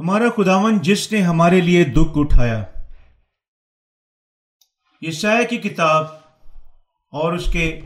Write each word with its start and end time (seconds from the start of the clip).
ہمارا 0.00 0.28
خداون 0.36 0.78
جس 0.78 1.10
نے 1.12 1.20
ہمارے 1.22 1.60
لیے 1.60 1.82
دکھ 1.84 2.16
اٹھایا۔ 2.16 2.62
یہ 5.02 5.10
کی 5.50 5.56
کتاب 5.58 6.04
اور 7.12 7.32
اس 7.32 7.50
کے 7.52 7.80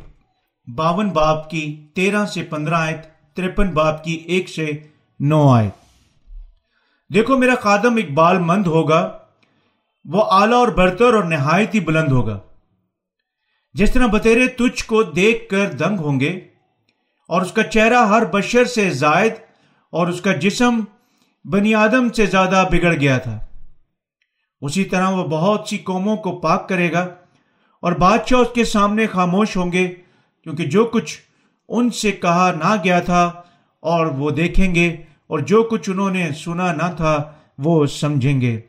باون 0.67 1.09
باپ 1.09 1.51
کی 1.51 1.65
تیرہ 1.95 2.25
سے 2.27 2.43
پندرہ 2.43 2.75
آیت، 2.75 3.07
ترپن 3.37 3.71
باپ 3.71 4.05
کی 4.05 4.13
ایک 4.13 4.49
سے 4.49 4.71
نو 5.21 5.43
آیت۔ 5.49 5.75
دیکھو، 7.11 7.39
میرا 7.39 7.55
قادم 7.55 7.97
اقبال 7.97 8.39
مند 8.39 8.67
ہوگا، 8.67 9.03
وہ 10.05 10.25
اعلی 10.31 10.55
اور 10.55 10.69
برتر 10.69 11.15
اور 11.15 11.25
نہایت 11.25 11.75
ہی 11.75 11.81
بلند 11.81 12.13
ہوگا۔ 12.13 12.39
جس 13.75 13.93
طرح 13.93 14.07
بتیرے 14.07 14.47
تجھ 14.49 14.85
کو 14.85 15.03
دیکھ 15.03 15.49
کر 15.51 15.73
دنگ 15.73 15.99
ہوں 15.99 16.21
گے، 16.21 16.33
اور 17.31 17.43
اس 17.43 17.53
کا 17.53 17.63
چہرہ 17.63 18.07
ہر 18.07 18.25
بشر 18.25 18.65
سے 18.65 18.91
زائد 18.91 19.33
اور 19.93 20.07
اس 20.07 20.21
کا 20.21 20.33
جسم 20.33 20.81
بنی 21.45 21.75
آدم 21.75 22.09
سے 22.09 22.27
زیادہ 22.27 22.65
بگڑ 22.71 22.93
گیا 22.95 23.19
تھا۔ 23.19 23.39
اسی 24.63 24.85
طرح 24.85 25.09
وہ 25.09 25.25
بہت 25.29 25.69
سی 25.69 25.79
قوموں 25.79 26.17
کو 26.17 26.39
پاک 26.41 26.69
کرے 26.69 26.93
گا 26.93 27.03
اور 27.83 27.93
بادشاہ 27.93 28.39
اس 28.39 28.49
کے 28.55 28.65
سامنے 28.65 29.07
خاموش 29.07 29.57
ہوں 29.57 29.73
گے، 29.73 29.87
کیونکہ 30.47 30.65
جو 30.67 30.85
کچھ 30.85 31.19
ان 31.69 31.91
سے 31.91 32.13
کہا 32.13 32.51
نہ 32.53 32.75
گیا 32.85 33.01
تھا 33.01 33.25
اور 33.83 34.07
وہ 34.07 34.31
دیکھیں 34.31 34.75
گے، 34.75 34.89
اور 35.27 35.39
جو 35.39 35.63
کچھ 35.63 35.91
انہوں 35.91 36.11
نے 36.11 36.29
سنا 36.33 36.73
نہ 36.73 36.89
تھا 36.97 37.17
وہ 37.59 37.87
سمجھیں 37.87 38.41
گے۔ 38.41 38.61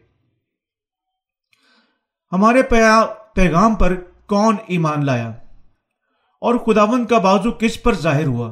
ہمارے 2.32 2.62
پیغام 3.34 3.76
پر 3.76 3.96
کون 4.28 4.56
ایمان 4.68 5.06
لایا؟ 5.06 5.30
اور 6.42 6.56
خداون 6.56 7.06
کا 7.06 7.18
بازو 7.18 7.52
کس 7.52 7.82
پر 7.84 7.94
ظاہر 7.94 8.26
ہوا؟ 8.26 8.52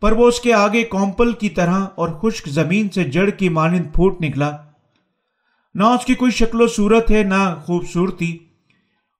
پر 0.00 0.12
وہ 0.12 0.28
اس 0.28 0.40
کے 0.40 0.54
آگے 0.54 0.84
کومپل 0.84 1.32
کی 1.32 1.48
طرح 1.48 1.86
اور 1.94 2.08
خشک 2.08 2.48
زمین 2.48 2.88
سے 2.88 3.04
جڑ 3.04 3.30
کی 3.30 3.48
مانند 3.48 3.94
پھوٹ 3.94 4.20
نکلا۔ 4.20 4.56
نہ 5.74 5.84
اس 5.84 6.04
کی 6.04 6.14
کوئی 6.14 6.32
شکل 6.32 6.60
و 6.60 6.66
صورت 6.66 7.10
ہے، 7.10 7.22
نہ 7.22 7.60
خوبصورتی۔ 7.64 8.38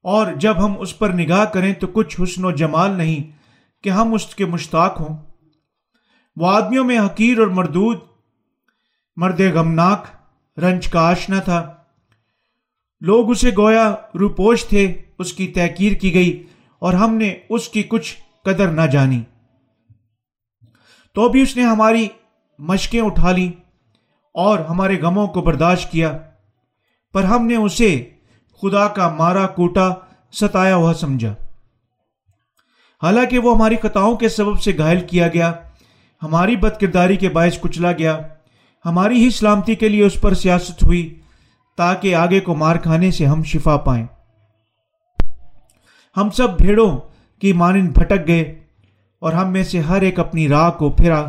اور 0.03 0.33
جب 0.33 0.65
ہم 0.65 0.81
اس 0.81 0.99
پر 0.99 1.11
نگاہ 1.11 1.45
کریں 1.45 1.75
تو 1.75 1.87
کچھ 1.87 2.21
حسن 2.23 2.45
و 2.45 2.51
جمال 2.51 2.91
نہیں 2.91 3.31
کہ 3.85 3.91
ہم 3.91 4.15
اس 4.15 4.35
کے 4.35 4.47
مشتاق 4.47 5.01
ہوں۔ 5.01 5.17
وہ 6.37 6.47
آدمیوں 6.47 6.85
میں 6.85 6.99
حقیر 6.99 7.39
اور 7.39 7.47
مردود، 7.47 7.99
مرد 9.17 9.41
غمناک، 9.41 10.07
رنج 10.59 10.89
کا 10.89 11.01
آشنا 11.01 11.41
تھا۔ 11.41 11.73
لوگ 13.01 13.31
اسے 13.31 13.51
گویا 13.59 13.95
روپوش 14.19 14.65
تھے، 14.65 15.03
اس 15.19 15.33
کی 15.33 15.49
تحقیر 15.49 15.93
کی 15.93 16.15
گئی 16.15 16.43
اور 16.79 16.95
ہم 16.95 17.15
نے 17.15 17.35
اس 17.51 17.69
کی 17.69 17.83
کچھ 17.83 18.17
قدر 18.45 18.69
نہ 18.69 18.87
جانی۔ 18.93 19.21
تو 21.19 21.29
بھی 21.29 21.43
اس 21.43 21.57
نے 21.57 21.63
ہماری 21.63 22.09
مشقیں 22.59 23.01
اٹھا 23.01 23.33
لی 23.33 23.53
اور 24.35 24.59
ہمارے 24.59 25.01
غموں 25.03 25.27
کو 25.27 25.41
برداشت 25.41 25.93
کیا، 25.93 26.19
پر 27.13 27.25
ہم 27.25 27.47
نے 27.47 27.57
اسے 27.57 28.11
خدا 28.63 28.89
کا 28.89 29.09
مارا 29.09 29.47
کوٹا 29.47 29.89
ستایا 30.33 30.77
ہوا 30.77 30.95
سمجھا۔ 30.95 31.35
حالانکہ 33.03 33.39
وہ 33.39 33.57
ہماری 33.57 33.77
خطاؤں 33.77 34.17
کے 34.17 34.29
سبب 34.29 34.61
سے 34.61 34.77
گھائل 34.79 35.01
کیا 35.01 35.29
گیا، 35.29 35.53
ہماری 36.23 36.57
بد 36.57 36.81
کرداری 36.81 37.17
کے 37.17 37.29
باعث 37.29 37.61
کچلا 37.61 37.93
گیا، 37.93 38.19
ہماری 38.85 39.25
ہی 39.25 39.31
سلامتی 39.31 39.75
کے 39.75 39.89
لیے 39.89 40.05
اس 40.05 40.21
پر 40.21 40.35
سیاست 40.35 40.85
ہوئی 40.85 41.21
تاکہ 41.77 42.15
آگے 42.15 42.41
کو 42.41 42.55
مار 42.55 42.77
کھانے 42.77 43.11
سے 43.11 43.27
ہم 43.27 43.43
شفا 43.43 43.77
پائیں۔ 43.77 44.07
ہم 46.17 46.31
سب 46.31 46.57
بھیڑوں 46.57 46.99
کی 47.39 47.53
مانند 47.53 47.89
بھٹک 47.89 48.27
گئے۔ 48.27 48.58
اور 49.21 49.33
ہم 49.33 49.53
میں 49.53 49.65
سے 49.65 49.81
ہر 49.81 50.03
ایک 50.03 50.21
اپنی 50.21 50.49
راہ 50.49 50.71
کو 50.71 50.91
پھرا 50.91 51.27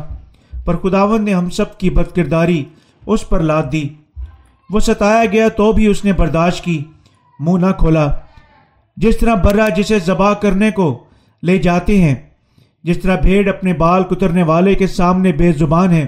پر 0.64 0.76
خداون 0.76 1.24
نے 1.24 1.34
ہم 1.34 1.50
سب 1.50 1.78
کی 1.78 1.90
بد 1.90 2.16
کرداری 2.16 2.64
اس 3.06 3.28
پر 3.28 3.40
لاد 3.40 3.62
دی۔ 3.72 3.88
وہ 4.70 4.80
ستایا 4.80 5.24
گیا 5.24 5.48
تو 5.48 5.72
بھی 5.72 5.86
اس 5.86 6.04
نے 6.04 6.12
برداشت 6.12 6.64
کی۔ 6.64 6.84
منہ 7.40 7.66
نہ 7.66 7.72
کھولا۔ 7.72 8.06
جس 8.96 9.18
طرح 9.18 9.34
برا 9.34 9.68
جسے 9.68 9.98
ذبح 9.98 10.34
کرنے 10.34 10.70
کو 10.70 11.04
لے 11.42 11.58
جاتے 11.58 12.02
ہیں، 12.02 12.14
جس 12.84 12.98
طرح 13.02 13.20
بھیڑ 13.20 13.48
اپنے 13.48 13.72
بال 13.72 14.02
کترنے 14.02 14.42
والے 14.42 14.74
کے 14.74 14.86
سامنے 14.86 15.32
بے 15.32 15.52
زبان 15.52 15.92
ہے، 15.92 16.06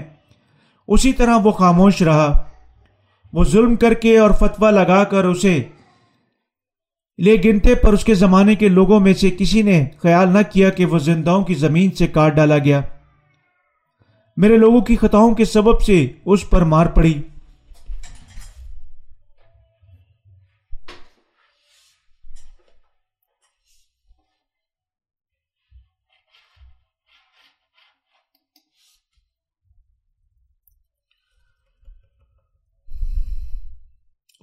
اسی 0.87 1.13
طرح 1.13 1.37
وہ 1.37 1.51
خاموش 1.51 2.01
رہا۔ 2.01 2.41
وہ 3.33 3.43
ظلم 3.43 3.75
کر 3.75 3.93
کے 3.93 4.17
اور 4.17 4.31
فتوا 4.31 4.71
لگا 4.71 5.03
کر 5.03 5.23
اسے 5.23 5.63
لے 7.17 7.37
گنتے 7.45 7.75
پر 7.75 7.93
اس 7.93 8.05
کے 8.05 8.13
زمانے 8.13 8.55
کے 8.55 8.67
لوگوں 8.67 8.99
میں 8.99 9.13
سے 9.13 9.29
کسی 9.29 9.61
نے 9.61 9.85
خیال 9.97 10.29
نہ 10.29 10.39
کیا 10.51 10.69
کہ 10.69 10.85
وہ 10.85 10.99
زندہوں 10.99 11.43
کی 11.43 11.53
زمین 11.53 11.91
سے 11.91 12.07
کاٹ 12.07 12.35
ڈالا 12.35 12.57
گیا۔ 12.57 12.81
میرے 14.37 14.57
لوگوں 14.57 14.81
کی 14.81 14.95
خطاؤں 14.95 15.35
کے 15.35 15.45
سبب 15.45 15.81
سے 15.81 16.07
اس 16.25 16.49
پر 16.49 16.61
مار 16.61 16.85
پڑی۔ 16.85 17.21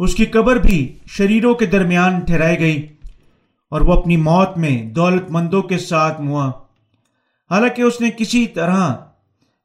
اس 0.00 0.14
کی 0.14 0.26
قبر 0.26 0.56
بھی 0.56 0.98
شریروں 1.06 1.54
کے 1.54 1.66
درمیان 1.66 2.20
ٹھہرائی 2.20 2.58
گئی 2.58 2.96
اور 3.70 3.80
وہ 3.80 3.92
اپنی 3.92 4.16
موت 4.16 4.48
میں 4.56 4.82
دولت 4.82 5.22
مندوں 5.30 5.62
کے 5.62 5.78
ساتھ 5.78 6.20
موا 6.20 6.48
حالانکہ 7.50 7.82
اس 7.82 8.00
نے 8.00 8.10
کسی 8.18 8.46
طرح 8.46 8.94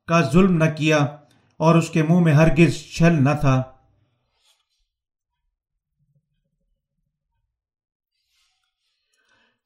کا 0.07 0.21
ظلم 0.33 0.63
نہ 0.63 0.69
کیا 0.77 0.97
اور 1.57 1.75
اس 1.75 1.89
کے 1.89 2.03
منہ 2.03 2.19
میں 2.19 2.33
ہرگز 2.33 2.75
چھل 2.75 3.23
نہ 3.23 3.29
تھا۔ 3.41 3.63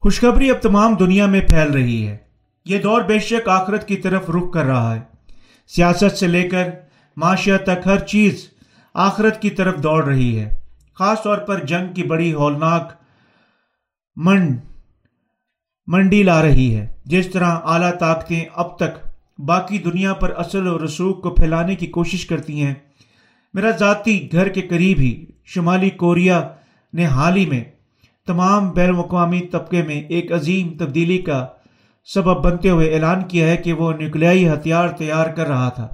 خوشخبری 0.00 0.50
اب 0.50 0.62
تمام 0.62 0.94
دنیا 0.94 1.26
میں 1.26 1.40
پھیل 1.40 1.72
رہی 1.72 2.08
ہے۔ 2.08 2.16
یہ 2.64 2.78
دور 2.78 3.02
بے 3.02 3.18
شک 3.18 3.48
آخرت 3.48 3.88
کی 3.88 3.96
طرف 3.96 4.30
رخ 4.30 4.52
کر 4.54 4.64
رہا 4.64 4.94
ہے۔ 4.94 5.00
سیاست 5.66 6.18
سے 6.18 6.26
لے 6.26 6.48
کر 6.48 6.68
معاشیات 7.16 7.62
تک 7.62 7.86
ہر 7.86 7.98
چیز 7.98 8.50
آخرت 8.94 9.42
کی 9.42 9.50
طرف 9.50 9.82
دوڑ 9.82 10.04
رہی 10.04 10.38
ہے۔ 10.38 10.59
خاص 11.00 11.22
طور 11.22 11.38
پر 11.38 11.64
جنگ 11.64 11.92
کی 11.94 12.02
بڑی 12.02 12.32
ہولناک 12.32 12.92
منڈ، 14.16 14.58
منڈی 15.86 16.22
لا 16.22 16.42
رہی 16.42 16.76
ہے۔ 16.76 16.86
جس 17.04 17.28
طرح 17.28 17.56
اعلیٰ 17.64 17.92
طاقتیں 17.98 18.44
اب 18.54 18.76
تک 18.76 18.98
باقی 19.38 19.78
دنیا 19.78 20.14
پر 20.14 20.32
اصل 20.36 20.66
و 20.66 20.84
رسوخ 20.84 21.22
کو 21.22 21.30
پھیلانے 21.30 21.74
کی 21.74 21.86
کوشش 21.86 22.26
کرتی 22.26 22.62
ہیں، 22.62 22.74
میرا 23.54 23.70
ذاتی 23.70 24.32
گھر 24.32 24.48
کے 24.48 24.62
قریب 24.62 24.98
ہی 24.98 25.26
شمالی 25.44 25.90
کوریا 25.90 26.42
نے 26.92 27.06
حال 27.06 27.36
ہی 27.36 27.46
میں 27.46 27.64
تمام 28.26 28.70
بین 28.70 28.88
الاقوامی 28.88 29.40
طبقے 29.40 29.82
میں 29.82 30.00
ایک 30.08 30.32
عظیم 30.32 30.76
تبدیلی 30.78 31.18
کا 31.18 31.46
سبب 32.04 32.44
بنتے 32.44 32.70
ہوئے 32.70 32.94
اعلان 32.94 33.24
کیا 33.28 33.46
ہے 33.46 33.56
کہ 33.56 33.72
وہ 33.72 33.92
نیوکلیائی 33.92 34.48
ہتھیار 34.48 34.88
تیار 34.88 35.26
کر 35.26 35.46
رہا 35.46 35.68
تھا۔ 35.68 35.88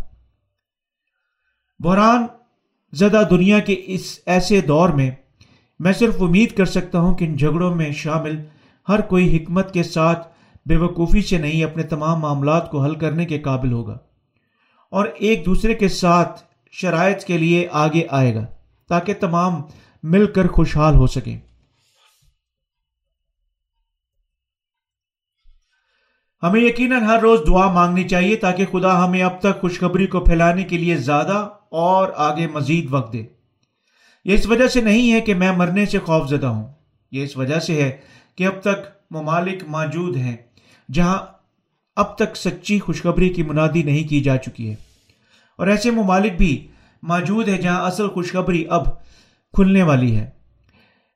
بحران 1.79 2.27
زدہ 2.99 3.23
دنیا 3.31 3.59
کے 3.59 3.83
اس 3.87 4.19
ایسے 4.27 4.61
دور 4.61 4.89
میں 4.89 5.11
میں 5.79 5.93
صرف 5.93 6.23
امید 6.23 6.53
کر 6.53 6.65
سکتا 6.65 7.01
ہوں 7.01 7.15
کہ 7.15 7.25
ان 7.25 7.37
جھگڑوں 7.37 7.75
میں 7.75 7.93
شامل 7.93 8.37
ہر 8.89 9.01
کوئی 9.01 9.37
حکمت 9.37 9.73
کے 9.73 9.83
ساتھ 9.83 10.29
بے 10.67 10.77
وقوفی 10.77 11.23
سے 11.23 11.39
نہیں 11.39 11.65
اپنے 11.65 11.83
تمام 11.83 12.21
معاملات 12.21 12.71
کو 12.71 12.85
حل 12.85 12.95
کرنے 12.95 13.25
کے 13.25 13.39
قابل 13.39 13.73
ہوگا 13.73 13.99
اور 14.91 15.07
ایک 15.15 15.47
دوسرے 15.47 15.75
کے 15.75 15.89
ساتھ 15.89 16.41
شرائط 16.73 17.25
کے 17.25 17.39
لیے 17.39 17.69
آگے 17.73 18.07
آئے 18.11 18.35
گا 18.35 18.47
تاکہ 18.89 19.15
تمام 19.21 19.63
مل 20.03 20.27
کر 20.27 20.47
خوشحال 20.47 20.95
ہو 20.95 21.07
سکیں۔ 21.07 21.39
ہمیں 26.47 26.61
یقیناً 26.61 27.03
ہر 27.03 27.19
روز 27.19 27.41
دعا 27.47 27.73
مانگنی 27.73 28.09
چاہیے 28.09 28.37
تاکہ 28.37 28.65
خدا 28.73 29.05
ہمیں 29.05 29.23
اب 29.23 29.41
تک 29.41 29.61
خوشخبری 29.61 30.07
کو 30.07 30.21
پھیلانے 30.21 30.65
کے 30.65 30.79
لیے 30.79 30.97
زیادہ 30.97 31.49
اور 31.71 32.09
آگے 32.17 32.47
مزید 32.47 32.87
وقت 32.91 33.13
دے۔ 33.13 33.25
یہ 34.25 34.35
اس 34.35 34.47
وجہ 34.47 34.69
سے 34.69 34.81
نہیں 34.81 35.13
ہے 35.13 35.21
کہ 35.21 35.35
میں 35.35 35.53
مرنے 35.53 35.87
سے 35.87 35.99
خوف 35.99 36.29
زدہ 36.29 36.47
ہوں۔ 36.47 36.73
یہ 37.13 37.25
اس 37.25 37.37
وجہ 37.37 37.59
سے 37.59 37.83
ہے 37.83 37.97
کہ 38.37 38.47
اب 38.47 38.61
تک 38.61 38.87
ممالک 39.11 39.65
موجود 39.67 40.17
ہیں 40.17 40.37
جہاں 40.93 41.19
اب 41.97 42.17
تک 42.17 42.37
سچی 42.37 42.79
خوشخبری 42.79 43.29
کی 43.29 43.43
منادی 43.43 43.83
نہیں 43.83 44.09
کی 44.09 44.21
جا 44.21 44.37
چکی 44.37 44.71
ہے۔ 44.71 44.75
اور 45.59 45.67
ایسے 45.67 45.91
ممالک 45.91 46.33
بھی 46.39 46.69
موجود 47.03 47.49
ہیں 47.49 47.59
جہاں 47.59 47.87
اصل 47.87 48.09
خوشخبری 48.09 48.65
اب 48.69 48.85
کھلنے 49.53 49.83
والی 49.83 50.17
ہے۔ 50.17 50.31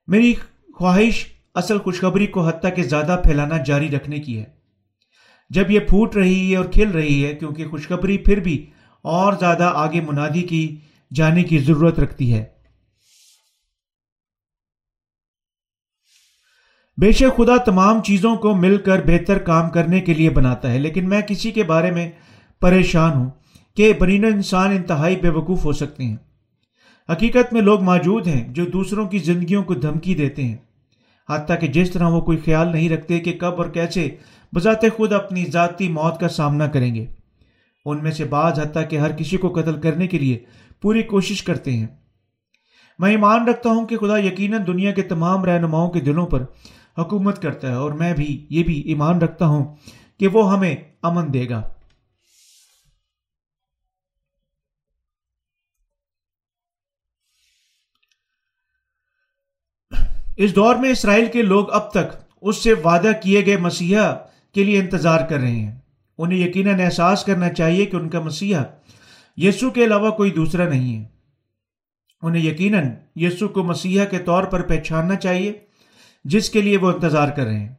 میری 0.07 0.35
خواہش 0.75 1.27
اصل 1.55 1.79
خوشخبری 1.79 2.27
کو 2.27 2.47
حتیٰ 2.47 2.75
کہ 2.77 2.83
زیادہ 2.83 3.21
پھیلانا 3.25 3.57
جاری 3.59 3.89
رکھنے 3.89 4.19
کی 4.19 4.39
ہے۔ 4.39 4.60
جب 5.51 5.71
یہ 5.71 5.81
پھوٹ 5.81 6.17
رہی 6.17 6.51
ہے 6.51 6.57
اور 6.57 6.65
کھل 6.65 6.91
رہی 6.91 7.25
ہے، 7.25 7.35
کیونکہ 7.35 7.69
خوشخبری 7.69 8.19
پھر 8.19 8.41
بھی 8.41 8.65
اور 9.05 9.33
زیادہ 9.41 9.71
آگے 9.75 10.01
منادی 10.01 10.43
کی 10.43 10.77
جانے 11.11 11.43
کی 11.43 11.59
ضرورت 11.59 11.99
رکھتی 12.01 12.33
ہے۔ 12.33 12.45
بے 16.99 17.11
شک 17.13 17.37
خدا 17.37 17.57
تمام 17.57 18.03
چیزوں 18.03 18.35
کو 18.37 18.55
مل 18.57 18.77
کر 18.77 19.03
بہتر 19.07 19.39
کام 19.39 19.71
کرنے 19.71 20.01
کے 20.01 20.15
لیے 20.15 20.31
بناتا 20.31 20.73
ہے، 20.73 20.79
لیکن 20.79 21.09
میں 21.09 21.21
کسی 21.21 21.51
کے 21.51 21.63
بارے 21.65 21.91
میں 21.91 22.11
پریشان 22.63 23.13
ہوں 23.13 23.31
کہ 23.77 23.93
برین 23.93 24.25
انسان 24.25 24.71
انتہائی 24.71 25.17
بے 25.17 25.29
وقوف 25.29 25.65
ہو 25.65 25.73
سکتے 25.73 26.05
ہیں۔ 26.05 26.17
حقیقت 27.09 27.53
میں 27.53 27.63
لوگ 27.63 27.83
موجود 27.83 28.27
ہیں 28.27 28.43
جو 28.55 28.65
دوسروں 28.65 29.07
کی 29.09 29.19
زندگیوں 29.19 29.63
کو 29.63 29.75
دھمکی 29.75 30.15
دیتے 30.15 30.45
ہیں، 30.45 30.57
حتیٰ 31.29 31.61
کہ 31.61 31.67
جس 31.67 31.91
طرح 31.91 32.09
وہ 32.09 32.21
کوئی 32.21 32.39
خیال 32.39 32.73
نہیں 32.73 32.89
رکھتے 32.91 33.19
کہ 33.21 33.33
کب 33.33 33.61
اور 33.63 33.69
کیسے 33.71 34.09
بذات 34.55 34.85
خود 34.97 35.13
اپنی 35.13 35.45
ذاتی 35.45 35.89
موت 35.89 36.21
کا 36.21 36.29
سامنا 36.29 36.67
کریں 36.67 36.95
گے۔ 36.95 37.07
ان 37.85 38.03
میں 38.03 38.11
سے 38.11 38.25
بعض 38.25 38.61
حتیٰ 38.61 38.91
کہ 38.91 38.99
ہر 38.99 39.17
کسی 39.17 39.37
کو 39.37 39.49
قتل 39.49 39.81
کرنے 39.81 40.07
کے 40.07 40.19
لیے 40.19 40.45
پوری 40.81 41.03
کوشش 41.03 41.43
کرتے 41.43 41.73
ہیں۔ 41.73 41.87
میں 42.99 43.11
ایمان 43.11 43.49
رکھتا 43.49 43.71
ہوں 43.71 43.87
کہ 43.87 43.99
خدا 43.99 44.19
یقیناً 44.19 44.67
دنیا 44.67 44.93
کے 44.93 45.03
تمام 45.03 45.45
رہنماؤں 45.45 45.91
کے 45.91 46.01
دلوں 46.01 46.27
پر 46.27 46.43
حکومت 46.99 47.43
کرتا 47.43 47.69
ہے 47.69 47.75
اور 47.75 47.91
میں 47.91 48.15
بھی، 48.15 48.47
یہ 48.51 48.63
بھی 48.63 48.81
ایمان 48.81 49.23
رکھتا 49.23 49.47
ہوں 49.47 49.77
کہ 50.19 50.29
وہ 50.29 50.53
ہمیں 50.53 50.77
امن 51.03 51.35
دے 51.35 51.49
گا۔ 51.49 51.73
اس 60.37 60.57
دور 60.57 60.75
میں 60.75 60.91
اسرائیل 60.91 61.27
کے 61.33 61.43
لوگ 61.43 61.71
اب 61.71 61.91
تک 61.91 62.17
اس 62.43 62.57
سے 62.57 62.73
وعدہ 62.73 63.11
کیے 63.23 63.47
گئے 63.47 63.57
مسیحا 63.57 64.30
کے 64.55 64.65
لیے 64.65 64.79
انتظار 64.79 65.27
کر 65.29 65.37
رہے 65.37 65.51
ہیں۔ 65.51 65.79
انہیں 66.19 66.39
یقیناً 66.39 66.81
احساس 66.81 67.25
کرنا 67.25 67.49
چاہیے 67.49 67.87
کہ 67.87 67.97
ان 67.97 68.09
کا 68.09 68.21
مسیحا 68.21 68.63
یسو 69.37 69.71
کے 69.71 69.85
علاوہ 69.85 70.11
کوئی 70.11 70.31
دوسرا 70.31 70.69
نہیں 70.69 71.01
ہے۔ 71.01 71.05
انہیں 72.23 72.43
یقیناً 72.43 72.87
یسو 73.17 73.49
کو 73.49 73.63
مسیحا 73.63 74.05
کے 74.05 74.19
طور 74.19 74.45
پر 74.45 74.63
پہچاننا 74.63 75.17
چاہیے، 75.17 75.53
جس 76.25 76.51
کے 76.51 76.63
لیے 76.63 76.77
وہ 76.77 76.93
انتظار 76.93 77.29
کر 77.29 77.45
رہے 77.45 77.61
ہیں۔ 77.61 77.75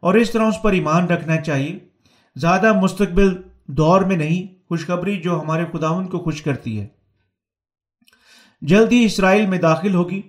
اور 0.00 0.14
اس 0.14 0.30
طرح 0.30 0.42
اس 0.42 0.62
پر 0.62 0.72
ایمان 0.72 1.06
رکھنا 1.06 1.40
چاہیے۔ 1.40 1.78
زیادہ 2.36 2.80
مستقبل 2.80 3.42
دور 3.66 4.00
میں 4.00 4.16
نہیں، 4.16 4.68
خوشخبری 4.68 5.16
جو 5.16 5.40
ہمارے 5.40 5.64
خداون 5.72 6.06
کو 6.06 6.18
خوش 6.18 6.42
کرتی 6.42 6.80
ہے۔ 6.80 6.86
جلد 8.62 8.92
ہی 8.92 9.04
اسرائیل 9.04 9.46
میں 9.46 9.58
داخل 9.58 9.94
ہوگی 9.94 10.22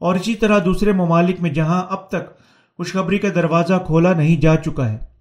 اور 0.00 0.14
اسی 0.14 0.34
طرح 0.34 0.58
دوسرے 0.64 0.92
ممالک 0.92 1.40
میں 1.40 1.50
جہاں 1.50 1.86
اب 1.90 2.08
تک 2.08 2.38
خوشخبری 2.76 3.18
کا 3.18 3.28
دروازہ 3.34 3.74
کھولا 3.86 4.12
نہیں 4.12 4.40
جا 4.40 4.56
چکا 4.56 4.92
ہے۔ 4.92 5.15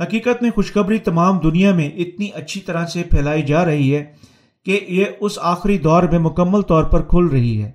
حقیقت 0.00 0.42
میں 0.42 0.50
خوشخبری 0.50 0.98
تمام 0.98 1.38
دنیا 1.38 1.74
میں 1.74 1.88
اتنی 1.90 2.30
اچھی 2.34 2.60
طرح 2.60 2.86
سے 2.86 3.02
پھیلائی 3.02 3.42
جا 3.42 3.64
رہی 3.64 3.96
ہے 3.96 4.12
کہ 4.64 4.84
یہ 4.88 5.04
اس 5.20 5.38
آخری 5.42 5.78
دور 5.78 6.02
میں 6.02 6.18
مکمل 6.18 6.62
طور 6.62 6.84
پر 6.84 7.02
کھل 7.02 7.26
رہی 7.26 7.62
ہے۔ 7.62 7.72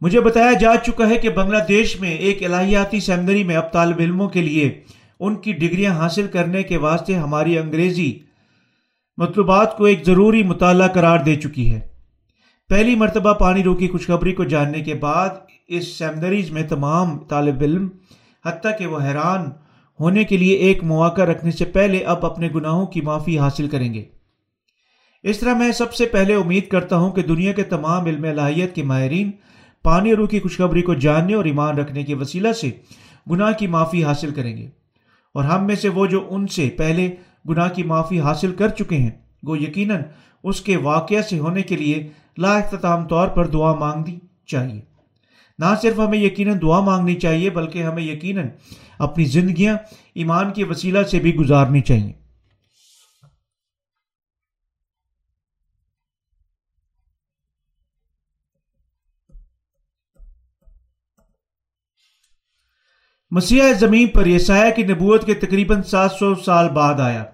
مجھے 0.00 0.20
بتایا 0.20 0.52
جا 0.52 0.76
چکا 0.86 1.08
ہے 1.08 1.18
کہ 1.18 1.28
بنگلہ 1.30 1.56
دیش 1.68 2.00
میں 2.00 2.10
ایک 2.10 2.42
الہیاتی 2.42 3.00
سیمنری 3.00 3.44
میں 3.44 3.56
اب 3.56 3.72
طالب 3.72 3.96
علموں 3.98 4.28
کے 4.28 4.42
لیے 4.42 4.84
ان 5.20 5.36
کی 5.36 5.52
ڈگریاں 5.52 5.94
حاصل 5.94 6.26
کرنے 6.26 6.62
کے 6.62 6.76
واسطے 6.76 7.14
ہماری 7.14 7.58
انگریزی 7.58 8.18
مطلوبات 9.16 9.76
کو 9.76 9.84
ایک 9.84 10.06
ضروری 10.06 10.42
مطالعہ 10.42 10.88
قرار 10.88 11.18
دے 11.18 11.34
چکی 11.34 11.74
ہے۔ 11.74 11.80
پہلی 12.68 12.94
مرتبہ 12.94 13.32
پانی 13.32 13.62
روکی 13.62 13.88
خوشخبری 13.88 14.32
کو 14.32 14.44
جاننے 14.44 14.80
کے 14.80 14.94
بعد 14.94 15.28
اس 15.68 15.98
سیمنریز 15.98 16.50
میں 16.50 16.62
تمام 16.62 17.18
طالب 17.18 17.60
علم، 17.60 17.88
حتیٰ 18.46 18.78
کہ 18.78 18.86
وہ 18.86 19.00
حیران 19.00 19.50
ہونے 20.00 20.24
کے 20.24 20.36
لیے 20.36 20.56
ایک 20.56 20.84
مواقع 20.84 21.22
رکھنے 21.22 21.50
سے 21.50 21.64
پہلے 21.64 21.98
اب 21.98 22.26
اپنے 22.26 22.48
گناہوں 22.54 22.86
کی 22.86 23.00
معافی 23.00 23.38
حاصل 23.38 23.68
کریں 23.68 23.94
گے۔ 23.94 24.04
اس 25.22 25.38
طرح 25.38 25.54
میں 25.54 25.72
سب 25.72 25.94
سے 25.94 26.06
پہلے 26.06 26.34
امید 26.34 26.68
کرتا 26.68 26.96
ہوں 26.96 27.12
کہ 27.12 27.22
دنیا 27.22 27.52
کے 27.52 27.62
تمام 27.62 28.04
علم 28.04 28.24
الہیت 28.24 28.74
کے 28.74 28.82
ماہرین 28.82 29.30
پانی 29.82 30.14
روح 30.14 30.28
کی 30.28 30.40
خوشخبری 30.40 30.82
کو 30.82 30.94
جاننے 30.94 31.34
اور 31.34 31.44
ایمان 31.44 31.78
رکھنے 31.78 32.02
کے 32.02 32.14
وسیلہ 32.14 32.52
سے 32.52 32.70
گناہ 33.30 33.52
کی 33.52 33.66
معافی 33.66 34.04
حاصل 34.04 34.30
کریں 34.30 34.56
گے۔ 34.56 34.66
اور 35.34 35.44
ہم 35.44 35.66
میں 35.66 35.74
سے 35.74 35.88
وہ 35.88 36.06
جو 36.06 36.26
ان 36.30 36.46
سے 36.46 36.70
پہلے 36.78 37.14
گناہ 37.48 37.68
کی 37.68 37.82
معافی 37.82 38.20
حاصل 38.20 38.54
کر 38.54 38.68
چکے 38.68 38.96
ہیں۔ 38.96 39.10
وہ 39.42 39.58
یقیناً 39.58 40.02
اس 40.42 40.60
کے 40.60 40.76
واقعہ 40.76 41.22
سے 41.22 41.38
ہونے 41.38 41.62
کے 41.62 41.76
لیے 41.76 42.08
لا 42.38 42.58
اختتام 42.58 43.08
طور 43.08 43.28
پر 43.28 43.46
دعا 43.46 43.74
مانگنی 43.74 44.18
چاہیے۔ 44.46 44.80
نہ 45.58 45.74
صرف 45.82 45.98
ہمیں 45.98 46.18
یقیناً 46.18 46.58
دعا 46.62 46.80
مانگنی 46.80 47.14
چاہیے، 47.14 47.50
بلکہ 47.50 47.82
ہمیں 47.82 48.02
یقیناً 48.02 48.48
اپنی 48.98 49.24
زندگیاں، 49.24 49.76
ایمان 50.14 50.52
کے 50.52 50.64
وسیلہ 50.64 51.02
سے 51.02 51.18
بھی 51.18 51.34
گزارنی 51.34 51.80
چاہیے۔ 51.80 52.12
مسیح 63.30 63.62
زمین 63.78 64.08
پر 64.08 64.26
یسایہ 64.26 64.74
کی 64.74 64.82
نبوت 64.82 65.26
کے 65.26 65.34
تقریباً 65.34 65.82
سات 65.82 66.12
سو 66.12 66.34
سال 66.34 66.68
بعد 66.68 67.00
آیا۔ 67.00 67.24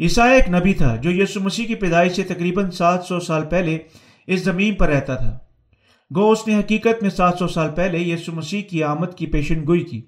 عیسایہ 0.00 0.32
ایک 0.32 0.48
نبی 0.48 0.72
تھا 0.74 0.96
جو 0.96 1.10
یسو 1.10 1.40
مسیح 1.40 1.66
کی 1.66 1.74
پیدائش 1.74 2.12
سے 2.12 2.22
تقریباً 2.22 2.70
سات 2.70 3.04
سو 3.04 3.20
سال 3.20 3.44
پہلے 3.44 3.78
اس 4.26 4.44
زمین 4.44 4.74
پر 4.74 4.88
رہتا 4.88 5.14
تھا۔ 5.14 5.38
گو 6.16 6.30
اس 6.30 6.46
نے 6.48 6.58
حقیقت 6.58 7.02
میں 7.02 7.10
سات 7.10 7.38
سو 7.38 7.48
سال 7.48 7.70
پہلے 7.76 7.98
یسو 7.98 8.32
مسیح 8.32 8.62
کی 8.62 8.82
آمد 8.82 9.14
کی 9.16 9.26
پیشن 9.26 9.66
گوئی 9.66 9.84
کی، 9.84 10.02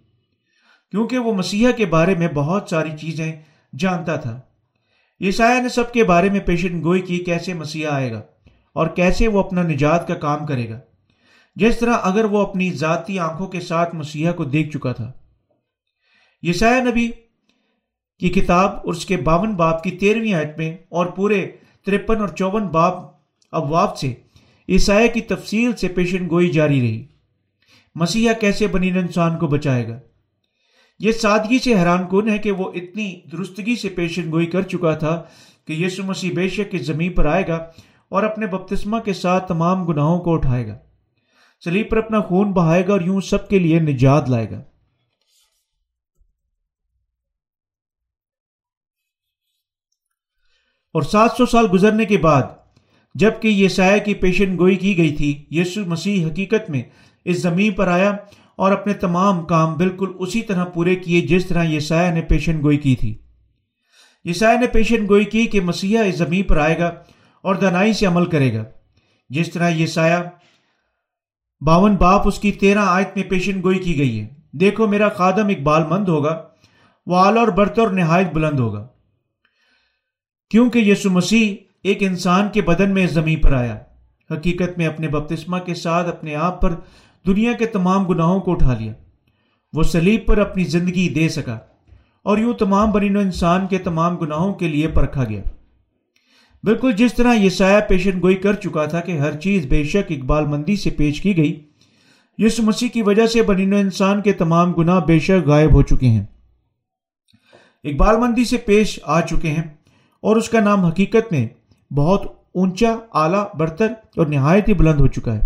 کیونکہ 0.90 1.18
وہ 1.18 1.34
مسیحا 1.34 1.70
کے 1.70 1.86
بارے 1.86 2.14
میں 2.14 2.28
بہت 2.28 2.68
ساری 2.70 2.90
چیزیں 3.00 3.32
جانتا 3.78 4.16
تھا۔ 4.16 4.40
عیسایہ 5.20 5.60
نے 5.62 5.68
سب 5.68 5.92
کے 5.92 6.04
بارے 6.04 6.28
میں 6.30 6.40
پیشن 6.40 6.82
گوئی 6.82 7.02
کی 7.02 7.18
کیسے 7.18 7.54
مسیحا 7.54 7.94
آئے 7.94 8.12
گا 8.12 8.22
اور 8.74 8.86
کیسے 8.86 9.28
وہ 9.28 9.40
اپنا 9.40 9.62
نجات 9.62 10.08
کا 10.08 10.14
کام 10.14 10.46
کرے 10.46 10.68
گا۔ 10.68 10.78
جس 11.56 11.78
طرح 11.78 11.94
اگر 12.02 12.24
وہ 12.24 12.40
اپنی 12.40 12.70
ذاتی 12.72 13.18
آنکھوں 13.18 13.46
کے 13.46 13.60
ساتھ 13.60 13.94
مسیحا 13.94 14.32
کو 14.32 14.44
دیکھ 14.44 14.70
چکا 14.70 14.92
تھا۔ 14.92 15.12
یسایہ 16.42 16.82
نبی 16.82 17.10
کی 18.18 18.28
کتاب 18.28 18.70
اور 18.70 18.88
اس 18.88 19.06
کے 19.06 19.16
باون 19.16 19.54
باپ 19.54 19.82
کی 19.82 19.90
تیرہویں 19.90 20.34
آیت 20.34 20.58
میں 20.58 20.76
اور 20.88 21.06
پورے 21.06 21.46
ترپن 21.86 22.16
اور 22.16 22.28
چون 22.28 22.68
باپ 22.68 22.94
ابواب 23.52 23.96
سے 23.96 24.14
عیسائی 24.68 25.08
کی 25.08 25.20
تفصیل 25.20 25.76
سے 25.76 25.88
پیشن 25.88 26.30
گوئی 26.30 26.50
جاری 26.50 26.80
رہی۔ 26.80 27.06
مسیحا 27.94 28.32
کیسے 28.32 28.66
بنی 28.66 28.90
انسان 28.90 29.38
کو 29.38 29.46
بچائے 29.46 29.88
گا؟ 29.88 29.98
یہ 30.98 31.12
سادگی 31.12 31.58
سے 31.58 31.74
حیران 31.74 32.04
کن 32.10 32.28
ہے 32.28 32.38
کہ 32.38 32.52
وہ 32.52 32.72
اتنی 32.74 33.20
درستگی 33.32 33.76
سے 33.76 33.88
پیشن 33.88 34.30
گوئی 34.30 34.46
کر 34.46 34.62
چکا 34.62 34.94
تھا 34.94 35.22
کہ 35.66 35.72
یسو 35.72 36.02
مسیح 36.04 36.30
بے 36.34 36.48
شک 36.48 36.70
کی 36.70 36.78
زمین 36.78 37.12
پر 37.12 37.26
آئے 37.26 37.48
گا 37.48 37.56
اور 38.08 38.22
اپنے 38.22 38.46
بپتسمہ 38.46 38.98
کے 38.98 39.12
ساتھ 39.12 39.48
تمام 39.48 39.84
گناہوں 39.84 40.18
کو 40.18 40.34
اٹھائے 40.34 40.66
گا۔ 40.66 40.78
سلیب 41.64 41.90
پر 41.90 41.96
اپنا 41.96 42.20
خون 42.20 42.52
بہائے 42.52 42.86
گا 42.86 42.92
اور 42.92 43.00
یوں 43.00 43.20
سب 43.20 43.48
کے 43.48 43.58
لیے 43.58 43.78
نجات 43.78 44.30
لائے 44.30 44.50
گا۔ 44.50 44.62
اور 50.96 51.02
سات 51.02 51.30
سو 51.38 51.46
سال 51.46 51.66
گزرنے 51.72 52.04
کے 52.04 52.18
بعد 52.18 52.42
جبکہ 53.14 53.48
یہ 53.48 53.68
سایہ 53.68 54.04
کی 54.04 54.14
پیشن 54.14 54.58
گوئی 54.58 54.76
کی 54.76 54.96
گئی 54.96 55.16
تھی 55.16 55.44
یسو 55.50 55.80
مسیح 55.86 56.26
حقیقت 56.26 56.70
میں 56.70 56.82
اس 57.24 57.42
زمین 57.42 57.72
پر 57.72 57.88
آیا 57.88 58.12
اور 58.56 58.72
اپنے 58.72 58.92
تمام 58.92 59.44
کام 59.44 59.74
بالکل 59.74 60.08
اسی 60.18 60.42
طرح 60.42 60.64
پورے 60.64 60.96
کیے 60.96 61.20
جس 61.20 61.46
طرح 61.46 61.62
یہ 61.62 61.80
سایہ 61.80 62.12
نے 62.12 62.22
پیشن 62.22 62.62
گوئی 62.62 62.76
کی 62.76 62.96
تھی۔ 62.96 63.18
یہ 64.24 64.32
سایہ 64.32 64.58
نے 64.58 64.66
پیشن 64.66 65.08
گوئی 65.08 65.24
کی 65.24 65.46
کہ 65.46 65.60
مسیحا 65.60 66.02
اس 66.02 66.18
زمین 66.18 66.42
پر 66.42 66.56
آئے 66.56 66.78
گا 66.78 66.86
اور 67.42 67.54
دنائی 67.54 67.92
سے 67.92 68.06
عمل 68.06 68.26
کرے 68.26 68.54
گا۔ 68.54 68.64
جس 69.28 69.52
طرح 69.52 69.68
یہ 69.68 69.86
سایہ 69.86 70.16
باون 71.66 71.96
باپ 71.96 72.28
اس 72.28 72.38
کی 72.38 72.52
تیرہ 72.52 72.84
آیت 72.86 73.08
میں 73.16 73.24
پیشن 73.24 73.62
گوئی 73.62 73.78
کی 73.78 73.98
گئی 73.98 74.20
ہے۔ 74.20 74.28
دیکھو 74.52 74.86
میرا 74.86 75.08
خادم 75.08 75.46
اقبال 75.46 75.82
مند 75.86 76.08
ہوگا 76.08 76.42
وہ 77.06 77.16
آل 77.16 77.38
اور 77.38 77.48
برت 77.48 77.78
اور 77.78 77.88
نہایت 77.88 78.32
بلند 78.32 78.60
ہوگا۔ 78.60 78.86
کیونکہ 80.50 80.78
یسو 80.78 81.10
مسیح 81.10 81.56
ایک 81.82 81.98
انسان 82.00 82.48
کے 82.52 82.62
بدن 82.62 82.94
میں 82.94 83.06
زمین 83.06 83.40
پر 83.40 83.52
آیا، 83.52 83.78
حقیقت 84.30 84.78
میں 84.78 84.86
اپنے 84.86 85.08
بپتسمہ 85.08 85.58
کے 85.58 85.74
ساتھ 85.74 86.08
اپنے 86.08 86.34
آپ 86.34 86.62
پر 86.62 86.74
دنیا 87.26 87.52
کے 87.52 87.66
تمام 87.66 88.04
گناہوں 88.04 88.40
کو 88.40 88.52
اٹھا 88.52 88.78
لیا۔ 88.78 88.92
وہ 89.72 89.82
سلیب 89.82 90.26
پر 90.26 90.38
اپنی 90.38 90.64
زندگی 90.64 91.08
دے 91.08 91.28
سکا 91.28 91.58
اور 92.22 92.38
یوں 92.38 92.54
تمام 92.54 92.90
برین 92.90 93.16
و 93.16 93.20
انسان 93.20 93.66
کے 93.66 93.78
تمام 93.78 94.16
گناہوں 94.16 94.54
کے 94.54 94.68
لیے 94.68 94.88
پرکھا 94.88 95.24
گیا۔ 95.24 95.42
بالکل 96.64 96.92
جس 96.92 97.14
طرح 97.14 97.34
یہ 97.34 97.48
سایہ 97.48 97.80
پیشن 97.88 98.20
گوئی 98.22 98.36
کر 98.36 98.54
چکا 98.54 98.84
تھا 98.84 99.00
کہ 99.00 99.12
ہر 99.12 99.36
چیز 99.36 99.66
بے 99.66 99.84
شک 99.84 100.10
اقبال 100.10 100.46
مندی 100.46 100.76
سے 100.76 100.90
پیش 100.90 101.20
کی 101.20 101.36
گئی 101.36 101.60
یس 102.38 102.60
مسیح 102.60 102.88
کی 102.88 103.02
وجہ 103.02 103.26
سے 103.26 103.42
بنین 103.42 103.74
انسان 103.74 104.22
کے 104.22 104.32
تمام 104.32 104.72
گناہ 104.72 105.00
بے 105.00 105.18
شک 105.18 105.48
غائب 105.48 105.72
ہو 105.72 105.82
چکے 105.82 106.06
ہیں۔ 106.06 106.24
اقبال 107.84 108.16
مندی 108.16 108.44
سے 108.44 108.56
پیش 108.56 109.00
آ 109.02 109.20
چکے 109.20 109.50
ہیں۔ 109.50 109.75
اور 110.26 110.36
اس 110.36 110.48
کا 110.48 110.60
نام 110.60 110.84
حقیقت 110.84 111.32
میں 111.32 111.48
بہت 111.92 112.22
اونچا، 112.54 112.96
اعلیٰ، 113.12 113.54
برتر 113.54 113.86
اور 114.16 114.26
نہایت 114.26 114.68
ہی 114.68 114.74
بلند 114.74 115.00
ہو 115.00 115.06
چکا 115.06 115.34
ہے۔ 115.34 115.40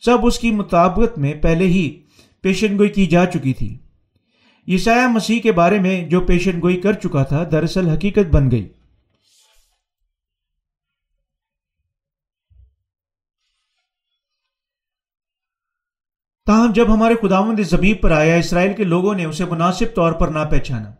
سب 0.00 0.18
اس 0.22 0.38
کی 0.38 0.50
مطابقت 0.50 1.18
میں 1.18 1.34
پہلے 1.34 1.64
ہی 1.64 2.02
پیشن 2.40 2.78
گوئی 2.78 2.88
کی 2.88 3.06
جا 3.06 3.26
چکی 3.26 3.52
تھی۔ 3.52 3.78
یہ 4.66 4.78
سایہ 4.78 5.06
مسیح 5.06 5.40
کے 5.40 5.52
بارے 5.52 5.78
میں 5.78 6.08
جو 6.08 6.20
پیشن 6.20 6.60
گوئی 6.62 6.80
کر 6.80 6.92
چکا 6.92 7.22
تھا، 7.22 7.44
دراصل 7.52 7.88
حقیقت 7.88 8.30
بن 8.32 8.50
گئی۔ 8.50 8.68
تاہم، 16.46 16.72
جب 16.72 16.94
ہمارے 16.94 17.14
خداوند 17.22 17.60
زمین 17.60 17.94
پر 17.94 18.10
آیا، 18.10 18.34
اسرائیل 18.34 18.72
کے 18.72 18.84
لوگوں 18.84 19.14
نے 19.14 19.24
اسے 19.24 19.44
مناسب 19.44 19.94
طور 19.94 20.12
پر 20.12 20.28
نہ 20.28 20.38
پہچانا 20.50 20.99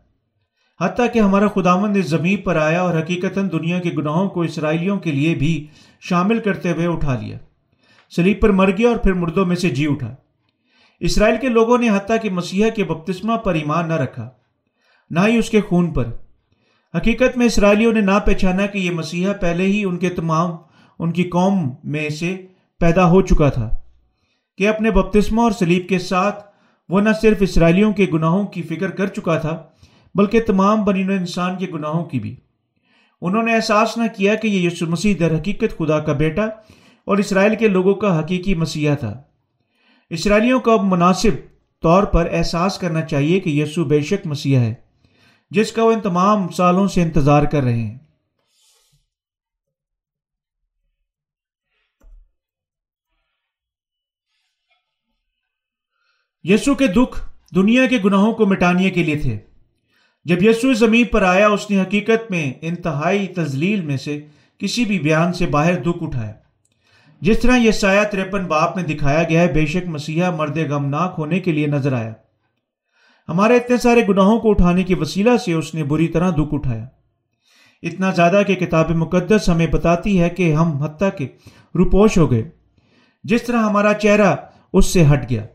حتیٰ 0.81 1.05
کہ 1.13 1.19
ہمارا 1.19 1.47
خداوند 1.47 1.97
زمین 1.97 2.37
پر 2.37 2.55
آیا 2.55 2.81
اور 2.81 2.99
حقیقت 2.99 3.39
دنیا 3.51 3.79
کے 3.79 3.89
گناہوں 3.89 4.29
کو 4.29 4.41
اسرائیلیوں 4.41 4.99
کے 4.99 5.11
لیے 5.11 5.35
بھی 5.35 5.67
شامل 6.01 6.39
کرتے 6.39 6.71
ہوئے 6.71 6.87
اٹھا 6.87 7.15
لیا۔ 7.15 7.37
سلیب 8.15 8.39
پر 8.41 8.49
مر 8.49 8.69
گیا 8.77 8.89
اور 8.89 8.97
پھر 8.97 9.13
مردوں 9.13 9.45
میں 9.45 9.55
سے 9.55 9.69
جی 9.69 9.87
اٹھا۔ 9.87 10.15
اسرائیل 10.99 11.35
کے 11.41 11.49
لوگوں 11.49 11.77
نے 11.77 11.89
حتیٰ 11.89 12.17
کہ 12.21 12.29
مسیحا 12.29 12.69
کے 12.69 12.83
بپتسمہ 12.83 13.37
پر 13.37 13.53
ایمان 13.53 13.87
نہ 13.89 13.93
رکھا، 13.93 14.29
نہ 15.09 15.19
ہی 15.27 15.37
اس 15.37 15.49
کے 15.49 15.61
خون 15.61 15.93
پر۔ 15.93 16.05
حقیقت 16.97 17.37
میں 17.37 17.45
اسرائیلیوں 17.45 17.93
نے 17.93 18.01
نہ 18.01 18.19
پہچانا 18.25 18.65
کہ 18.65 18.77
یہ 18.77 18.91
مسیحا 18.91 19.33
پہلے 19.33 19.63
ہی 19.63 19.83
ان 19.83 19.97
کے 19.97 20.09
تمام، 20.09 20.51
ان 20.99 21.11
کی 21.11 21.23
قوم 21.23 21.69
میں 21.83 22.09
سے 22.09 22.45
پیدا 22.79 23.05
ہو 23.05 23.21
چکا 23.21 23.49
تھا 23.49 23.69
کہ 24.57 24.67
اپنے 24.67 24.91
بپتسمہ 24.91 25.41
اور 25.41 25.51
سلیب 25.51 25.87
کے 25.89 25.99
ساتھ 25.99 26.43
وہ 26.89 27.01
نہ 27.01 27.09
صرف 27.21 27.37
اسرائیلیوں 27.39 27.93
کے 27.93 28.05
گناہوں 28.13 28.47
کی 28.47 28.61
فکر 28.61 28.89
کر 28.89 29.07
چکا 29.07 29.37
تھا 29.37 29.63
بلکہ 30.15 30.41
تمام 30.41 30.83
بنین 30.83 31.11
انسان 31.11 31.57
کے 31.57 31.67
گناہوں 31.73 32.05
کی 32.05 32.19
بھی۔ 32.19 32.35
انہوں 33.21 33.43
نے 33.43 33.55
احساس 33.55 33.97
نہ 33.97 34.03
کیا 34.17 34.35
کہ 34.35 34.47
یہ 34.47 34.69
یسو 34.69 34.87
مسیح 34.87 35.15
در 35.19 35.39
حقیقت 35.39 35.77
خدا 35.77 35.99
کا 35.99 36.13
بیٹا 36.13 36.43
اور 37.05 37.17
اسرائیل 37.17 37.55
کے 37.55 37.67
لوگوں 37.67 37.93
کا 37.93 38.19
حقیقی 38.19 38.55
مسیحا 38.55 38.95
تھا۔ 38.95 39.23
اسرائیلیوں 40.09 40.59
کو 40.59 40.71
اب 40.71 40.79
مناسب 40.83 41.31
طور 41.81 42.03
پر 42.03 42.29
احساس 42.31 42.77
کرنا 42.77 43.01
چاہیے 43.01 43.39
کہ 43.39 43.49
یسو 43.49 43.85
بے 43.85 44.01
شک 44.01 44.27
مسیحا 44.27 44.61
ہے، 44.61 44.73
جس 45.49 45.71
کا 45.71 45.83
وہ 45.83 45.91
ان 45.91 46.01
تمام 46.01 46.49
سالوں 46.49 46.87
سے 46.87 47.01
انتظار 47.01 47.43
کر 47.43 47.63
رہے 47.63 47.77
ہیں۔ 47.77 47.97
یسو 56.43 56.75
کے 56.75 56.87
دکھ 56.87 57.29
دنیا 57.55 57.87
کے 57.87 57.97
گناہوں 58.05 58.33
کو 58.33 58.45
مٹانے 58.45 58.89
کے 58.89 59.03
لیے 59.03 59.15
تھے۔ 59.15 59.39
جب 60.25 60.43
یسو 60.43 60.73
زمین 60.73 61.05
پر 61.05 61.21
آیا، 61.21 61.47
اس 61.47 61.69
نے 61.69 61.81
حقیقت 61.81 62.31
میں 62.31 62.53
انتہائی 62.61 63.27
تزلیل 63.27 63.81
میں 63.81 63.97
سے 63.97 64.21
کسی 64.57 64.85
بھی 64.85 64.99
بیان 64.99 65.33
سے 65.33 65.45
باہر 65.45 65.75
دکھ 65.75 66.03
اٹھایا۔ 66.03 66.33
جس 67.21 67.39
طرح 67.39 67.57
یہ 67.57 67.71
سایہ 67.71 68.03
تریپن 68.03 68.45
باپ 68.45 68.75
میں 68.75 68.83
دکھایا 68.83 69.23
گیا 69.23 69.41
ہے، 69.41 69.53
بے 69.53 69.65
شک 69.65 69.87
مسیحا 69.87 70.29
مرد 70.29 70.57
غمناک 70.57 71.15
ہونے 71.17 71.39
کے 71.39 71.51
لیے 71.51 71.67
نظر 71.67 71.93
آیا۔ 71.93 72.13
ہمارے 73.29 73.55
اتنے 73.55 73.77
سارے 73.77 74.01
گناہوں 74.09 74.39
کو 74.39 74.49
اٹھانے 74.49 74.83
کی 74.83 74.93
وسیلہ 74.93 75.37
سے 75.37 75.53
اس 75.53 75.75
نے 75.75 75.83
بری 75.83 76.07
طرح 76.07 76.29
دکھ 76.29 76.53
اٹھایا۔ 76.53 76.85
اتنا 77.83 78.11
زیادہ 78.11 78.41
کہ 78.47 78.55
کتاب 78.55 78.91
مقدس 78.91 79.49
ہمیں 79.49 79.67
بتاتی 79.67 80.21
ہے 80.21 80.29
کہ 80.29 80.53
ہم 80.53 80.67
حتیٰ 80.67 81.09
کے 81.17 81.27
روپوش 81.75 82.17
ہو 82.17 82.31
گئے۔ 82.31 82.49
جس 83.23 83.43
طرح 83.43 83.57
ہمارا 83.57 83.93
چہرہ 83.93 84.35
اس 84.73 84.85
سے 84.85 85.03
ہٹ 85.13 85.29
گیا۔ 85.29 85.45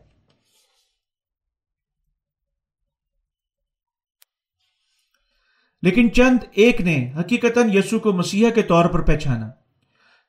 لیکن 5.81 6.13
چند 6.13 6.37
ایک 6.51 6.81
نے 6.81 7.11
حقیقت 7.19 7.57
یسو 7.73 7.99
کو 7.99 8.13
مسیحا 8.13 8.49
کے 8.49 8.61
طور 8.61 8.85
پر 8.85 9.01
پہچانا۔ 9.01 9.49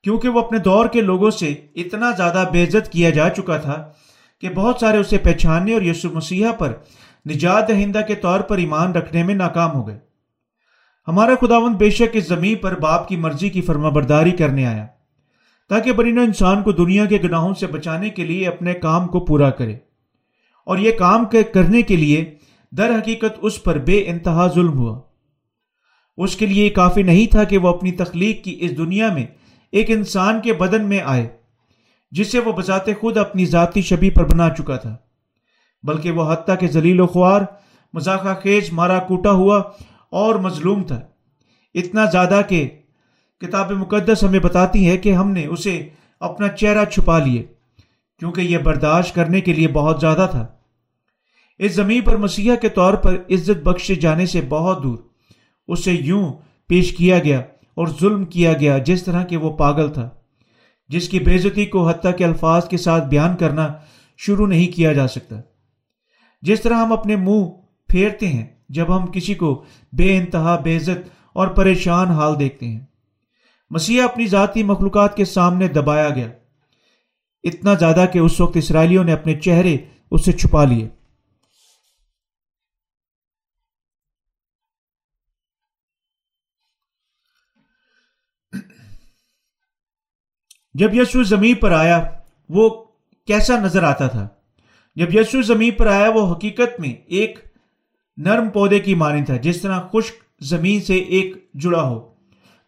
کیونکہ 0.05 0.29
وہ 0.29 0.41
اپنے 0.41 0.59
دور 0.59 0.87
کے 0.87 1.01
لوگوں 1.01 1.31
سے 1.31 1.55
اتنا 1.75 2.11
زیادہ 2.11 2.45
بے 2.53 2.65
عزت 2.65 2.93
کیا 2.93 3.11
جا 3.11 3.29
چکا 3.29 3.57
تھا 3.57 3.93
کہ 4.41 4.49
بہت 4.49 4.77
سارے 4.81 4.99
اسے 4.99 5.19
پہچاننے 5.19 5.75
اور 5.75 5.83
یسو 5.83 6.09
مسیحا 6.13 6.53
پر 6.53 6.73
نجات 7.29 7.69
دہندہ 7.69 8.01
کے 8.09 8.15
طور 8.15 8.41
پر 8.41 8.57
ایمان 8.57 8.93
رکھنے 8.93 9.23
میں 9.23 9.35
ناکام 9.35 9.73
ہو 9.73 9.87
گئے۔ 9.87 9.99
ہمارا 11.09 11.35
خداون 11.41 11.73
بے 11.73 11.91
شک 11.91 12.09
اس 12.13 12.29
زمین 12.29 12.57
پر 12.57 12.79
باپ 12.79 13.09
کی 13.09 13.17
مرضی 13.17 13.51
کی 13.51 13.61
فرما 13.61 13.89
برداری 13.89 14.31
کرنے 14.31 14.67
آیا، 14.67 14.87
تاکہ 15.69 15.93
برینہ 15.93 16.21
انسان 16.21 16.63
کو 16.63 16.73
دنیا 16.73 17.05
کے 17.05 17.19
گناہوں 17.25 17.55
سے 17.55 17.67
بچانے 17.67 18.11
کے 18.11 18.25
لیے 18.25 18.49
اپنے 18.49 18.75
کام 18.75 19.07
کو 19.07 19.21
پورا 19.21 19.51
کرے۔ 19.51 19.77
اور 20.67 20.79
یہ 20.79 20.93
کام 20.93 21.25
کرنے 21.55 21.83
کے 21.83 21.97
لیے 21.97 22.35
در 22.73 22.91
حقیقت 22.99 23.39
اس 23.43 23.63
پر 23.63 23.79
بے 23.79 24.05
انتہا 24.07 24.47
ظلم 24.55 24.79
ہوا۔ 24.79 25.08
اس 26.19 26.37
کے 26.37 26.47
لیے 26.47 26.71
کافی 26.71 27.03
نہیں 27.03 27.27
تھا 27.27 27.45
کہ 27.45 27.59
وہ 27.59 27.69
اپنی 27.69 27.93
تخلیق 27.93 28.45
کی 28.45 28.57
اس 28.61 28.77
دنیا 28.79 29.13
میں 29.13 29.27
ایک 29.73 29.91
انسان 29.91 30.41
کے 30.41 30.53
بدن 30.53 30.89
میں 30.89 31.01
آئے 31.01 31.29
جسے 32.11 32.39
وہ 32.39 32.53
بذات 32.53 32.87
خود 33.01 33.17
اپنی 33.17 33.45
ذاتی 33.47 33.83
شبی 33.83 34.11
پر 34.11 34.25
بنا 34.25 34.49
چکا 34.51 34.77
تھا، 34.77 34.97
بلکہ 35.83 36.11
وہ 36.11 36.33
حتیٰ 36.33 36.59
کے 36.59 36.67
ذلیل 36.67 37.01
و 37.01 37.07
خوار 37.07 37.41
مذاقہ 37.95 38.35
خیز، 38.43 38.73
مارا 38.73 38.99
کوٹا 38.99 39.31
ہوا 39.31 39.59
اور 40.11 40.35
مظلوم 40.35 40.83
تھا۔ 40.83 41.01
اتنا 41.75 42.05
زیادہ 42.05 42.41
کہ 42.49 42.69
کتاب 43.41 43.71
مقدس 43.71 44.25
ہمیں 44.25 44.41
بتاتی 44.41 44.89
ہے 44.89 44.97
کہ 44.99 45.13
ہم 45.13 45.31
نے 45.31 45.47
اسے 45.47 45.89
اپنا 46.21 46.49
چہرہ 46.49 46.85
چھپا 46.85 47.19
لیے 47.19 47.43
کیونکہ 48.19 48.41
یہ 48.41 48.59
برداشت 48.59 49.15
کرنے 49.15 49.41
کے 49.41 49.53
لیے 49.53 49.69
بہت 49.69 50.01
زیادہ 50.01 50.27
تھا۔ 50.31 50.47
اس 51.59 51.73
زمین 51.73 52.03
پر 52.03 52.17
مسیحا 52.17 52.55
کے 52.55 52.69
طور 52.69 52.95
پر 52.95 53.15
عزت 53.31 53.63
بخشے 53.63 53.95
جانے 53.95 54.27
سے 54.27 54.41
بہت 54.49 54.83
دور۔ 54.83 54.99
اسے 55.69 55.93
یوں 55.93 56.33
پیش 56.69 56.93
کیا 56.93 57.19
گیا 57.19 57.43
اور 57.75 57.89
ظلم 58.01 58.25
کیا 58.25 58.53
گیا 58.53 58.79
جس 58.79 59.05
طرح 59.05 59.25
کہ 59.25 59.37
وہ 59.37 59.57
پاگل 59.57 59.93
تھا، 59.93 60.11
جس 60.89 61.09
کی 61.09 61.21
بےزتی 61.21 61.67
کو 61.67 61.89
حتیٰ 61.89 62.17
کے 62.17 62.25
الفاظ 62.25 62.69
کے 62.69 62.77
ساتھ 62.77 63.05
بیان 63.05 63.37
کرنا 63.37 63.73
شروع 64.17 64.47
نہیں 64.47 64.77
کیا 64.77 64.93
جا 64.93 65.09
سکتا۔ 65.09 65.37
جس 66.43 66.61
طرح 66.61 66.75
ہم 66.75 66.93
اپنے 66.93 67.17
منہ 67.17 67.45
پھیرتے 67.89 68.29
ہیں 68.29 68.47
جب 68.69 68.97
ہم 68.97 69.07
کسی 69.07 69.35
کو 69.35 69.65
بے 69.93 70.17
انتہا، 70.17 70.57
بے 70.57 70.77
عزت 70.77 71.09
اور 71.33 71.49
پریشان 71.49 72.09
حال 72.09 72.39
دیکھتے 72.39 72.67
ہیں۔ 72.67 72.81
مسیح 73.71 74.03
اپنی 74.03 74.27
ذاتی 74.27 74.63
مخلوقات 74.63 75.17
کے 75.17 75.25
سامنے 75.25 75.69
دبایا 75.69 76.09
گیا۔ 76.11 76.29
اتنا 77.45 77.75
زیادہ 77.75 78.05
کہ 78.13 78.19
اس 78.19 78.41
وقت 78.41 78.57
اسرائیلیوں 78.57 79.05
نے 79.05 79.13
اپنے 79.13 79.35
چہرے 79.35 79.77
اس 80.11 80.25
سے 80.25 80.33
چھپا 80.33 80.65
لیے۔ 80.65 80.89
جب 90.79 90.95
یسو 90.95 91.23
زمین 91.23 91.55
پر 91.55 91.73
آیا، 91.73 92.05
وہ 92.49 92.85
کیسا 93.27 93.61
نظر 93.61 93.83
آتا 93.83 94.07
تھا؟ 94.07 94.29
جب 94.97 95.15
یسو 95.15 95.43
زمین 95.43 95.71
پر 95.71 95.87
آیا، 95.87 96.11
وہ 96.11 96.33
حقیقت 96.33 96.81
میں 96.81 96.95
ایک 97.07 97.39
نرم 98.17 98.49
پودے 98.49 98.79
کی 98.79 98.95
مانی 98.95 99.23
تھا، 99.23 99.37
جس 99.37 99.61
طرح 99.61 99.81
خشک 99.93 100.15
زمین 100.41 100.81
سے 100.81 100.95
ایک 100.95 101.51
جڑا 101.55 101.83
ہو۔ 101.83 102.09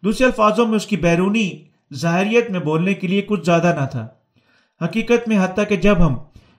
دوسرے 0.03 0.25
الفاظوں 0.25 0.65
میں 0.65 0.75
اس 0.75 0.87
کی 0.87 0.97
بیرونی 0.97 1.49
ظاہریت 1.93 2.51
میں 2.51 2.59
بولنے 2.59 2.93
کے 2.93 3.07
لیے 3.07 3.21
کچھ 3.21 3.45
زیادہ 3.45 3.77
نہ 3.81 3.85
تھا۔ 3.85 4.07
حقیقت 4.85 5.27
میں 5.27 5.43
حتیٰ 5.43 5.67
کہ 5.69 5.75
جب 5.75 6.05
ہم 6.05 6.15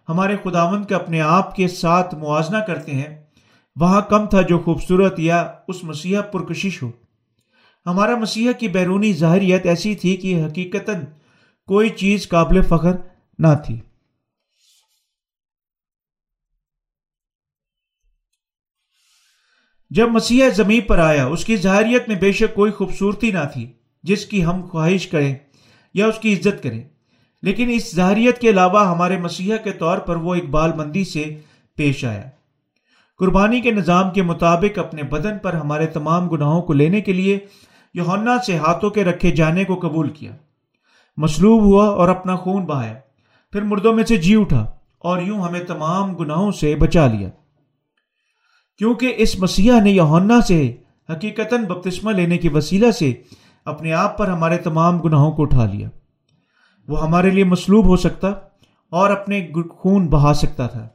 ہمارے 0.09 0.37
خداون 0.45 0.85
کے 0.85 0.95
اپنے 0.95 1.21
آپ 1.21 1.57
کے 1.57 1.69
ساتھ 1.69 2.15
موازنہ 2.15 2.59
کرتے 2.59 2.93
ہیں، 2.93 3.23
وہاں 3.77 4.01
کم 4.01 4.27
تھا 4.27 4.41
جو 4.41 4.59
خوبصورت 4.59 5.21
یا 5.21 5.53
اس 5.69 5.85
مسیحا 5.85 6.23
پرکشش 6.23 6.83
ہو۔ 6.83 6.91
ہمارا 7.87 8.17
مسیحا 8.17 8.53
کی 8.53 8.69
بیرونی 8.69 9.13
ظاہریت 9.13 9.67
ایسی 9.67 9.95
تھی 9.95 10.17
کہ 10.17 10.45
حقیقتاً 10.47 10.95
کوئی 11.67 11.91
چیز 11.91 12.29
قابل 12.29 12.63
فخر 12.63 12.93
نہ 13.39 13.47
تھی۔ 13.67 13.81
جب 19.91 20.09
مسیح 20.09 20.45
زمین 20.55 20.81
پر 20.81 20.99
آیا، 20.99 21.27
اس 21.27 21.45
کی 21.45 21.57
ظاہریت 21.57 22.09
میں 22.09 22.17
بے 22.17 22.33
شک 22.33 22.55
کوئی 22.55 22.73
خوبصورتی 22.73 23.31
نہ 23.31 23.39
تھی، 23.53 23.73
جس 24.03 24.27
کی 24.27 24.45
ہم 24.45 24.69
خواہش 24.69 25.07
کریں 25.07 25.35
یا 25.95 26.07
اس 26.07 26.19
کی 26.19 26.35
عزت 26.35 26.63
کریں۔ 26.63 26.89
لیکن 27.43 27.71
اس 27.73 27.95
ظاہریت 27.95 28.39
کے 28.39 28.51
علاوہ 28.51 28.89
ہمارے 28.89 29.19
مسیحا 29.19 29.57
کے 29.57 29.73
طور 29.73 29.99
پر 29.99 30.17
وہ 30.17 30.35
اقبال 30.35 30.73
مندی 30.73 31.05
سے 31.05 31.41
پیش 31.77 32.05
آیا۔ 32.05 32.31
قربانی 33.19 33.61
کے 33.61 33.71
نظام 33.71 34.11
کے 34.11 34.23
مطابق 34.23 34.79
اپنے 34.79 35.03
بدن 35.03 35.39
پر 35.39 35.53
ہمارے 35.53 35.87
تمام 35.87 36.29
گناہوں 36.29 36.63
کو 36.63 36.73
لینے 36.73 37.01
کے 37.01 37.13
لیے 37.13 37.39
یونا 37.95 38.37
سے 38.47 38.57
ہاتھوں 38.57 38.91
کے 38.91 39.05
رکھے 39.05 39.31
جانے 39.31 39.65
کو 39.65 39.81
قبول 39.81 40.11
کیا۔ 40.11 40.37
مصلوب 41.17 41.63
ہوا 41.63 41.87
اور 41.87 42.09
اپنا 42.09 42.37
خون 42.37 42.65
بہایا۔ 42.65 42.95
پھر 43.53 43.63
مردوں 43.63 43.93
میں 43.93 44.05
سے 44.05 44.17
جی 44.17 44.37
اٹھا 44.37 44.71
اور 44.99 45.23
یوں 45.23 45.41
ہمیں 45.41 45.61
تمام 45.61 46.15
گناہوں 46.15 46.53
سے 46.53 46.77
بچا 46.77 47.07
لیا۔ 47.07 47.29
کیونکہ 48.79 49.15
اس 49.17 49.39
مسیح 49.39 49.73
نے 49.85 49.91
یونا 49.91 50.41
سے 50.41 50.77
حقیقت 51.11 51.55
بپتسمہ 51.69 52.13
لینے 52.13 52.39
کے 52.39 52.49
وسیلہ 52.49 52.91
سے 52.91 53.13
اپنے 53.65 53.93
آپ 53.93 54.19
پر 54.19 54.29
ہمارے 54.29 54.57
تمام 54.57 54.99
گناہوں 54.99 55.33
کو 55.33 55.43
اٹھا 55.43 55.65
لیا۔ 55.65 55.89
وہ 56.89 57.03
ہمارے 57.03 57.31
لیے 57.31 57.45
مصلوب 57.45 57.87
ہو 57.87 57.97
سکتا 57.97 58.29
اور 58.91 59.11
اپنے 59.11 59.49
خون 59.71 60.09
بہا 60.09 60.35
سکتا 60.35 60.67
تھا۔ 60.67 60.89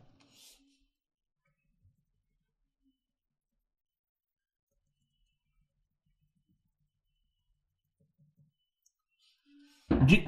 جی 10.07 10.25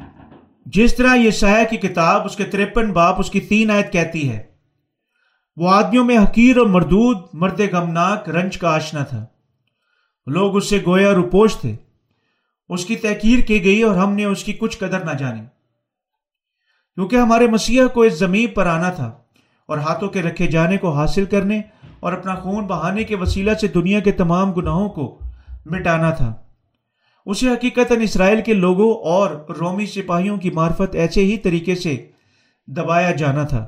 جس 0.65 0.95
طرح 0.95 1.15
یہ 1.15 1.31
سایہ 1.31 1.65
کی 1.69 1.77
کتاب، 1.77 2.21
اس 2.25 2.35
کے 2.35 2.43
ترپن 2.43 2.93
باپ، 2.93 3.15
اس 3.19 3.31
کی 3.31 3.39
تین 3.39 3.71
آیت 3.71 3.93
کہتی 3.93 4.29
ہے، 4.29 4.43
وہ 5.57 5.69
آدمیوں 5.69 6.05
میں 6.05 6.17
حقیر 6.17 6.57
اور 6.57 6.65
مردود، 6.65 7.17
مرد 7.33 7.61
غمناک، 7.71 8.29
رنج 8.29 8.57
کا 8.57 8.75
آشنا 8.75 9.03
تھا۔ 9.03 9.25
لوگ 10.25 10.55
اس 10.55 10.69
سے 10.69 10.79
گویا 10.85 11.13
روپوش 11.13 11.57
تھے۔ 11.57 11.75
اس 12.69 12.85
کی 12.85 12.95
تحقیر 12.95 13.39
کی 13.39 13.63
گئی 13.63 13.81
اور 13.81 13.95
ہم 13.95 14.13
نے 14.13 14.25
اس 14.25 14.43
کی 14.43 14.53
کچھ 14.53 14.77
قدر 14.77 14.99
نہ 14.99 15.11
جانی۔ 15.11 15.41
کیونکہ 16.95 17.15
ہمارے 17.15 17.47
مسیح 17.47 17.81
کو 17.93 18.01
اس 18.01 18.19
زمین 18.19 18.47
پر 18.47 18.65
آنا 18.65 18.89
تھا 18.89 19.11
اور 19.65 19.77
ہاتھوں 19.77 20.09
کے 20.09 20.21
رکھے 20.21 20.47
جانے 20.47 20.77
کو 20.77 20.91
حاصل 20.91 21.25
کرنے 21.25 21.61
اور 21.99 22.13
اپنا 22.13 22.35
خون 22.35 22.67
بہانے 22.67 23.03
کے 23.03 23.15
وسیلہ 23.15 23.53
سے 23.53 23.67
دنیا 23.67 23.99
کے 23.99 24.11
تمام 24.11 24.51
گناہوں 24.51 24.89
کو 24.89 25.19
مٹانا 25.65 26.09
تھا۔ 26.09 26.33
اسے 27.29 27.49
حقیقت 27.49 27.91
اسرائیل 28.03 28.41
کے 28.41 28.53
لوگوں 28.53 28.93
اور 29.03 29.31
رومی 29.49 29.85
سپاہیوں 29.85 30.37
کی 30.37 30.49
معرفت 30.49 30.95
ایسے 30.95 31.21
ہی 31.21 31.37
طریقے 31.37 31.75
سے 31.75 32.11
دبایا 32.67 33.11
جانا 33.11 33.43
تھا۔ 33.43 33.67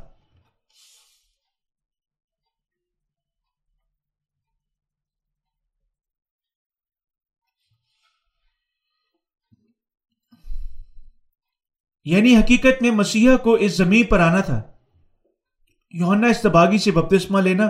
یعنی 12.06 12.38
حقیقت 12.38 12.82
میں 12.82 12.92
مسیحا 12.92 13.38
کو 13.38 13.54
اس 13.54 13.78
زمین 13.78 14.06
پر 14.06 14.20
آنا 14.20 14.42
تھا۔ 14.42 14.62
یونا 15.92 16.28
استباغی 16.28 16.78
سے 16.78 16.92
بپتسمہ 16.92 17.42
لینا 17.42 17.68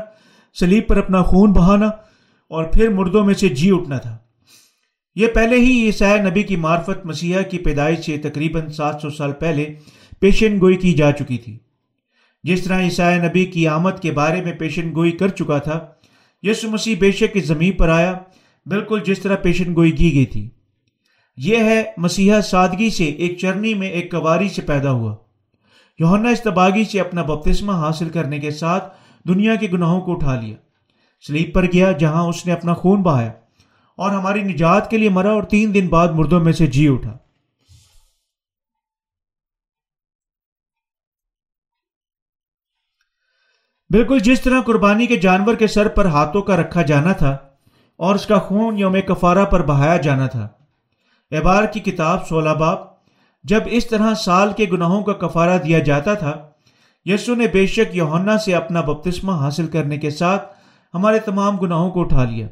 سلیب 0.60 0.88
پر 0.88 0.98
اپنا 0.98 1.24
خون 1.24 1.54
بہانا 1.54 1.88
اور 2.48 2.64
پھر 2.66 2.90
مردوں 2.90 3.26
میں 3.26 3.34
سے 3.34 3.50
جی 3.50 3.70
اٹھنا 3.74 3.98
تھا۔ 3.98 4.18
یہ 5.16 5.28
پہلے 5.28 5.56
ہی 5.56 5.86
عیسائی 5.86 6.22
نبی 6.22 6.44
کی 6.44 6.56
معرفت 6.56 7.06
مسیحا 7.06 7.42
کی 7.42 7.58
پیدائش 7.58 8.06
سے 8.06 8.18
تقریباً 8.18 8.70
سات 8.70 9.02
سو 9.02 9.10
سال 9.10 9.32
پہلے 9.32 9.74
پیشن 10.20 10.60
گوئی 10.60 10.78
کی 10.78 10.94
جا 10.94 11.12
چکی 11.12 11.38
تھی۔ 11.38 11.60
جس 12.44 12.64
طرح 12.64 12.82
عیسائی 12.82 13.20
نبی 13.20 13.46
کی 13.46 13.68
آمد 13.68 14.00
کے 14.02 14.12
بارے 14.12 14.42
میں 14.42 14.52
پیشن 14.52 14.96
گوئی 14.96 15.12
کر 15.12 15.28
چکا 15.28 15.58
تھا 15.58 15.88
یسو 16.44 16.70
مسیح 16.70 16.96
بے 17.00 17.12
شک 17.12 17.32
اس 17.34 17.46
زمین 17.46 17.72
پر 17.72 17.90
آیا، 17.90 18.18
بالکل 18.66 19.00
جس 19.06 19.20
طرح 19.20 19.36
پیشن 19.36 19.76
گوئی 19.76 19.92
کی 19.92 20.14
گئی 20.14 20.26
تھی۔ 20.26 20.50
یہ 21.38 21.58
ہے 21.58 21.84
مسیحا 21.98 22.42
سادگی 22.42 22.90
سے 22.90 23.04
ایک 23.04 23.38
چرنی 23.38 23.74
میں 23.74 23.90
ایک 23.90 24.12
کواری 24.12 24.50
سے 24.50 24.62
پیدا 24.62 24.92
ہوا۔ 24.92 25.16
یونا 26.00 26.30
استباغی 26.30 26.84
سے 26.84 27.00
اپنا 27.00 27.22
بپتسمہ 27.22 27.72
حاصل 27.72 28.10
کرنے 28.10 28.40
کے 28.40 28.52
ساتھ 28.52 28.94
دنیا 29.28 29.56
کے 29.56 29.68
گناہوں 29.74 30.02
کو 30.02 30.12
اٹھا 30.12 30.42
لیا۔ 30.42 30.56
سلیپ 31.28 31.56
پر 31.56 31.66
گیا 31.74 31.92
جہاں 31.92 32.24
اس 32.24 32.46
نے 32.46 32.54
اپنا 32.54 32.74
خون 32.74 33.02
بہایا۔ 33.02 33.32
اور 34.02 34.12
ہماری 34.12 34.42
نجات 34.44 34.90
کے 34.90 34.98
لیے 34.98 35.10
مرا 35.10 35.32
اور 35.32 35.44
تین 35.44 35.74
دن 35.74 35.88
بعد 35.88 36.08
مردوں 36.08 36.40
میں 36.40 36.54
سے 36.54 36.68
جی 36.68 36.88
اٹھا۔ 36.88 37.18
بالکل 43.90 44.20
جس 44.20 44.42
طرح 44.42 44.62
قربانی 44.62 45.06
کے 45.06 45.18
جانور 45.18 45.56
کے 45.56 45.68
سر 45.68 45.88
پر 45.88 46.06
ہاتھوں 46.06 46.42
کا 46.42 46.56
رکھا 46.58 46.82
جانا 46.82 47.14
تھا 47.14 47.32
اور 48.00 48.16
اس 48.16 48.26
کا 48.26 48.38
خون 48.40 48.78
یوم 48.78 48.96
کفارہ 49.08 49.46
پر 49.46 49.66
بہایا 49.66 49.98
جانا 49.98 50.28
تھا۔ 50.28 50.48
احبار 51.32 51.64
کی 51.64 51.80
کتاب 51.80 52.28
سولہ 52.28 52.50
باب، 52.50 52.80
جب 53.44 53.62
اس 53.66 53.88
طرح 53.88 54.14
سال 54.14 54.54
کے 54.54 54.66
گناہوں 54.72 55.04
کا 55.04 55.14
کفارہ 55.14 55.58
دیا 55.58 55.80
جاتا 55.80 56.14
تھا، 56.14 56.50
یسو 57.06 57.36
نے 57.36 57.48
بے 57.48 57.66
شک 57.66 57.96
یونا 57.96 58.38
سے 58.38 58.56
اپنا 58.56 58.82
بپتسمہ 58.82 59.32
حاصل 59.32 59.68
کرنے 59.68 59.98
کے 59.98 60.10
ساتھ 60.10 60.58
ہمارے 60.94 61.20
تمام 61.20 61.58
گناہوں 61.58 61.92
کو 61.92 62.02
اٹھا 62.02 62.24
لیا۔ 62.26 62.48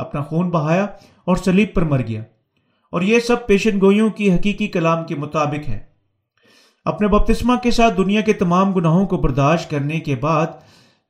اپنا 0.00 0.22
خون 0.22 0.50
بہایا 0.50 0.84
اور 1.24 1.36
سلیب 1.36 1.68
پر 1.74 1.82
مر 1.82 2.00
گیا۔ 2.08 2.20
اور 2.92 3.02
یہ 3.02 3.20
سب 3.20 3.46
پیشن 3.46 3.80
گوئیوں 3.80 4.10
کی 4.10 4.34
حقیقی 4.34 4.68
کلام 4.68 5.04
کے 5.04 5.14
مطابق 5.14 5.68
ہے۔ 5.68 5.90
اپنے 6.84 7.08
بپتسمہ 7.08 7.52
کے 7.62 7.70
ساتھ 7.70 7.96
دنیا 7.96 8.20
کے 8.20 8.32
تمام 8.32 8.72
گناہوں 8.72 9.06
کو 9.06 9.16
برداشت 9.16 9.70
کرنے 9.70 10.00
کے 10.00 10.16
بعد 10.16 10.46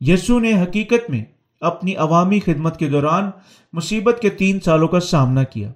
یسو 0.00 0.38
نے 0.38 0.62
حقیقت 0.62 1.10
میں 1.10 1.24
اپنی 1.60 1.96
عوامی 1.96 2.40
خدمت 2.40 2.78
کے 2.78 2.88
دوران 2.88 3.30
مصیبت 3.72 4.18
کے 4.22 4.30
تین 4.30 4.60
سالوں 4.60 4.88
کا 4.88 5.00
سامنا 5.00 5.42
کیا۔ 5.42 5.72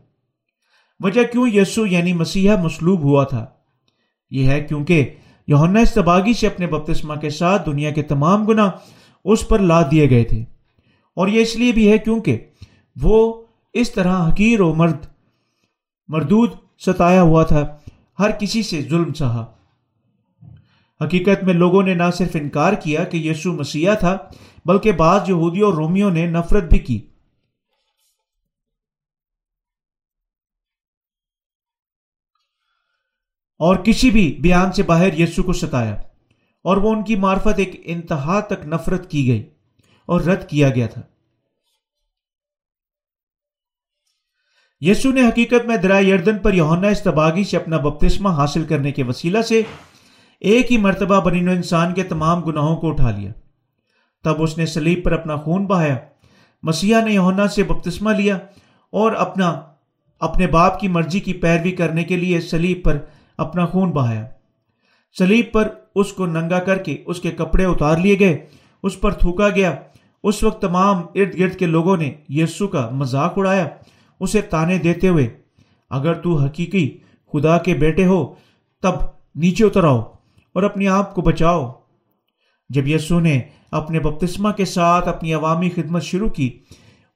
وجہ 1.01 1.23
کیوں 1.23 1.49
یسو 1.49 1.87
یعنی 1.87 2.13
مسیحا 2.13 2.57
مسلوب 2.57 3.01
ہوا 3.01 3.25
تھا؟ 3.25 3.47
یہ 4.31 4.49
ہے 4.49 4.61
کیونکہ 4.61 5.15
یونا 5.47 5.81
استباغی 5.81 6.33
سے 6.33 6.47
اپنے 6.47 6.67
بپتسمہ 6.67 7.15
کے 7.15 7.31
ساتھ 7.31 7.67
دنیا 7.67 7.91
کے 7.91 8.03
تمام 8.03 8.47
گنا 8.47 8.71
اس 9.25 9.49
پر 9.49 9.59
لا 9.59 9.83
دیے 9.91 10.11
گئے 10.11 10.25
تھے۔ 10.25 10.45
اور 11.17 11.29
یہ 11.29 11.41
اس 11.41 11.57
لیے 11.57 11.73
بھی 11.73 11.93
ہے 11.93 11.99
کیونکہ 11.99 12.39
وہ 12.97 13.45
اس 13.75 13.91
طرح 13.93 14.29
حقیر 14.29 14.61
و 14.61 14.75
مرد، 14.75 15.07
مردود 16.09 16.51
ستایا 16.79 17.23
ہوا 17.23 17.43
تھا۔ 17.45 17.67
ہر 18.19 18.31
کسی 18.31 18.63
سے 18.63 18.83
ظلم 18.83 19.13
سہا 19.13 19.45
حقیقت 21.01 21.45
میں 21.45 21.55
لوگوں 21.55 21.83
نے 21.83 21.95
نہ 21.95 22.11
صرف 22.15 22.37
انکار 22.41 22.73
کیا 22.73 23.05
کہ 23.05 23.17
یسو 23.17 23.53
مسیحا 23.53 23.95
تھا، 23.95 24.17
بلکہ 24.65 24.93
بعض 24.93 25.29
یہودیوں 25.29 25.69
اور 25.69 25.77
رومیوں 25.77 26.11
نے 26.11 26.27
نفرت 26.27 26.65
بھی 26.65 26.79
کی۔ 26.79 27.01
اور 33.61 33.77
کسی 33.77 34.11
بھی 34.11 34.39
بیان 34.43 34.73
سے 34.73 34.83
باہر 34.83 35.19
یسو 35.19 35.43
کو 35.43 35.53
ستایا، 35.53 35.95
اور 36.65 36.77
وہ 36.77 36.93
ان 36.93 37.03
کی 37.05 37.17
معرفت 37.17 37.59
ایک 37.59 37.81
انتہا 37.85 38.41
تک 38.41 38.67
نفرت 38.67 39.11
کی 39.11 39.27
گئی 39.29 39.43
اور 40.09 40.21
رد 40.21 40.49
کیا 40.49 40.71
گیا 40.71 40.87
تھا۔ 40.87 41.01
یسو 44.87 45.13
نے 45.13 45.29
حقیقت 45.29 45.67
میں 45.67 45.77
درائے 45.77 46.05
یردن 46.05 46.39
پر 46.39 46.53
یونا 46.53 46.89
استباغی 46.89 47.45
سے 47.45 47.57
اپنا 47.57 47.77
بپتسمہ 47.77 48.29
حاصل 48.29 48.65
کرنے 48.65 48.93
کے 48.93 49.03
وسیلہ 49.03 49.43
سے 49.43 49.63
ایک 50.41 50.73
ہی 50.73 50.77
مرتبہ 50.77 51.21
بنین 51.21 51.49
انسان 51.49 51.95
کے 51.95 52.03
تمام 52.03 52.41
گناہوں 52.41 52.77
کو 52.77 52.89
اٹھا 52.89 53.11
لیا۔ 53.11 53.33
تب 54.25 54.43
اس 54.43 54.59
نے 54.59 54.67
سلیب 54.67 55.05
پر 55.05 55.13
اپنا 55.13 55.37
خون 55.37 55.67
بہایا۔ 55.67 55.97
مسیحا 56.63 57.01
نے 57.01 57.13
یونا 57.13 57.49
سے 57.49 57.63
بپتسمہ 57.63 58.11
لیا 58.11 58.37
اور 58.93 59.13
اپنا، 59.13 59.61
اپنے 60.21 60.47
باپ 60.47 60.81
کی 60.81 60.89
مرضی 60.89 61.21
کی 61.21 61.33
پیروی 61.33 61.73
کرنے 61.73 62.05
کے 62.05 62.17
لیے 62.17 62.41
سلیب 62.41 62.85
پر 62.85 62.99
اپنا 63.39 63.67
خون 63.67 63.91
بہایا۔ 63.91 64.27
سلیب 65.19 65.45
پر 65.53 65.69
اس 65.95 66.13
کو 66.13 66.27
ننگا 66.27 66.59
کر 66.59 66.79
کے 66.79 67.03
اس 67.07 67.21
کے 67.21 67.31
کپڑے 67.31 67.65
اتار 67.65 67.97
لیے 67.97 68.19
گئے۔ 68.19 68.47
اس 68.83 69.01
پر 69.01 69.13
تھوکا 69.13 69.49
گیا۔ 69.49 69.75
اس 70.25 70.43
وقت 70.43 70.63
تمام 70.63 70.97
ارد 71.15 71.39
گرد 71.39 71.57
کے 71.57 71.67
لوگوں 71.67 71.97
نے 71.97 72.15
یسو 72.29 72.69
کا 72.69 72.89
مذاق 72.93 73.33
اڑایا۔ 73.37 73.69
اسے 74.25 74.41
تانے 74.43 74.79
دیتے 74.79 75.09
ہوئے، 75.09 75.27
اگر 75.91 76.15
تو 76.15 76.37
حقیقی 76.39 76.89
خدا 77.33 77.59
کے 77.59 77.75
بیٹے 77.75 78.07
ہو، 78.07 78.35
تب 78.83 78.95
نیچے 79.35 79.65
اتر 79.65 79.85
آؤ 79.85 80.01
اور 80.55 80.63
اپنے 80.63 80.89
آپ 80.89 81.15
کو 81.15 81.23
بچاؤ۔ 81.23 81.73
جب 82.69 82.89
یسو 82.89 83.21
نے 83.21 83.41
اپنے 83.71 84.01
بپتسمہ 84.01 84.51
کے 84.51 84.65
ساتھ 84.65 85.09
اپنی 85.09 85.35
عوامی 85.35 85.71
خدمت 85.71 86.03
شروع 86.03 86.29
کی، 86.29 86.59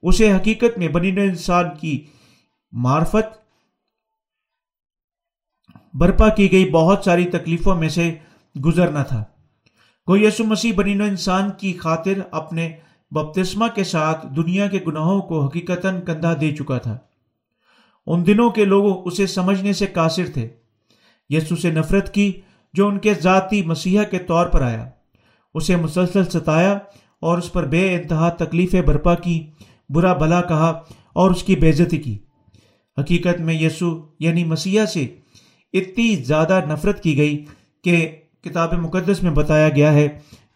اسے 0.03 0.33
حقیقت 0.33 0.79
میں 0.79 0.89
بنی 0.89 1.11
انسان 1.21 1.65
کی 1.81 2.05
معرفت، 2.73 3.37
برپا 5.95 6.29
کی 6.29 6.53
گئی 6.53 6.71
بہت 6.71 7.05
ساری 7.05 7.25
تکلیفوں 7.25 7.75
میں 7.75 7.89
سے 7.89 8.15
گزرنا 8.65 9.03
تھا۔ 9.03 9.25
کوئی 10.07 10.25
یسو 10.25 10.45
مسیح 10.45 10.73
بنین 10.77 11.01
انسان 11.01 11.51
کی 11.59 11.73
خاطر 11.73 12.21
اپنے 12.31 12.71
بپتسمہ 13.11 13.67
کے 13.75 13.85
ساتھ 13.85 14.27
دنیا 14.37 14.69
کے 14.69 14.79
گناہوں 14.87 15.21
کو 15.21 15.45
حقیقت 15.45 15.87
کندھا 16.07 16.35
دے 16.41 16.57
چکا 16.57 16.79
تھا۔ 16.79 16.99
ان 18.07 18.27
دنوں 18.27 18.51
کے 18.51 18.65
لوگوں 18.65 19.03
اسے 19.05 19.27
سمجھنے 19.27 19.73
سے 19.73 19.87
قاصر 19.87 20.25
تھے۔ 20.35 20.49
یسو 21.29 21.57
سے 21.57 21.71
نفرت 21.71 22.15
کی 22.15 22.33
جو 22.73 22.89
ان 22.89 22.99
کے 22.99 23.15
ذاتی 23.15 23.63
مسیحا 23.63 24.05
کے 24.05 24.19
طور 24.19 24.47
پر 24.47 24.63
آیا۔ 24.63 24.89
اسے 25.55 25.77
مسلسل 25.77 26.25
ستایا 26.25 26.79
اور 27.21 27.39
اس 27.39 27.53
پر 27.53 27.67
بے 27.67 27.95
انتہا 27.95 28.29
تکلیفیں 28.29 28.83
برپا 28.83 29.15
کی، 29.15 29.51
برا 29.89 30.13
بلا 30.13 30.43
کہا 30.43 30.81
اور 31.13 31.31
اس 31.31 31.43
کی 31.43 31.57
بےزتی 31.57 31.97
کی۔ 31.97 32.19
حقیقت 33.01 33.41
میں 33.41 33.55
یسو 33.55 34.03
یعنی 34.21 34.45
مسیحا 34.45 34.87
سے 34.87 35.07
اتنی 35.73 36.17
زیادہ 36.17 36.61
نفرت 36.69 37.03
کی 37.03 37.17
گئی 37.17 37.45
کہ 37.85 38.17
کتاب 38.41 38.75
مقدس 38.75 39.23
میں 39.23 39.31
بتایا 39.31 39.69
گیا 39.69 39.93
ہے 39.93 40.09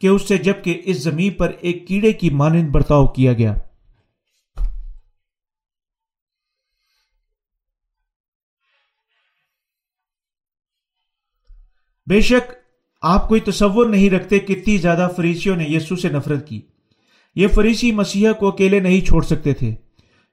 کہ 0.03 0.07
اس 0.07 0.29
سے 0.29 0.38
جبکہ 0.38 0.81
اس 0.85 1.03
زمین 1.03 1.33
پر 1.33 1.53
ایک 1.61 1.87
کیڑے 1.88 2.12
کی 2.12 2.31
مانند 2.31 2.69
برتاؤ 2.69 3.07
کیا 3.07 3.33
گیا۔ 3.33 3.55
بے 12.07 12.21
شک 12.21 12.53
آپ 13.03 13.29
کوئی 13.29 13.41
تصور 13.41 13.87
نہیں 13.87 14.11
رکھتے 14.11 14.38
کتنی 14.38 14.77
زیادہ 14.79 15.09
فریسیوں 15.17 15.57
نے 15.57 15.65
یسو 15.65 15.97
سے 15.97 16.09
نفرت 16.09 16.49
کی۔ 16.49 16.61
یہ 17.35 17.49
فریسی 17.49 17.93
مسیحا 17.93 18.33
کو 18.33 18.49
اکیلے 18.49 18.81
نہیں 18.81 19.01
چھوڑ 19.01 19.23
سکتے 19.23 19.55
تھے، 19.55 19.75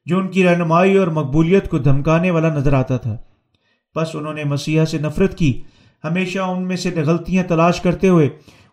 جو 0.06 0.18
ان 0.20 0.28
کی 0.28 0.44
رہنمائی 0.44 0.98
اور 0.98 1.08
مقبولیت 1.08 1.70
کو 1.70 1.78
دھمکانے 1.78 2.32
والا 2.32 2.50
نظر 2.56 2.74
آتا 2.74 2.98
تھا۔ 2.98 3.18
بس 3.96 4.16
انہوں 4.16 4.34
نے 4.34 4.44
مسیحا 4.44 4.86
سے 4.86 4.98
نفرت 4.98 5.38
کی، 5.38 5.62
ہمیشہ 6.04 6.40
ان 6.40 6.68
میں 6.68 6.76
سے 6.76 6.90
غلطیاں 6.90 7.44
تلاش 7.44 7.82
کرتے 7.82 8.10
ہوئے 8.10 8.30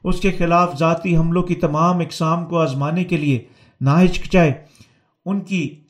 اس 0.06 0.20
کے 0.20 0.30
خلاف 0.30 0.78
ذاتی 0.78 1.16
حملوں 1.16 1.42
کی 1.42 1.54
تمام 1.54 1.98
اقسام 1.98 2.46
کو 2.46 2.58
آزمانے 2.58 3.04
کے 3.04 3.16
لیے 3.16 3.44
نہ 3.80 3.90
ہچکچائے 4.04 4.52
ان 5.26 5.40
کی 5.40 5.80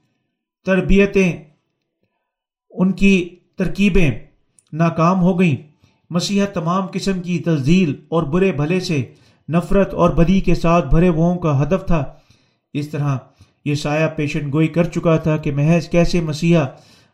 تربیتیں، 0.67 1.45
ان 2.71 2.93
کی 2.93 3.37
ترکیبیں 3.57 4.11
ناکام 4.73 5.21
ہو 5.21 5.41
گئیں۔ 5.41 5.57
مسیحا 6.11 6.47
تمام 6.47 6.87
قسم 6.93 7.21
کی 7.21 7.39
تزدیل 7.39 7.95
اور 8.09 8.23
برے 8.23 8.53
بھلے 8.53 8.81
سے 8.81 9.05
نفرت 9.53 9.95
اور 9.95 10.11
بدی 10.11 10.41
کے 10.41 10.55
ساتھ 10.55 10.87
بھرے 10.87 11.09
وہوں 11.09 11.39
کا 11.39 11.63
ہدف 11.63 11.87
تھا۔ 11.87 12.05
اس 12.73 12.89
طرح 12.89 13.19
یہ 13.65 13.75
سایہ 13.75 14.07
پیشن 14.07 14.53
گوئی 14.53 14.69
کر 14.69 14.85
چکا 14.85 15.17
تھا 15.17 15.37
کہ 15.37 15.53
محض 15.53 15.89
کیسے 15.89 16.21
مسیحا 16.21 16.65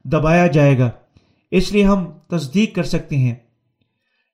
دبایا 0.04 0.46
جائے 0.46 0.78
گا۔ 0.78 0.90
اس 1.50 1.72
لیے 1.72 1.84
ہم 1.84 2.04
تصدیق 2.28 2.74
کر 2.74 2.82
سکتے 2.82 3.16
ہیں۔ 3.16 3.34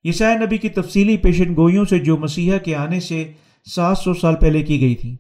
عیسائی 0.05 0.39
نبی 0.39 0.59
کی 0.59 0.69
تفصیلی 0.69 1.17
پیشن 1.17 1.57
گوئیوں 1.57 1.85
سے 1.85 1.99
جو 1.99 2.17
مسیحا 2.17 2.59
کے 2.59 2.75
آنے 2.75 3.01
سے 3.01 3.33
سات 3.65 3.99
سو 3.99 4.15
سال 4.15 4.35
پہلے 4.37 4.63
کی 4.63 4.81
گئی 4.81 4.95
تھی۔ 4.95 5.17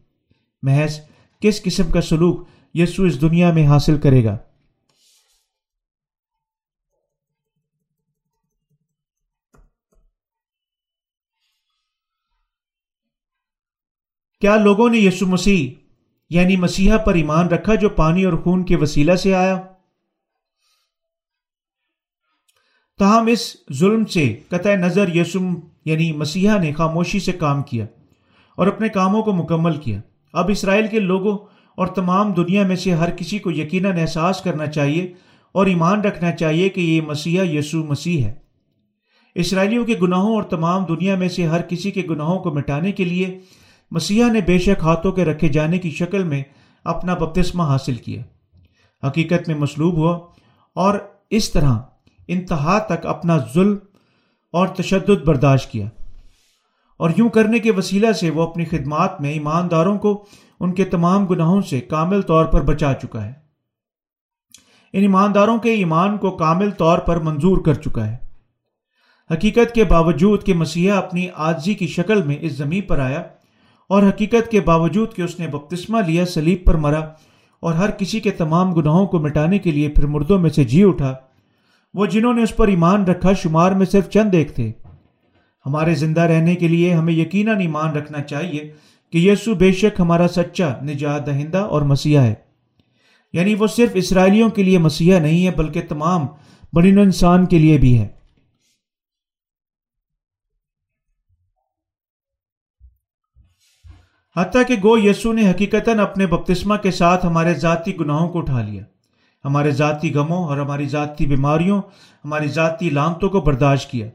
محض 0.62 1.00
کس 1.40 1.62
قسم 1.62 1.90
کا 1.90 2.00
سلوک 2.00 2.48
یسو 2.74 3.02
اس 3.02 3.20
دنیا 3.20 3.52
میں 3.52 3.66
حاصل 3.66 4.00
کرے 4.00 4.24
گا؟ 4.24 4.36
کیا 14.40 14.56
لوگوں 14.56 14.88
نے 14.88 14.98
یسو 14.98 15.26
مسیح 15.26 15.70
یعنی 16.30 16.56
مسیحا 16.56 16.96
پر 16.96 17.14
ایمان 17.14 17.48
رکھا 17.48 17.74
جو 17.74 17.88
پانی 17.88 18.24
اور 18.24 18.32
خون 18.32 18.64
کے 18.64 18.76
وسیلہ 18.76 19.14
سے 19.14 19.34
آیا؟ 19.34 19.60
تاہم 22.98 23.26
اس 23.26 23.56
ظلم 23.72 24.04
سے 24.04 24.36
قطع 24.48 24.74
نظر 24.74 25.16
یسم 25.16 25.54
یعنی 25.84 26.12
مسیحا 26.12 26.58
نے 26.58 26.72
خاموشی 26.72 27.20
سے 27.20 27.32
کام 27.32 27.62
کیا 27.62 27.86
اور 28.56 28.66
اپنے 28.66 28.88
کاموں 28.88 29.22
کو 29.22 29.32
مکمل 29.32 29.76
کیا۔ 29.76 30.00
اب 30.32 30.50
اسرائیل 30.50 30.86
کے 30.86 31.00
لوگوں 31.00 31.38
اور 31.74 31.86
تمام 31.86 32.32
دنیا 32.32 32.66
میں 32.66 32.76
سے 32.76 32.92
ہر 32.92 33.10
کسی 33.10 33.38
کو 33.38 33.50
یقیناً 33.50 33.98
احساس 33.98 34.40
کرنا 34.40 34.66
چاہیے 34.66 35.12
اور 35.52 35.66
ایمان 35.66 36.00
رکھنا 36.00 36.32
چاہیے 36.32 36.68
کہ 36.68 36.80
یہ 36.80 37.00
مسیحا 37.00 37.44
یسوع 37.46 37.84
مسیح 37.84 38.24
ہے۔ 38.24 38.34
اسرائیلیوں 39.34 39.84
کے 39.84 39.94
گناہوں 40.02 40.34
اور 40.34 40.42
تمام 40.42 40.84
دنیا 40.84 41.16
میں 41.16 41.28
سے 41.28 41.46
ہر 41.46 41.60
کسی 41.60 41.90
کے 41.90 42.02
گناہوں 42.10 42.38
کو 42.38 42.54
مٹانے 42.54 42.92
کے 42.92 43.04
لیے 43.04 43.38
مسیحا 43.90 44.32
نے 44.32 44.40
بے 44.40 44.58
شک 44.58 44.82
ہاتھوں 44.82 45.12
کے 45.12 45.24
رکھے 45.24 45.48
جانے 45.48 45.78
کی 45.78 45.90
شکل 45.90 46.24
میں 46.24 46.42
اپنا 46.84 47.14
بپتسمہ 47.14 47.62
حاصل 47.62 47.94
کیا۔ 47.94 48.22
حقیقت 49.06 49.48
میں 49.48 49.56
مصلوب 49.56 49.94
ہوا 49.94 50.18
اور 50.74 50.98
اس 51.30 51.52
طرح 51.52 51.78
انتہا 52.28 52.78
تک 52.78 53.06
اپنا 53.06 53.38
ظلم 53.54 53.76
اور 54.52 54.66
تشدد 54.66 55.24
برداشت 55.24 55.70
کیا۔ 55.70 55.86
اور 56.98 57.10
یوں 57.16 57.28
کرنے 57.28 57.58
کے 57.58 57.70
وسیلہ 57.70 58.12
سے 58.12 58.30
وہ 58.30 58.42
اپنی 58.42 58.64
خدمات 58.64 59.20
میں 59.20 59.30
ایمانداروں 59.30 59.98
کو 59.98 60.26
ان 60.60 60.72
کے 60.72 60.84
تمام 60.84 61.26
گناہوں 61.26 61.62
سے 61.62 61.80
کامل 61.80 62.22
طور 62.22 62.44
پر 62.44 62.62
بچا 62.62 62.92
چکا 62.94 63.24
ہے۔ 63.24 63.32
ان 64.92 65.02
ایمانداروں 65.02 65.58
کے 65.58 65.72
ایمان 65.72 66.18
کو 66.18 66.30
کامل 66.30 66.70
طور 66.70 66.98
پر 66.98 67.16
منظور 67.16 67.58
کر 67.58 67.74
چکا 67.74 68.06
ہے۔ 68.06 68.16
حقیقت 69.30 69.74
کے 69.74 69.84
باوجود 69.84 70.44
کہ 70.44 70.54
مسیحا 70.54 70.98
اپنی 70.98 71.26
آجزی 71.34 71.74
کی 71.74 71.86
شکل 71.86 72.22
میں 72.22 72.36
اس 72.40 72.52
زمین 72.52 72.82
پر 72.82 72.98
آیا 72.98 73.22
اور 73.88 74.02
حقیقت 74.02 74.50
کے 74.50 74.60
باوجود 74.60 75.14
کہ 75.14 75.22
اس 75.22 75.40
نے 75.40 75.46
بپتسمہ 75.46 75.98
لیا 76.06 76.26
سلیب 76.26 76.64
پر 76.64 76.74
مرا 76.74 76.98
اور 77.60 77.74
ہر 77.74 77.90
کسی 77.90 78.20
کے 78.20 78.30
تمام 78.30 78.72
گناہوں 78.72 79.06
کو 79.06 79.18
مٹانے 79.18 79.58
کے 79.58 79.70
لیے 79.70 79.88
پھر 79.88 80.06
مردوں 80.06 80.38
میں 80.38 80.50
سے 80.50 80.64
جی 80.64 80.84
اٹھا 80.84 81.14
وہ 81.94 82.06
جنہوں 82.06 82.34
نے 82.34 82.42
اس 82.42 82.56
پر 82.56 82.68
ایمان 82.68 83.04
رکھا 83.04 83.32
شمار 83.32 83.72
میں 83.72 83.86
صرف 83.86 84.10
چند 84.10 84.34
ایک 84.34 84.54
تھے۔ 84.54 84.72
ہمارے 85.66 85.94
زندہ 85.94 86.20
رہنے 86.20 86.54
کے 86.54 86.68
لیے 86.68 86.94
ہمیں 86.94 87.12
یقیناً 87.12 87.60
ایمان 87.60 87.94
رکھنا 87.94 88.22
چاہیے 88.22 88.72
کہ 89.12 89.18
یسو 89.18 89.54
بے 89.54 89.72
شک 89.72 90.00
ہمارا 90.00 90.28
سچا، 90.28 90.68
نجات 90.82 91.26
دہندہ 91.26 91.58
اور 91.58 91.82
مسیحا 91.82 92.22
ہے۔ 92.22 92.34
یعنی 93.32 93.54
وہ 93.54 93.66
صرف 93.66 93.90
اسرائیلیوں 93.94 94.50
کے 94.50 94.62
لیے 94.62 94.78
مسیحا 94.78 95.18
نہیں 95.18 95.46
ہے، 95.46 95.50
بلکہ 95.50 95.82
تمام 95.88 96.26
بنین 96.72 96.98
انسان 96.98 97.46
کے 97.46 97.58
لیے 97.58 97.78
بھی 97.78 97.98
ہے۔ 97.98 98.08
حتیٰ 104.36 104.62
کہ 104.68 104.74
گو 104.82 104.98
یسو 104.98 105.32
نے 105.32 105.50
حقیقتاً 105.50 105.98
اپنے 105.98 106.26
بپتسمہ 106.26 106.76
کے 106.76 106.90
ساتھ 106.90 107.26
ہمارے 107.26 107.54
ذاتی 107.54 108.00
گناہوں 108.00 108.28
کو 108.28 108.38
اٹھا 108.38 108.62
لیا۔ 108.62 108.84
ہمارے 109.44 109.70
ذاتی 109.70 110.14
غموں 110.14 110.44
اور 110.44 110.56
ہماری 110.56 110.86
ذاتی 110.86 111.26
بیماریوں، 111.26 111.82
ہماری 112.24 112.48
ذاتی 112.48 112.90
لانتوں 112.90 113.28
کو 113.28 113.40
برداشت 113.40 113.90
کیا۔ 113.90 114.06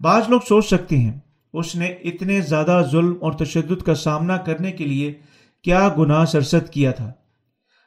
بعض 0.00 0.22
لوگ 0.28 0.40
سوچ 0.48 0.66
سکتے 0.66 0.98
ہیں، 0.98 1.12
اس 1.52 1.76
نے 1.76 1.86
اتنے 1.86 2.40
زیادہ 2.40 2.82
ظلم 2.92 3.14
اور 3.20 3.32
تشدد 3.32 3.82
کا 3.82 3.94
سامنا 3.94 4.36
کرنے 4.36 4.72
کے 4.72 4.84
لیے 4.84 5.14
کیا 5.62 5.88
گناہ 5.98 6.24
سرست 6.24 6.72
کیا 6.72 6.90
تھا۔ 6.90 7.12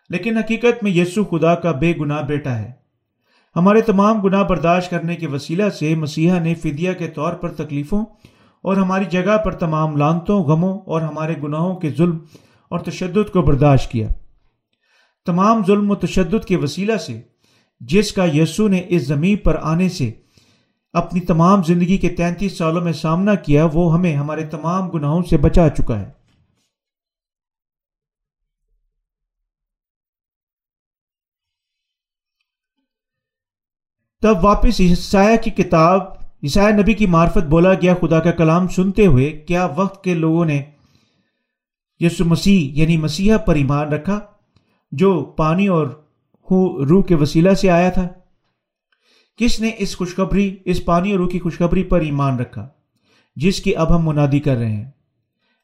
لیکن 0.10 0.38
حقیقت 0.38 0.84
میں 0.84 0.92
یسو 0.92 1.24
خدا 1.24 1.56
کا 1.56 1.72
بے 1.72 1.94
گناہ 2.00 2.22
بیٹا 2.22 2.58
ہے۔ 2.58 2.72
ہمارے 3.56 3.82
تمام 3.82 4.22
گناہ 4.22 4.44
برداشت 4.44 4.90
کرنے 4.90 5.16
کے 5.16 5.28
وسیلہ 5.28 5.70
سے 5.70 5.96
مسیحا 5.96 6.40
نے 6.40 6.56
فدیہ 6.56 6.94
کے 6.94 7.08
طور 7.08 7.34
پر 7.34 7.52
تکلیفوں 7.52 8.06
اور 8.62 8.78
ہماری 8.78 9.06
جگہ 9.06 9.38
پر 9.38 9.52
تمام 9.52 9.98
لانتوں، 9.98 10.44
غموں 10.44 10.80
اور 10.80 11.02
ہمارے 11.02 11.36
گناہوں 11.44 11.76
کے 11.76 11.90
ظلم 11.90 12.18
اور 12.70 12.80
تشدد 12.80 13.32
کو 13.32 13.42
برداشت 13.42 13.92
کیا۔ 13.92 14.08
تمام 15.25 15.65
ظلم 15.65 15.91
و 15.91 15.95
تشدد 15.95 16.45
کے 16.45 16.58
وسیلہ 16.58 16.97
سے، 16.97 17.21
جس 17.79 18.12
کا 18.12 18.25
یسو 18.34 18.67
نے 18.67 18.86
اس 18.89 19.08
زمین 19.08 19.38
پر 19.38 19.55
آنے 19.62 19.89
سے 19.89 20.12
اپنی 20.93 21.19
تمام 21.19 21.63
زندگی 21.63 21.97
کے 21.97 22.10
تینتیس 22.10 22.58
سالوں 22.58 22.82
میں 22.82 22.93
سامنا 22.93 23.36
کیا، 23.36 23.67
وہ 23.73 23.93
ہمیں 23.93 24.15
ہمارے 24.15 24.45
تمام 24.45 24.89
گناہوں 24.89 25.23
سے 25.23 25.38
بچا 25.38 25.69
چکا 25.69 25.99
ہے۔ 25.99 26.12
تب 34.21 34.36
واپس 34.41 34.79
عیسایہ 34.79 35.38
کی 35.38 35.51
کتاب 35.51 36.01
عیسائی 36.43 36.73
نبی 36.73 36.93
کی 36.93 37.05
معرفت 37.05 37.45
بولا 37.49 37.73
گیا، 37.73 37.93
خدا 38.01 38.19
کا 38.19 38.32
کلام 38.32 38.67
سنتے 38.67 39.05
ہوئے 39.05 39.29
کیا 39.32 39.67
وقت 39.75 40.03
کے 40.03 40.13
لوگوں 40.13 40.45
نے 40.45 40.62
یسو 41.99 42.25
مسیح 42.25 42.71
یعنی 42.73 42.97
مسیحا 42.97 43.38
پر 43.38 43.55
ایمان 43.55 43.88
رکھا؟ 43.88 44.19
جو 44.91 45.23
پانی 45.38 45.67
اور 45.67 45.88
روح 46.89 47.04
کے 47.04 47.15
وسیلہ 47.15 47.54
سے 47.54 47.69
آیا 47.69 47.89
تھا۔ 47.89 48.08
کس 49.38 49.62
نے 49.62 49.71
اس 49.78 49.97
خوشخبری، 49.97 50.56
اس 50.65 50.86
پانی 50.86 51.12
اور 51.12 51.19
روح 51.19 51.30
کی 51.30 51.39
خوشخبری 51.39 51.84
پر 51.84 51.99
ایمان 51.99 52.39
رکھا، 52.39 52.67
جس 53.36 53.62
کی 53.62 53.75
اب 53.75 53.95
ہم 53.95 54.06
منادی 54.06 54.39
کر 54.39 54.56
رہے 54.56 54.71
ہیں؟ 54.71 54.91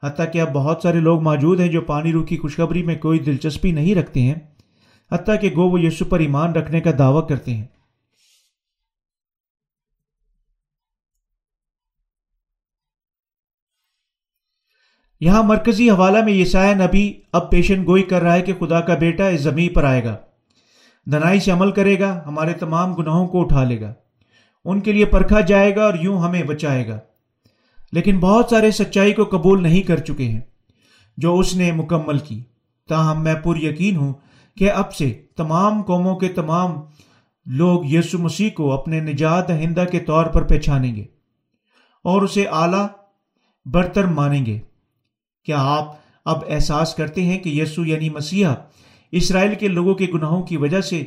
حتیٰ 0.03 0.25
کہ 0.33 0.41
اب 0.41 0.53
بہت 0.53 0.79
سارے 0.83 0.99
لوگ 0.99 1.21
موجود 1.21 1.59
ہیں 1.59 1.67
جو 1.67 1.81
پانی، 1.81 2.11
روح 2.11 2.25
کی 2.25 2.38
خوشخبری 2.38 2.83
میں 2.83 2.95
کوئی 2.95 3.19
دلچسپی 3.19 3.71
نہیں 3.71 3.95
رکھتے 3.95 4.21
ہیں، 4.21 4.35
حتیٰ 5.11 5.35
کہ 5.41 5.49
گو 5.55 5.69
وہ 5.69 5.81
یسو 5.81 6.05
پر 6.05 6.19
ایمان 6.19 6.51
رکھنے 6.51 6.81
کا 6.81 6.91
دعویٰ 6.97 7.27
کرتے 7.27 7.53
ہیں۔ 7.53 7.65
یہاں 15.25 15.43
مرکزی 15.43 15.89
حوالہ 15.89 16.23
میں 16.23 16.33
یسایہ 16.33 16.75
نبی 16.75 17.13
اب 17.33 17.51
پیشن 17.51 17.85
گوئی 17.85 18.03
کر 18.03 18.21
رہا 18.21 18.33
ہے 18.33 18.41
کہ 18.41 18.53
خدا 18.59 18.79
کا 18.79 18.95
بیٹا 18.95 19.27
اس 19.27 19.41
زمین 19.41 19.73
پر 19.73 19.83
آئے 19.83 20.03
گا۔ 20.03 20.15
دنائی 21.05 21.39
سے 21.39 21.51
عمل 21.51 21.71
کرے 21.71 21.99
گا، 21.99 22.23
ہمارے 22.25 22.53
تمام 22.53 22.93
گناہوں 22.93 23.27
کو 23.27 23.41
اٹھا 23.41 23.63
لے 23.63 23.81
گا۔ 23.81 23.93
ان 24.65 24.79
کے 24.79 24.91
لیے 24.91 25.05
پرکھا 25.05 25.39
جائے 25.39 25.75
گا 25.75 25.85
اور 25.85 25.93
یوں 26.01 26.21
ہمیں 26.21 26.43
بچائے 26.43 26.88
گا۔ 26.88 26.99
لیکن 27.91 28.19
بہت 28.19 28.47
سارے 28.49 28.71
سچائی 28.71 29.13
کو 29.13 29.23
قبول 29.23 29.63
نہیں 29.63 29.81
کر 29.81 29.97
چکے 29.97 30.23
ہیں، 30.23 30.41
جو 31.17 31.39
اس 31.39 31.55
نے 31.55 31.71
مکمل 31.71 32.17
کی۔ 32.17 32.43
تاہم، 32.89 33.23
میں 33.23 33.35
پر 33.35 33.57
یقین 33.57 33.95
ہوں 33.95 34.13
کہ 34.57 34.71
اب 34.71 34.93
سے 34.93 35.21
تمام 35.38 35.81
قوموں 35.81 36.15
کے 36.15 36.27
تمام 36.27 36.71
لوگ 37.45 37.85
یسو 37.85 38.19
مسیح 38.19 38.49
کو 38.49 38.71
اپنے 38.71 38.99
نجات 38.99 39.47
دہندہ 39.47 39.85
کے 39.91 39.99
طور 39.99 40.25
پر 40.25 40.43
پہچانیں 40.43 40.95
گے 40.95 41.05
اور 42.03 42.21
اسے 42.21 42.45
اعلیٰ 42.51 42.88
برتر 43.65 44.03
مانیں 44.03 44.45
گے۔ 44.45 44.59
کیا 45.45 45.58
آپ 45.69 45.93
اب 46.25 46.43
احساس 46.47 46.93
کرتے 46.95 47.21
ہیں 47.21 47.39
کہ 47.39 47.49
یسو 47.49 47.86
یعنی 47.86 48.10
مسیحا 48.10 48.53
اسرائیل 49.13 49.55
کے 49.55 49.67
لوگوں 49.67 49.93
کے 49.95 50.05
گناہوں 50.13 50.41
کی 50.43 50.58
وجہ 50.58 50.81
سے، 50.81 51.03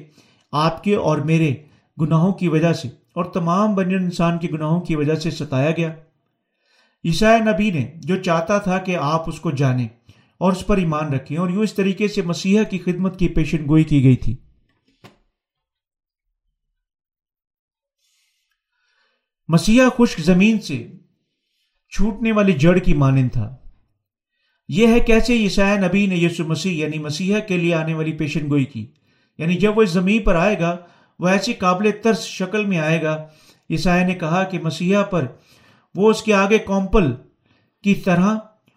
آپ 0.53 0.83
کے 0.85 0.95
اور 0.97 1.19
میرے 1.19 1.55
گناہوں 1.99 2.33
کی 2.33 2.49
وجہ 2.49 2.73
سے 2.73 2.89
اور 2.89 3.25
تمام 3.25 3.75
بن 3.75 3.91
انسان 3.95 4.39
کے 4.39 4.49
گناہوں 4.49 4.81
کی 4.81 4.97
وجہ 4.97 5.15
سے 5.15 5.31
ستایا 5.31 5.71
گیا؟ 5.71 5.91
عیسائی 7.05 7.41
نبی 7.41 7.71
نے 7.71 7.85
جو 8.03 8.23
چاہتا 8.23 8.59
تھا 8.59 8.79
کہ 8.79 8.97
آپ 8.97 9.29
اس 9.29 9.41
کو 9.41 9.51
جانیں 9.51 9.87
اور 10.41 10.53
اس 10.53 10.67
پر 10.67 10.77
ایمان 10.77 11.13
رکھیں، 11.13 11.37
اور 11.39 11.51
یوں 11.51 11.63
اس 11.63 11.75
طریقے 11.75 12.09
سے 12.09 12.23
مسیحا 12.23 12.63
کی 12.63 12.79
خدمت 12.79 13.19
کی 13.19 13.29
پیشن 13.29 13.69
گوئی 13.69 13.85
کی 13.85 14.03
گئی 14.05 14.17
تھی۔ 14.17 14.37
مسیحا 19.49 19.89
خشک 19.97 20.21
زمین 20.21 20.61
سے 20.61 20.77
چھوٹنے 21.93 22.33
والی 22.33 22.53
جڑ 22.53 22.77
کی 22.79 22.95
مانند 22.95 23.33
تھا۔ 23.33 23.55
یہ 24.69 24.87
ہے 24.87 25.01
کیسے 25.01 25.33
عیسائی 25.33 25.79
نبی 25.79 26.07
نے 26.07 26.17
یسو 26.17 26.45
مسیح 26.45 26.73
یعنی 26.73 26.99
مسیحا 26.99 27.39
کے 27.39 27.57
لیے 27.57 27.75
آنے 27.75 27.95
والی 27.95 28.13
پیشن 28.13 28.51
گوئی 28.51 28.65
کی؟ 28.65 28.87
یعنی 29.39 29.55
جب 29.55 29.79
وہ 29.79 29.83
اس 29.83 29.91
زمین 29.91 30.23
پر 30.23 30.35
آئے 30.35 30.59
گا، 30.61 30.77
وہ 31.19 31.29
ایسی 31.29 31.53
قابل 31.53 31.91
ترس 32.03 32.25
شکل 32.25 32.65
میں 32.65 32.79
آئے 32.79 33.03
گا۔ 33.03 33.27
عیسائی 33.71 34.05
نے 34.05 34.15
کہا 34.15 34.45
کہ 34.45 34.59
مسیحا 34.59 35.03
پر 35.03 35.27
وہ 35.95 36.11
اس 36.11 36.23
کے 36.23 36.35
آگے 36.35 36.59
کومپل 36.59 37.13
کی 37.83 37.95
طرح 37.95 38.35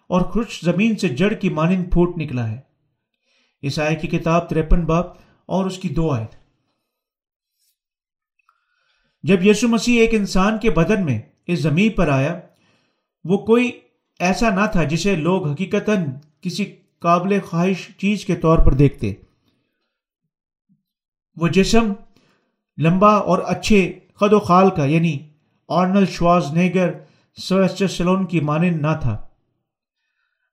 اور 0.08 0.20
خوش 0.20 0.64
زمین 0.64 0.96
سے 0.96 1.08
جڑ 1.08 1.32
کی 1.32 1.48
مانند 1.48 1.92
پھوٹ 1.92 2.18
نکلا 2.18 2.50
ہے۔ 2.50 2.60
عیسائی 3.62 3.96
کی 3.96 4.08
کتاب 4.08 4.48
تریپن 4.48 4.84
باپ 4.84 5.06
اور 5.46 5.66
اس 5.66 5.78
کی 5.78 5.88
دو 5.88 6.10
آئے 6.10 6.26
جب 9.22 9.46
یسو 9.46 9.68
مسیح 9.68 10.00
ایک 10.00 10.14
انسان 10.14 10.58
کے 10.58 10.70
بدن 10.70 11.04
میں 11.04 11.20
اس 11.46 11.58
زمین 11.58 11.92
پر 11.92 12.08
آیا، 12.08 12.40
وہ 13.24 13.38
کوئی 13.38 13.80
ایسا 14.22 14.50
نہ 14.50 14.66
تھا 14.72 14.84
جسے 14.84 15.16
لوگ 15.16 15.48
حقیقت 15.48 15.90
کسی 16.40 16.64
قابل 16.98 17.40
خواہش 17.40 17.88
چیز 17.98 18.24
کے 18.24 18.36
طور 18.36 18.58
پر 18.58 18.74
دیکھتے۔ 18.74 19.12
وہ 21.36 21.48
جسم 21.48 21.92
لمبا 22.78 23.14
اور 23.14 23.38
اچھے 23.38 23.98
خد 24.14 24.32
و 24.32 24.40
خال 24.40 24.70
کا 24.70 24.84
یعنی 24.84 25.18
آرنل 25.68 26.06
شواز 26.06 26.52
نیگر 26.52 26.90
سویسٹر 27.36 27.88
سلون 27.88 28.26
کی 28.26 28.40
مانند 28.40 28.80
نہ 28.80 28.92
تھا۔ 29.00 29.26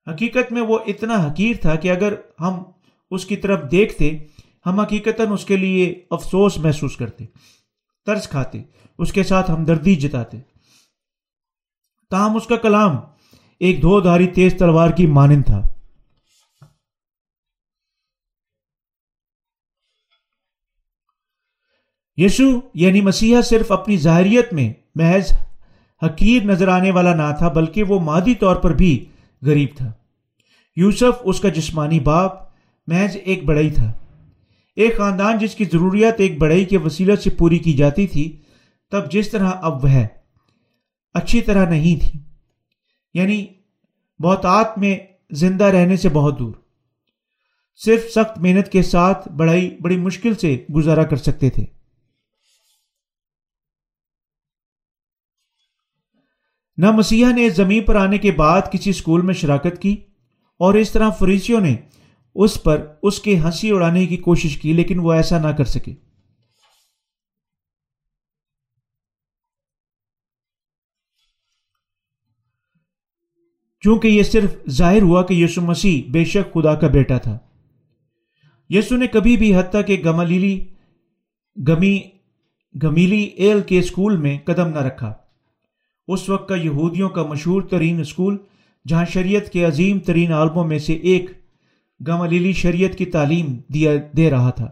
حقیقت 0.08 0.52
میں 0.52 0.62
وہ 0.62 0.80
اتنا 0.88 1.16
حقیر 1.28 1.56
تھا 1.62 1.76
کہ 1.76 1.92
اگر 1.92 2.14
ہم 2.40 2.64
اس 3.12 3.26
کی 3.26 3.36
طرف 3.36 3.60
دیکھتے، 3.72 4.18
ہم 4.66 4.80
حقیقت 4.80 5.22
اس 5.32 5.46
کے 5.46 5.58
لیے 5.58 6.04
افسوس 6.12 6.58
محسوس 6.58 6.98
کرتے 6.98 7.26
طرز 8.06 8.28
کھاتے، 8.28 8.64
اس 8.98 9.14
کے 9.14 9.24
ساتھ 9.24 9.52
ہمدردی 9.52 9.96
جتاتے۔ 9.96 10.38
تاہم 12.10 12.36
اس 12.36 12.48
کا 12.48 12.56
کلام 12.56 12.98
ایک 13.60 13.82
دھو 13.82 14.00
دھاری 14.00 14.28
تیز 14.28 14.54
تلوار 14.60 14.90
کی 14.90 15.08
مانند 15.08 15.44
تھا۔ 15.46 15.62
یسو 22.18 22.60
یعنی 22.74 23.02
مسیحا 23.02 23.42
صرف 23.42 23.72
اپنی 23.72 23.98
ظاہریت 23.98 24.54
میں 24.54 24.74
محض 24.96 25.34
حقیر 26.06 26.44
نظر 26.44 26.68
آنے 26.68 26.92
والا 26.92 27.14
نہ 27.14 27.36
تھا، 27.38 27.48
بلکہ 27.48 27.84
وہ 27.84 28.00
مادی 28.00 28.36
طور 28.36 28.56
پر 28.56 28.74
بھی 28.74 29.06
غریب 29.42 29.70
تھا۔ 29.78 29.92
یوسف 30.76 31.22
اس 31.24 31.40
کا 31.40 31.50
جسمانی 31.50 32.00
باپ، 32.00 32.32
محض 32.88 33.18
ایک 33.24 33.44
بڑائی 33.44 33.70
تھا۔ 33.70 33.94
ایک 34.76 34.98
خاندان 34.98 35.38
جس 35.38 35.56
کی 35.56 35.66
ضروریات 35.66 36.16
ایک 36.18 36.38
بڑائی 36.38 36.66
کے 36.66 36.78
وسیلہ 36.78 37.16
سے 37.16 37.30
پوری 37.30 37.60
کی 37.60 37.74
جاتی 37.74 38.08
تھی، 38.08 38.42
تب 38.92 39.12
جس 39.12 39.30
طرح 39.30 39.52
اب 39.62 39.84
وہ 39.84 39.90
اچھی 41.14 41.42
طرح 41.42 41.70
نہیں 41.70 42.04
تھی۔ 42.06 42.29
یعنی 43.14 43.46
بہتات 44.20 44.78
میں 44.78 44.98
زندہ 45.32 45.64
رہنے 45.64 45.96
سے 45.98 46.10
بہت 46.10 46.40
دور۔ 46.40 46.54
صرف 47.80 48.10
سخت 48.12 48.38
محنت 48.38 48.72
کے 48.72 48.82
ساتھ 48.84 49.28
بڑائی 49.30 49.70
بڑی 49.82 49.98
مشکل 49.98 50.36
سے 50.36 50.56
گزارا 50.76 51.04
کر 51.04 51.16
سکتے 51.16 51.50
تھے۔ 51.50 51.66
نہ 56.78 56.92
مسیحا 56.92 57.32
نے 57.32 57.50
زمین 57.50 57.84
پر 57.84 57.96
آنے 57.96 58.18
کے 58.18 58.32
بعد 58.32 58.72
کسی 58.72 58.90
اسکول 58.90 59.22
میں 59.22 59.34
شراکت 59.34 59.82
کی، 59.82 59.96
اور 60.60 60.74
اس 60.74 60.92
طرح 60.92 61.10
فریسیوں 61.10 61.62
نے 61.62 61.76
اس 62.36 62.62
پر 62.64 62.86
اس 63.04 63.20
کے 63.20 63.38
ہنسی 63.40 63.72
اڑانے 63.72 64.06
کی 64.06 64.18
کوشش 64.18 64.58
کی، 64.58 64.74
لیکن 64.74 65.00
وہ 65.00 65.14
ایسا 65.14 65.40
نہ 65.40 65.48
کر 65.48 65.66
سکے۔ 65.66 65.94
چونکہ 73.80 74.08
یہ 74.08 74.24
صرف 74.24 74.70
ظاہر 74.70 75.02
ہوا 75.02 75.24
کہ 75.24 75.34
یسو 75.34 75.62
مسیح 75.62 76.12
بے 76.12 76.26
شک 76.26 76.54
خدا 76.54 76.76
کا 76.76 76.88
بیٹا 76.88 77.18
تھا۔ 77.18 77.38
یسو 78.70 78.98
نے 78.98 79.08
کبھی 79.08 79.38
بھی 79.38 79.56
حتیٰ 79.56 79.86
کہ 79.86 80.02
گملیلی 80.06 80.66
گمی 81.68 82.00
گمیلی 82.84 83.22
ایل 83.22 83.62
کے 83.62 83.80
اسکول 83.80 84.18
میں 84.18 84.38
قدم 84.46 84.68
نہ 84.68 84.80
رکھا۔ 84.80 85.14
اس 86.08 86.30
وقت 86.30 86.50
کا 86.50 86.56
یہودیوں 86.56 87.10
کا 87.10 87.24
مشہور 87.24 87.62
ترین 87.62 88.00
اسکول 88.00 88.38
جہاں 88.88 89.06
شریعت 89.14 89.50
کے 89.50 89.66
عظیم 89.66 90.00
ترین 90.00 90.32
عالموں 90.32 90.64
میں 90.64 90.80
سے 90.80 90.94
ایک 90.94 91.32
گملیلی 92.08 92.54
شریعت 92.54 92.98
کی 92.98 93.06
تعلیم 93.06 93.58
دیا 93.74 93.92
دے 94.18 94.30
رہا 94.30 94.50
تھا۔ 94.50 94.66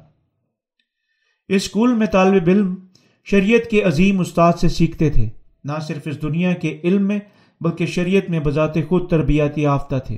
اس 1.47 1.63
اسکول 1.65 1.93
میں 1.93 2.07
طالب 2.07 2.43
علم 2.47 2.75
شریعت 3.23 3.69
کے 3.69 3.81
عظیم 3.81 4.19
استاد 4.19 4.53
سے 4.53 4.69
سیکھتے 4.69 5.09
تھے، 5.09 5.29
نہ 5.63 5.71
صرف 5.87 6.01
اس 6.05 6.21
دنیا 6.21 6.53
کے 6.53 6.77
علم 6.83 7.07
میں 7.07 7.19
بلکہ 7.61 7.85
شریعت 7.85 8.29
میں 8.29 8.39
بذات 8.39 8.73
خود 8.87 9.09
تربیتی 9.09 9.61
یافتہ 9.61 9.95
تھے۔ 10.07 10.17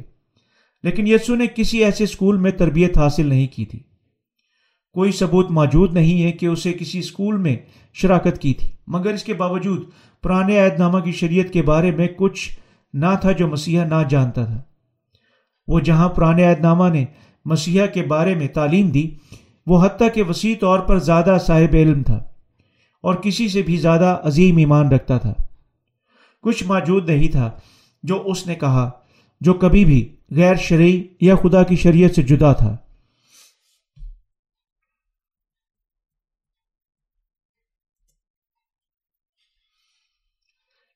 لیکن 0.83 1.07
یسو 1.07 1.35
نے 1.35 1.45
کسی 1.55 1.83
ایسے 1.83 2.03
اسکول 2.03 2.37
میں 2.37 2.51
تربیت 2.51 2.97
حاصل 2.97 3.27
نہیں 3.27 3.47
کی 3.47 3.65
تھی۔ 3.65 3.79
کوئی 4.93 5.11
ثبوت 5.11 5.51
موجود 5.51 5.93
نہیں 5.93 6.23
ہے 6.23 6.31
کہ 6.31 6.45
اسے 6.45 6.73
کسی 6.73 6.99
اسکول 6.99 7.37
میں 7.37 7.57
شراکت 7.93 8.39
کی 8.41 8.53
تھی۔ 8.53 8.69
مگر 8.87 9.13
اس 9.13 9.23
کے 9.23 9.33
باوجود 9.33 9.83
پرانے 10.23 10.59
عہد 10.59 10.79
نامہ 10.79 10.99
کی 10.99 11.11
شریعت 11.11 11.53
کے 11.53 11.61
بارے 11.61 11.91
میں 11.91 12.07
کچھ 12.07 12.59
نہ 12.93 13.05
تھا 13.21 13.31
جو 13.31 13.47
مسیحا 13.47 13.85
نہ 13.85 14.07
جانتا 14.09 14.45
تھا۔ 14.45 14.61
وہ 15.67 15.79
جہاں 15.79 16.09
پرانے 16.09 16.43
عہد 16.43 16.59
نامہ 16.59 16.89
نے 16.89 17.05
مسیحا 17.45 17.85
کے 17.85 18.03
بارے 18.03 18.35
میں 18.35 18.47
تعلیم 18.47 18.89
دی، 18.89 19.09
وہ 19.65 19.85
حتیٰ 19.85 20.07
کہ 20.13 20.23
وسیع 20.23 20.55
طور 20.59 20.79
پر 20.79 20.99
زیادہ 20.99 21.37
صاحب 21.47 21.75
علم 21.75 22.03
تھا 22.03 22.23
اور 23.01 23.15
کسی 23.15 23.47
سے 23.47 23.61
بھی 23.61 23.77
زیادہ 23.77 24.19
عظیم 24.23 24.57
ایمان 24.57 24.91
رکھتا 24.91 25.17
تھا۔ 25.17 25.33
کچھ 26.41 26.63
موجود 26.63 27.09
نہیں 27.09 27.31
تھا 27.31 27.51
جو 28.03 28.23
اس 28.25 28.47
نے 28.47 28.55
کہا، 28.55 28.91
جو 29.41 29.53
کبھی 29.53 29.85
بھی 29.85 30.15
غیر 30.31 30.55
شرعی 30.55 31.07
یا 31.21 31.35
خدا 31.35 31.63
کی 31.63 31.75
شریعت 31.75 32.15
سے 32.15 32.21
جدا 32.21 32.53
تھا۔ 32.53 32.77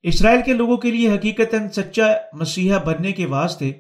اسرائیل 0.03 0.41
کے 0.45 0.53
لوگوں 0.53 0.77
کے 0.77 0.91
لیے 0.91 1.11
حقیقت 1.11 1.55
سچا 1.75 2.07
مسیحا 2.33 2.77
بننے 2.77 3.11
کے 3.11 3.25
واسطے 3.25 3.71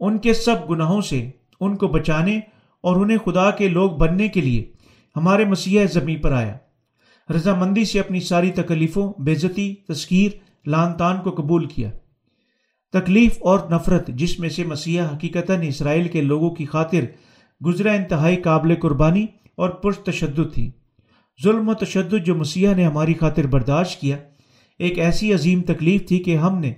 ان 0.00 0.18
کے 0.18 0.34
سب 0.34 0.70
گناہوں 0.70 1.00
سے 1.00 1.30
ان 1.60 1.76
کو 1.76 1.88
بچانے 1.88 2.40
اور 2.80 2.96
انہیں 2.96 3.18
خدا 3.18 3.50
کے 3.50 3.68
لوگ 3.68 3.90
بننے 3.90 4.28
کے 4.28 4.40
لیے 4.40 4.72
ہمارے 5.16 5.44
مسیح 5.44 5.86
زمین 5.92 6.20
پر 6.20 6.32
آیا۔ 6.32 6.56
رضامندی 7.30 7.84
سے 7.84 8.00
اپنی 8.00 8.20
ساری 8.20 8.50
تکلیفوں 8.50 9.12
بےزتی 9.22 9.74
تسکیر 9.74 10.51
لان 10.66 10.92
تان 10.92 11.20
کو 11.20 11.30
قبول 11.30 11.66
کیا۔ 11.66 11.90
تکلیف 12.92 13.38
اور 13.40 13.58
نفرت 13.70 14.08
جس 14.08 14.38
میں 14.38 14.48
سے 14.48 14.64
مسیح 14.64 15.02
حقیقت 15.02 15.50
اسرائیل 15.62 16.08
کے 16.08 16.20
لوگوں 16.20 16.50
کی 16.50 16.66
خاطر 16.66 17.04
گزرا 17.66 17.92
انتہائی 17.92 18.36
قابل 18.36 18.74
قربانی 18.74 19.26
اور 19.56 19.70
پرش 19.70 19.98
تشدد 19.98 20.54
تھی۔ 20.54 20.70
ظلم 21.44 21.68
و 21.68 21.74
تشدد 21.74 22.26
جو 22.26 22.34
مسیح 22.34 22.74
نے 22.74 22.84
ہماری 22.84 23.14
خاطر 23.14 23.46
برداشت 23.46 24.00
کیا، 24.00 24.16
ایک 24.78 24.98
ایسی 24.98 25.34
عظیم 25.34 25.62
تکلیف 25.62 26.08
تھی 26.08 26.18
کہ 26.18 26.36
ہم 26.36 26.58
نے 26.58 26.72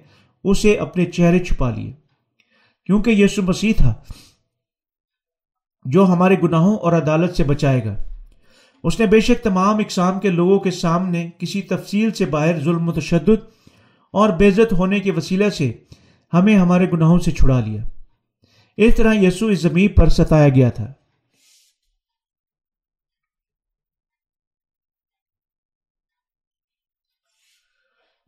اسے 0.44 0.76
اپنے 0.76 1.04
چہرے 1.04 1.38
چھپا 1.38 1.70
لیے۔ 1.70 1.92
کیونکہ 2.86 3.10
یسو 3.10 3.42
مسیح 3.42 3.72
تھا 3.76 3.94
جو 5.84 6.06
ہمارے 6.06 6.36
گناہوں 6.42 6.76
اور 6.76 6.92
عدالت 6.92 7.36
سے 7.36 7.44
بچائے 7.44 7.84
گا۔ 7.84 7.96
اس 8.84 9.00
نے 9.00 9.06
بے 9.06 9.20
شک 9.20 9.44
تمام 9.44 9.76
اقسام 9.76 10.20
کے 10.20 10.30
لوگوں 10.30 10.60
کے 10.60 10.70
سامنے 10.70 11.30
کسی 11.38 11.62
تفصیل 11.62 12.10
سے 12.10 12.24
باہر 12.24 12.60
ظلم 12.60 12.88
و 12.88 12.92
تشدد 12.92 13.53
اور 14.14 14.28
بےزت 14.28 14.72
ہونے 14.72 15.00
کے 15.00 15.12
وسیلہ 15.12 15.50
سے 15.50 15.72
ہمیں 16.32 16.56
ہمارے 16.56 16.90
گناہوں 16.90 17.18
سے 17.18 17.30
چھڑا 17.30 17.60
لیا۔ 17.60 17.82
اس 18.76 18.96
طرح 18.96 19.14
یسو 19.14 19.46
اس 19.46 19.60
زمین 19.60 19.88
پر 19.88 20.08
ستایا 20.08 20.48
گیا 20.48 20.70
تھا۔ 20.70 20.92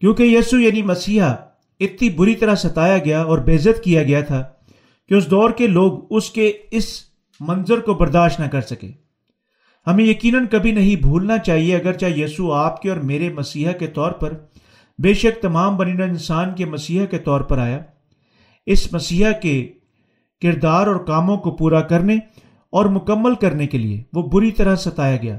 کیونکہ 0.01 0.23
یسو 0.23 0.59
یعنی 0.59 0.83
مسیحا 0.83 1.35
اتنی 1.81 2.11
بری 2.11 2.35
طرح 2.35 2.55
ستایا 2.55 2.99
گیا 2.99 3.23
اور 3.23 3.39
بےزت 3.39 3.85
کیا 3.85 4.03
گیا 4.03 4.21
تھا 4.21 4.53
کہ 5.09 5.15
اس 5.15 5.31
دور 5.31 5.51
کے 5.51 5.67
لوگ 5.67 6.07
اس 6.11 6.31
کے 6.31 6.53
اس 6.71 7.05
منظر 7.41 7.81
کو 7.81 7.95
برداشت 7.95 8.41
نہ 8.41 8.47
کر 8.47 8.61
سکے۔ 8.61 8.93
ہمیں 9.87 10.05
یقیناً 10.05 10.47
کبھی 10.47 10.73
نہیں 10.73 10.97
بھولنا 10.97 11.39
چاہیے 11.39 11.77
اگرچہ 11.77 12.07
یسو 12.07 12.53
آپ 12.53 12.83
کے 12.83 12.89
اور 12.89 12.97
میرے 12.97 13.29
مسیحا 13.29 13.73
کے 13.73 13.87
طور 13.87 14.11
پر 14.11 14.33
بے 15.03 15.15
شک 15.15 15.43
تمام 15.43 15.77
بنی 15.77 16.03
انسان 16.03 16.55
کے 16.55 16.65
مسیح 16.65 17.07
کے 17.07 17.19
طور 17.19 17.41
پر 17.41 17.59
آیا۔ 17.59 17.79
اس 18.67 18.93
مسیح 18.93 19.27
کے 19.43 19.73
کردار 20.41 20.87
اور 20.87 21.07
کاموں 21.07 21.37
کو 21.37 21.57
پورا 21.57 21.81
کرنے 21.81 22.15
اور 22.71 22.85
مکمل 22.85 23.35
کرنے 23.35 23.67
کے 23.67 23.79
لیے 23.79 24.03
وہ 24.13 24.23
بری 24.23 24.51
طرح 24.51 24.77
ستایا 24.77 25.17
گیا۔ 25.17 25.39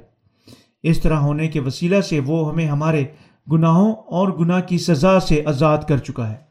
اس 0.84 1.02
طرح 1.02 1.15
ہونے 1.15 1.48
کے 1.48 1.60
وسیلہ 1.60 2.02
سے 2.02 2.20
وہ 2.20 2.52
ہمیں 2.52 2.65
ہمارے 2.65 3.06
گناہوں 3.52 3.93
اور 3.93 4.28
گناہ 4.39 4.62
کی 4.62 4.78
سزا 4.78 5.20
سے 5.20 5.43
آزاد 5.46 5.78
کر 5.88 5.98
چکا 5.98 6.30
ہے۔ 6.30 6.48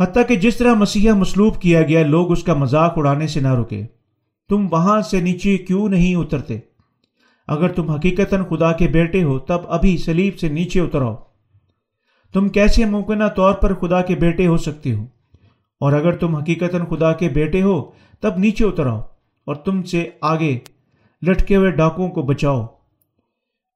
حتیٰ 0.00 0.22
کہ 0.28 0.36
جس 0.36 0.56
طرح 0.56 0.74
مسیحا 0.74 1.14
مسلوب 1.14 1.62
کیا 1.62 1.82
گیا، 1.82 2.06
لوگ 2.06 2.32
اس 2.32 2.44
کا 2.44 2.54
مذاق 2.54 2.92
اڑانے 2.96 3.26
سے 3.26 3.40
نہ 3.40 3.54
رکے۔ 3.54 3.86
تم 4.48 4.66
وہاں 4.70 5.00
سے 5.00 5.20
نیچے 5.20 5.58
کیوں 5.58 5.88
نہیں 5.88 6.14
اترتے؟ 6.14 6.58
اگر 7.48 7.68
تم 7.68 7.90
حقیقت 7.90 8.34
خدا 8.48 8.72
کے 8.72 8.88
بیٹے 8.88 9.22
ہو، 9.22 9.38
تب 9.38 9.58
ابھی 9.68 9.96
سلیب 9.96 10.38
سے 10.38 10.48
نیچے 10.48 10.80
اتراؤ 10.80 11.16
تم 12.32 12.48
کیسے 12.48 12.84
ممکنہ 12.84 13.24
طور 13.36 13.54
پر 13.54 13.74
خدا 13.74 14.02
کے 14.02 14.14
بیٹے 14.14 14.46
ہو 14.46 14.56
سکتے 14.56 14.94
ہو؟ 14.94 15.04
اور 15.80 15.92
اگر 15.92 16.12
تم 16.16 16.36
حقیقت 16.36 16.76
خدا 16.90 17.12
کے 17.12 17.28
بیٹے 17.28 17.62
ہو، 17.62 17.90
تب 18.20 18.38
نیچے 18.38 18.64
اتراؤ 18.64 19.00
اور 19.44 19.54
تم 19.54 19.82
سے 19.82 20.10
آگے 20.20 20.58
لٹکے 21.26 21.56
ہوئے 21.56 21.70
ڈاکوں 21.70 22.08
کو 22.08 22.22
بچاؤ۔ 22.22 22.66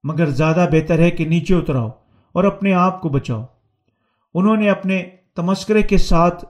مگر 0.03 0.25
زیادہ 0.25 0.67
بہتر 0.71 0.99
ہے 0.99 1.11
کہ 1.11 1.25
نیچے 1.25 1.55
اتراؤ 1.55 1.89
اور 2.31 2.43
اپنے 2.43 2.73
آپ 2.73 3.01
کو 3.01 3.09
بچاؤ۔ 3.09 3.45
انہوں 4.33 4.57
نے 4.57 4.69
اپنے 4.69 5.03
تمسکرے 5.35 5.81
کے 5.81 5.97
ساتھ 5.97 6.45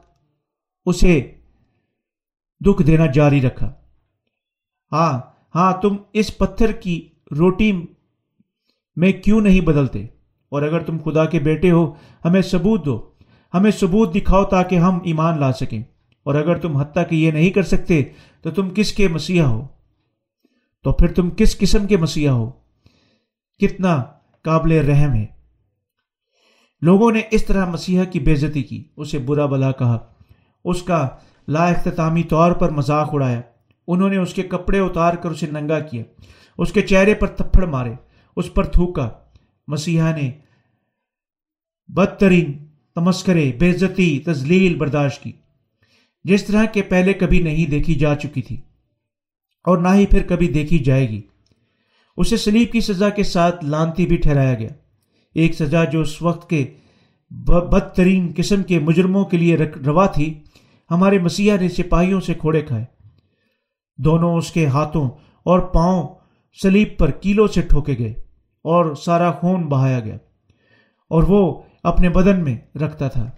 اسے 0.86 1.32
دکھ 2.66 2.84
دینا 2.84 3.06
جاری 3.06 3.42
رکھا۔ 3.42 3.74
ہاں 4.92 5.20
ہاں 5.56 5.74
تم 5.82 5.96
اس 6.14 6.38
پتھر 6.38 6.72
کی 6.72 7.10
روٹی 7.38 7.72
میں 8.96 9.12
کیوں 9.12 9.42
نہیں 9.42 9.62
بدلتے؟ 9.62 10.06
اور 10.50 10.62
اگر 10.62 10.80
تم 10.80 10.98
خدا 11.06 11.26
کے 11.26 11.40
بیٹے 11.40 11.72
ہو، 11.72 11.94
ہمیں 12.26 12.42
ثبوت 12.42 12.86
دو، 12.86 13.10
ہمیں 13.54 13.72
ثبوت 13.72 14.16
دکھاؤ 14.16 14.44
تاکہ 14.44 14.76
ہم 14.76 15.00
ایمان 15.04 15.40
لا 15.40 15.52
سکیں۔ 15.52 15.84
اور 16.24 16.36
اگر 16.36 16.58
تم 16.58 16.78
حتیٰ 16.78 17.04
کہ 17.10 17.16
یہ 17.16 17.32
نہیں 17.32 17.50
کر 17.50 17.64
سکتے، 17.64 18.04
تو 18.42 18.52
تم 18.52 18.70
کس 18.70 18.94
کے 18.94 19.08
مسیحا 19.08 19.46
ہو؟ 19.46 19.68
تو 20.84 20.92
پھر 20.92 21.14
تم 21.14 21.30
کس 21.30 21.58
قسم 21.58 21.88
کے 21.88 21.98
مسیحا 21.98 22.34
ہو؟ 22.34 22.52
کتنا 23.60 24.04
قابل 24.42 24.72
رحم 24.72 25.14
ہے۔ 25.14 25.26
لوگوں 26.82 27.12
نے 27.12 27.22
اس 27.32 27.46
طرح 27.46 27.66
مسیحا 27.66 28.04
کی 28.04 28.20
بےزتی 28.20 28.64
کی، 28.64 28.84
اسے 28.98 29.18
برا 29.18 29.46
بلا 29.46 29.72
کہا۔ 29.72 30.00
اس 30.66 30.84
کا 30.84 31.08
لا 31.48 31.66
اختتامی 31.66 32.24
طور 32.24 32.52
پر 32.52 32.70
مذاق 32.70 33.10
اڑایا۔ 33.14 33.42
انہوں 33.88 34.10
نے 34.10 34.18
اس 34.18 34.34
کے 34.34 34.44
کپڑے 34.44 34.80
اتار 34.80 35.14
کر 35.14 35.32
اسے 35.32 35.48
ننگا 35.52 35.80
کیا۔ 35.80 36.04
اس 36.58 36.72
کے 36.74 36.82
چہرے 36.82 37.14
پر 37.14 37.28
تھپڑ 37.28 37.66
مارے، 37.66 37.94
اس 38.38 38.54
پر 38.54 38.64
تھوکا۔ 38.66 39.10
مسیحا 39.68 40.16
نے 40.16 40.32
بدترین 41.90 42.54
تمسکرے 42.96 43.52
بےزتی 43.60 44.20
تزلیل 44.20 44.76
برداشت 44.76 45.24
کی۔ 45.24 45.32
جس 46.26 46.44
طرح 46.44 46.66
کے 46.66 46.82
پہلے 46.82 47.14
کبھی 47.14 47.40
نہیں 47.40 47.70
دیکھی 47.72 47.96
جا 47.96 48.16
چکی 48.16 48.42
تھی، 48.42 48.58
اور 49.66 49.78
نہ 49.78 49.88
ہی 49.96 50.06
پھر 50.06 50.24
کبھی 50.24 50.48
دیکھی 50.48 50.80
جائے 50.80 51.10
گی۔ 51.10 51.22
اسے 52.18 52.38
سلیب 52.38 52.72
کی 52.72 52.82
سزا 52.82 53.10
کے 53.10 53.24
ساتھ 53.24 53.64
لانتی 53.66 54.06
بھی 54.06 54.18
ٹھہرایا 54.18 54.54
گیا۔ 54.54 54.70
ایک 55.36 55.54
سزا 55.54 55.84
جو 55.84 56.02
اس 56.02 56.22
وقت 56.22 56.50
کے 56.50 56.66
بدترین 57.32 58.32
قسم 58.36 58.64
کے 58.64 58.80
مجرموں 58.80 59.26
کے 59.26 59.38
لیے 59.38 59.58
روا 59.86 60.06
تھی، 60.06 60.34
ہمارے 60.90 61.20
مسیحا 61.20 61.56
نے 61.62 61.70
سپاہیوں 61.70 62.22
سے 62.22 62.34
کھوڑے 62.34 62.62
کھائے۔ 62.62 62.86
دونوں 64.06 64.38
اس 64.38 64.52
کے 64.52 64.68
ہاتھوں 64.68 65.10
اور 65.44 65.60
پاؤں 65.60 66.16
سلیب 66.64 66.88
پر 67.00 67.12
کیلوں 67.12 67.48
سے 67.48 67.62
ٹھوکے 67.62 67.96
گئے 68.00 68.12
اور 68.64 68.96
سارا 68.96 69.32
خون 69.32 69.68
بہایا 69.68 70.00
گیا 70.00 70.16
اور 71.10 71.24
وہ 71.24 71.62
اپنے 71.84 72.10
بدن 72.10 72.44
میں 72.44 72.78
رکھتا 72.78 73.08
تھا۔ 73.08 73.32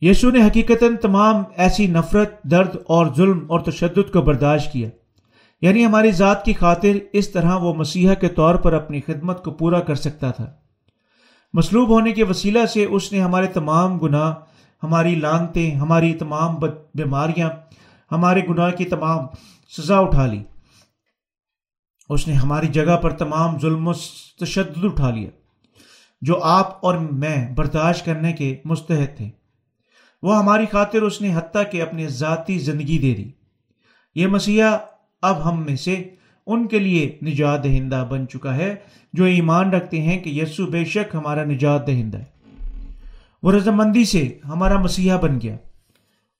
یسو 0.00 0.30
نے 0.30 0.42
حقیقت 0.46 0.84
تمام 1.02 1.42
ایسی 1.56 1.86
نفرت، 1.86 2.42
درد 2.42 2.76
اور 2.76 3.06
ظلم 3.14 3.46
اور 3.48 3.60
تشدد 3.60 4.12
کو 4.12 4.22
برداشت 4.22 4.72
کیا۔ 4.72 4.88
یعنی 5.62 5.86
ہماری 5.86 6.10
ذات 6.10 6.44
کی 6.44 6.52
خاطر 6.52 6.98
اس 7.12 7.30
طرح 7.30 7.56
وہ 7.56 7.74
مسیحا 7.74 8.14
کے 8.14 8.28
طور 8.28 8.54
پر 8.54 8.72
اپنی 8.72 9.00
خدمت 9.00 9.44
کو 9.44 9.50
پورا 9.50 9.80
کر 9.80 9.94
سکتا 9.94 10.30
تھا۔ 10.30 10.59
مصلوب 11.54 11.88
ہونے 11.88 12.12
کے 12.12 12.24
وسیلہ 12.24 12.66
سے 12.66 12.84
اس 12.84 13.12
نے 13.12 13.20
ہمارے 13.20 13.46
تمام 13.46 13.98
گناہ، 13.98 14.34
ہماری 14.82 15.14
لانتیں، 15.14 15.70
ہماری 15.74 16.12
تمام 16.14 16.56
بیماریاں، 16.94 17.50
ہمارے 18.12 18.40
گناہ 18.48 18.70
کی 18.70 18.84
تمام 18.84 19.26
سزا 19.76 19.98
اٹھا 19.98 20.26
لی۔ 20.26 20.42
اس 22.08 22.28
نے 22.28 22.34
ہماری 22.34 22.66
جگہ 22.66 22.96
پر 22.96 23.10
تمام 23.10 23.58
ظلم 23.60 23.88
و 23.88 23.92
تشدد 24.40 24.84
اٹھا 24.84 25.10
لیا، 25.10 25.30
جو 26.22 26.42
آپ 26.42 26.84
اور 26.84 26.98
میں 26.98 27.50
برداشت 27.54 28.04
کرنے 28.04 28.32
کے 28.32 28.56
مستحد 28.64 29.16
تھے۔ 29.16 29.28
وہ 30.22 30.38
ہماری 30.38 30.66
خاطر 30.72 31.02
اس 31.02 31.20
نے 31.20 31.34
حتیٰ 31.36 31.62
کہ 31.72 31.82
اپنی 31.82 32.08
ذاتی 32.08 32.58
زندگی 32.58 32.98
دے 32.98 33.14
دی۔ 33.14 33.30
یہ 34.14 34.26
مسیحا 34.26 34.76
اب 35.22 35.48
ہم 35.48 35.64
میں 35.64 35.76
سے 35.76 36.02
ان 36.52 36.68
کے 36.68 36.78
لیے 36.78 37.18
نجات 37.22 37.64
دہندہ 37.64 38.06
بن 38.10 38.28
چکا 38.28 38.56
ہے، 38.56 38.74
جو 39.12 39.24
ایمان 39.24 39.70
رکھتے 39.70 40.02
ہیں 40.02 40.20
کہ 40.20 40.30
یسو 40.30 40.66
بے 40.66 40.84
شک 40.84 41.14
ہمارا 41.14 41.44
نجات 41.44 41.86
دہندہ 41.86 42.18
ہے۔ 42.18 42.24
وہ 43.42 43.52
رضامندی 43.52 44.04
سے 44.04 44.38
ہمارا 44.44 44.78
مسیحا 44.78 45.16
بن 45.16 45.40
گیا۔ 45.40 45.56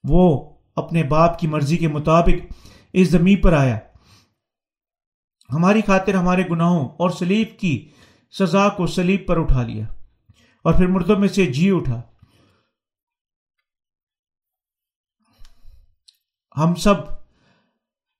وہ 0.08 0.54
اپنے 0.76 1.02
باپ 1.02 1.38
کی 1.38 1.46
مرضی 1.46 1.76
کے 1.76 1.88
مطابق 1.88 2.52
اس 2.92 3.08
زمین 3.08 3.40
پر 3.40 3.52
آیا۔ 3.52 3.78
ہماری 5.52 5.80
خاطر 5.86 6.14
ہمارے 6.14 6.42
گناہوں 6.50 6.88
اور 6.88 7.10
سلیب 7.10 7.58
کی 7.58 7.88
سزا 8.38 8.68
کو 8.68 8.86
سلیب 8.86 9.26
پر 9.26 9.40
اٹھا 9.40 9.62
لیا 9.62 9.84
اور 10.64 10.74
پھر 10.74 10.86
مردوں 10.86 11.18
میں 11.18 11.28
سے 11.28 11.46
جی 11.46 11.70
اٹھا۔ 11.70 12.02
ہم 16.56 16.74
سب 16.74 16.94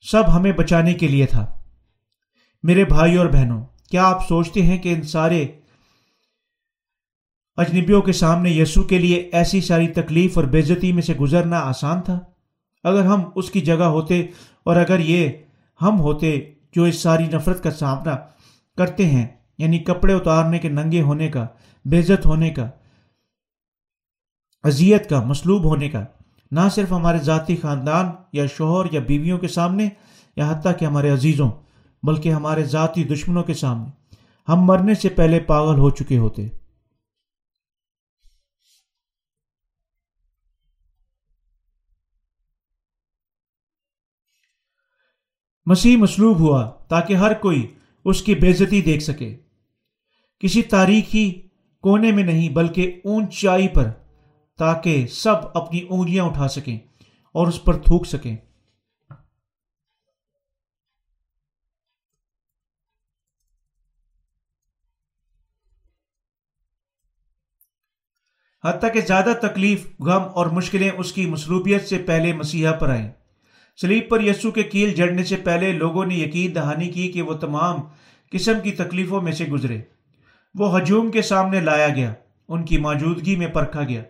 سب 0.01 0.37
ہمیں 0.37 0.53
بچانے 0.53 0.95
کے 0.95 1.09
لیے 1.09 1.27
تھا۔ 1.27 1.60
میرے 2.65 2.85
بھائی 2.85 3.17
اور 3.17 3.27
بہنوں، 3.27 3.63
کیا 3.91 4.05
آپ 4.05 4.27
سوچتے 4.29 4.63
ہیں 4.63 4.79
کہ 4.79 4.95
ان 4.95 5.03
سارے 5.03 5.47
اجنبیوں 7.59 8.01
کے 8.03 8.13
سامنے 8.13 8.51
یسو 8.51 8.83
کے 8.83 8.99
لیے 8.99 9.17
ایسی 9.33 9.61
ساری 9.61 9.87
تکلیف 9.89 10.37
اور 10.39 10.45
بےزتی 10.45 10.93
میں 10.93 11.03
سے 11.03 11.15
گزرنا 11.15 11.61
آسان 11.61 12.01
تھا؟ 12.01 12.19
اگر 12.85 13.05
ہم 13.05 13.23
اس 13.35 13.51
کی 13.51 13.61
جگہ 13.61 13.89
ہوتے 13.89 14.21
اور 14.63 14.77
اگر 14.77 14.99
یہ 14.99 15.31
ہم 15.81 16.01
ہوتے 16.01 16.39
جو 16.73 16.85
اس 16.85 17.03
ساری 17.03 17.27
نفرت 17.27 17.63
کا 17.63 17.71
سامنا 17.71 18.17
کرتے 18.79 19.07
ہیں 19.07 19.27
یعنی 19.59 19.79
کپڑے 19.79 20.15
اتارنے 20.15 20.59
کے 20.59 20.69
ننگے 20.69 21.03
ہونے 21.03 21.29
کا 21.29 21.47
بےزت 21.85 22.27
ہونے 22.27 22.51
کا، 22.51 22.69
اذیت 24.65 25.09
کا 25.11 25.23
مسلوب 25.25 25.65
ہونے 25.65 25.89
کا، 25.89 26.05
نہ 26.53 26.69
صرف 26.75 26.93
ہمارے 26.93 27.19
ذاتی 27.19 27.57
خاندان 27.57 28.07
یا 28.33 28.47
شوہر 28.57 28.93
یا 28.93 29.01
بیویوں 29.01 29.39
کے 29.39 29.49
سامنے، 29.49 29.89
یا 30.37 30.51
حتیٰ 30.51 30.73
کہ 30.79 30.85
ہمارے 30.85 31.11
عزیزوں 31.11 31.51
بلکہ 32.03 32.33
ہمارے 32.33 32.65
ذاتی 32.65 33.05
دشمنوں 33.05 33.43
کے 33.43 33.55
سامنے۔ 33.55 34.15
ہم 34.49 34.57
مرنے 34.57 34.95
سے 34.95 35.09
پہلے 35.09 35.41
پاگل 35.41 35.79
ہو 35.79 35.91
چکے 35.91 36.19
ہوتے۔ 36.19 36.49
مسیح 45.67 45.97
مسلوب 45.97 46.39
ہوا 46.39 46.71
تاکہ 46.89 47.15
ہر 47.15 47.35
کوئی 47.35 47.75
اس 48.05 48.23
کی 48.23 48.35
بےزتی 48.35 48.83
دیکھ 48.83 49.03
سکے۔ 49.03 49.37
کسی 50.39 50.63
تاریخی 50.63 51.49
کونے 51.81 52.13
میں 52.13 52.23
نہیں، 52.23 52.49
بلکہ 52.49 53.01
اونچائی 53.05 53.69
پر، 53.69 53.91
تاکہ 54.59 55.07
سب 55.07 55.35
اپنی 55.55 55.87
انگلیاں 55.91 56.25
اٹھا 56.25 56.49
سکیں 56.49 56.79
اور 57.33 57.47
اس 57.47 57.65
پر 57.65 57.77
تھوک 57.77 58.07
سکیں۔ 58.07 58.37
حتیٰ 68.65 68.93
کہ 68.93 69.01
زیادہ 69.01 69.33
تکلیف، 69.43 69.87
غم 70.01 70.23
اور 70.35 70.47
مشکلیں 70.47 70.91
اس 70.99 71.13
کی 71.13 71.27
مصروبیت 71.27 71.89
سے 71.89 71.99
پہلے 71.99 72.33
مسیحا 72.33 72.73
پر 72.73 72.89
آئیں۔ 72.89 73.11
سلیب 73.81 74.09
پر 74.09 74.21
یسو 74.21 74.51
کے 74.51 74.63
کیل 74.63 74.95
جڑنے 74.95 75.25
سے 75.25 75.37
پہلے 75.37 75.73
لوگوں 75.73 76.07
نے 76.07 76.15
یقین 76.15 76.55
دہانی 76.55 76.89
کی 76.89 77.13
کہ 77.13 77.23
وہ 77.23 77.35
تمام 77.35 77.81
قسم 78.33 78.61
کی 78.63 78.73
تکلیفوں 78.73 79.21
میں 79.21 79.33
سے 79.33 79.45
گزرے۔ 79.45 79.81
وہ 80.55 80.79
ہجوم 80.79 81.11
کے 81.11 81.23
سامنے 81.23 81.61
لایا 81.61 81.89
گیا، 81.89 82.13
ان 82.49 82.65
کی 82.65 82.79
موجودگی 82.79 83.37
میں 83.37 83.47
پرکھا 83.47 83.83
گیا، 83.83 84.03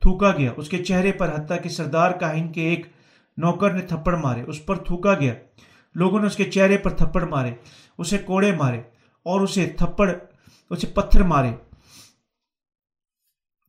تھوکا 0.00 0.30
گیا۔ 0.30 0.50
اس 0.56 0.68
کے 0.68 0.84
چہرے 0.84 1.12
پر 1.12 1.34
حتیٰ 1.34 1.62
کہ 1.62 1.68
سردار 1.68 2.10
کاہن 2.10 2.52
کے 2.52 2.60
ایک 2.60 2.86
نوکر 3.36 3.70
نے 3.70 3.80
تھپڑ 3.80 4.16
مارے، 4.16 4.42
اس 4.42 4.66
پر 4.66 4.76
تھوکا 4.76 5.14
گیا۔ 5.14 5.34
لوگوں 5.94 6.20
نے 6.20 6.26
اس 6.26 6.36
کے 6.36 6.44
چہرے 6.44 6.76
پر 6.76 6.90
تھپڑ 6.90 7.22
مارے، 7.22 7.50
اسے 7.98 8.18
کوڑے 8.18 8.52
مارے 8.52 8.78
اور 9.22 9.40
اسے 9.40 9.70
تھپڑ، 9.76 10.12
اسے 10.70 10.86
پتھر 10.86 11.22
مارے۔ 11.22 11.50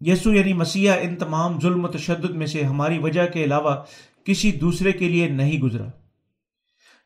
یسو 0.02 0.34
یعنی 0.34 0.54
مسیح 0.54 0.92
ان 1.02 1.16
تمام 1.16 1.62
ظلم 1.62 1.86
و 1.86 1.88
تشدد 1.88 2.30
میں 2.30 2.48
سے 2.48 2.64
ہماری 2.64 3.00
وجہ 3.00 3.26
کے 3.28 3.44
علاوہ 3.44 3.76
کسی 4.24 4.52
دوسرے 4.52 4.92
کے 4.92 5.10
لیے 5.10 5.28
نہیں 5.28 5.60
گزرا۔ 5.60 5.86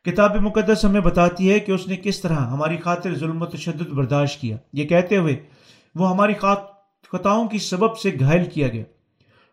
کتاب 0.04 0.36
مقدس 0.36 0.84
ہمیں 0.84 1.00
بتاتی 1.00 1.52
ہے 1.52 1.60
کہ 1.60 1.72
اس 1.72 1.88
نے 1.88 1.96
کس 1.96 2.20
طرح 2.20 2.34
ہماری 2.34 2.76
خاطر 2.76 3.14
ظلم 3.14 3.42
و 3.42 3.46
تشدد 3.46 3.88
برداشت 3.88 4.40
کیا۔ 4.40 4.56
یہ 4.72 4.84
کہتے 4.84 5.16
ہوئے 5.16 5.36
وہ 5.94 6.10
ہماری 6.10 6.32
خطاؤں 7.12 7.48
کی 7.48 7.58
سبب 7.58 7.96
سے 7.96 8.10
گھائل 8.20 8.50
کیا 8.50 8.68
گیا 8.68 8.84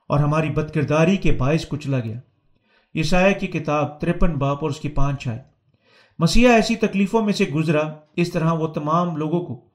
اور 0.08 0.20
ہماری 0.20 0.50
بد 0.50 0.74
کرداری 0.74 1.18
کے 1.18 1.32
باعث 1.32 1.68
کچلا 1.68 2.00
گیا۔ 2.00 2.20
یہ 2.94 3.04
کی 3.40 3.48
کتاب 3.48 4.02
ترپن 4.02 4.34
باپ 4.34 4.58
اور 4.62 4.70
اس 4.70 4.80
کی 4.80 4.90
پانچ 4.90 5.28
آئے 5.28 5.40
مسیح 6.20 6.50
ایسی 6.50 6.76
تکلیفوں 6.76 7.22
میں 7.22 7.34
سے 7.34 7.46
گزرا، 7.46 7.82
اس 8.16 8.32
طرح 8.32 8.52
وہ 8.52 8.68
تمام 8.68 9.18
لوگوں 9.18 9.46
کو، 9.46 9.66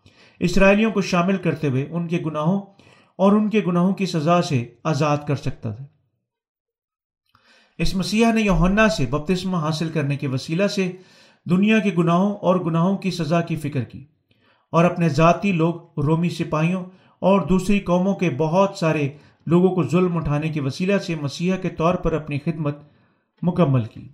اسرائیلیوں 0.41 0.91
کو 0.91 1.03
شامل 1.03 1.37
کرتے 1.37 1.69
ہوئے 1.69 1.87
ان 1.91 2.09
کے 2.09 2.19
گناہوں 2.27 2.61
اور 3.19 3.33
ان 3.33 3.51
کے 3.51 3.63
گناہوں 3.67 3.95
کی 3.95 4.07
سزا 4.07 4.43
سے 4.43 4.75
آزاد 4.85 5.17
کر 5.29 5.37
سکتا 5.37 5.71
تھا۔ 5.71 5.85
اس 7.79 7.95
مسیح 7.95 8.27
نے 8.35 8.41
یوہنا 8.41 8.89
سے 8.89 9.07
بپتسمہ 9.07 9.57
حاصل 9.57 9.89
کرنے 9.89 10.17
کے 10.17 10.29
وسیلہ 10.29 10.67
سے 10.67 10.93
دنیا 11.51 11.79
کے 11.79 11.91
گناہوں 11.99 12.37
اور 12.37 12.57
گناہوں 12.57 12.99
کی 12.99 13.11
سزا 13.11 13.41
کی 13.41 13.57
فکر 13.57 13.85
کی 13.85 14.05
اور 14.71 14.85
اپنے 14.85 15.09
ذاتی 15.09 15.53
لوگ، 15.53 15.75
رومی 16.01 16.29
سپاہیوں 16.29 16.85
اور 17.19 17.41
دوسری 17.41 17.81
قوموں 17.81 18.15
کے 18.15 18.31
بہت 18.31 18.79
سارے 18.79 19.09
لوگوں 19.47 19.75
کو 19.75 19.83
ظلم 19.83 20.17
اٹھانے 20.17 20.49
کے 20.49 20.61
وسیلہ 20.61 20.99
سے 20.99 21.15
مسیح 21.15 21.55
کے 21.55 21.69
طور 21.69 21.95
پر 21.95 22.13
اپنی 22.13 22.39
خدمت 22.39 22.77
مکمل 23.43 23.85
کی۔ 23.85 24.09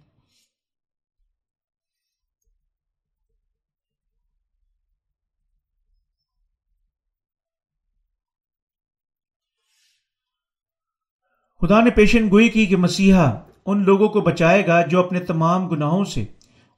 خدا 11.61 11.81
نے 11.81 11.91
پیشن 11.91 12.31
گوئی 12.31 12.49
کی 12.49 12.67
کہ 12.67 12.77
مسیحا 12.77 13.35
ان 13.67 13.85
لوگوں 13.85 14.09
کو 14.09 14.21
بچائے 14.21 14.67
گا 14.67 14.87
جو 14.87 15.01
اپنے 15.01 15.21
تمام 15.21 15.69
گناہوں 15.69 16.05
سے 16.05 16.25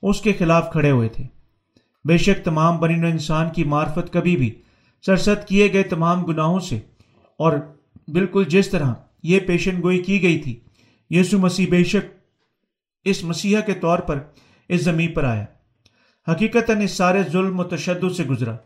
اس 0.02 0.20
کے 0.20 0.32
خلاف 0.32 0.72
کھڑے 0.72 0.90
ہوئے 0.90 1.08
تھے۔ 1.08 1.24
بے 2.04 2.16
شک 2.18 2.44
تمام 2.44 2.78
بنی 2.78 2.94
انسان 2.94 3.50
کی 3.50 3.64
معرفت 3.64 4.12
کبھی 4.12 4.36
بھی 4.36 4.62
سرست 5.06 5.48
کیے 5.48 5.72
گئے 5.72 5.82
تمام 5.82 6.24
گناہوں 6.24 6.60
سے 6.60 6.80
اور 7.38 7.52
بالکل 8.08 8.44
جس 8.44 8.68
طرح 8.68 8.94
یہ 9.22 9.40
پیشن 9.40 9.82
گوئی 9.82 9.98
کی 9.98 10.22
گئی 10.22 10.38
تھی 10.38 10.60
یسو 11.10 11.38
مسیح 11.38 11.66
بے 11.70 11.84
شک 11.84 12.34
اس 13.04 13.24
مسیحا 13.24 13.60
کے 13.60 13.72
طور 13.72 13.98
پر 13.98 14.18
اس 14.68 14.84
زمین 14.84 15.12
پر 15.12 15.24
آیا۔ 15.24 15.44
حقیقت 16.32 16.70
اس 16.82 16.90
سارے 16.90 17.22
ظلم 17.22 17.60
و 17.60 17.64
تشدد 17.64 18.14
سے 18.16 18.24
گزرا 18.24 18.56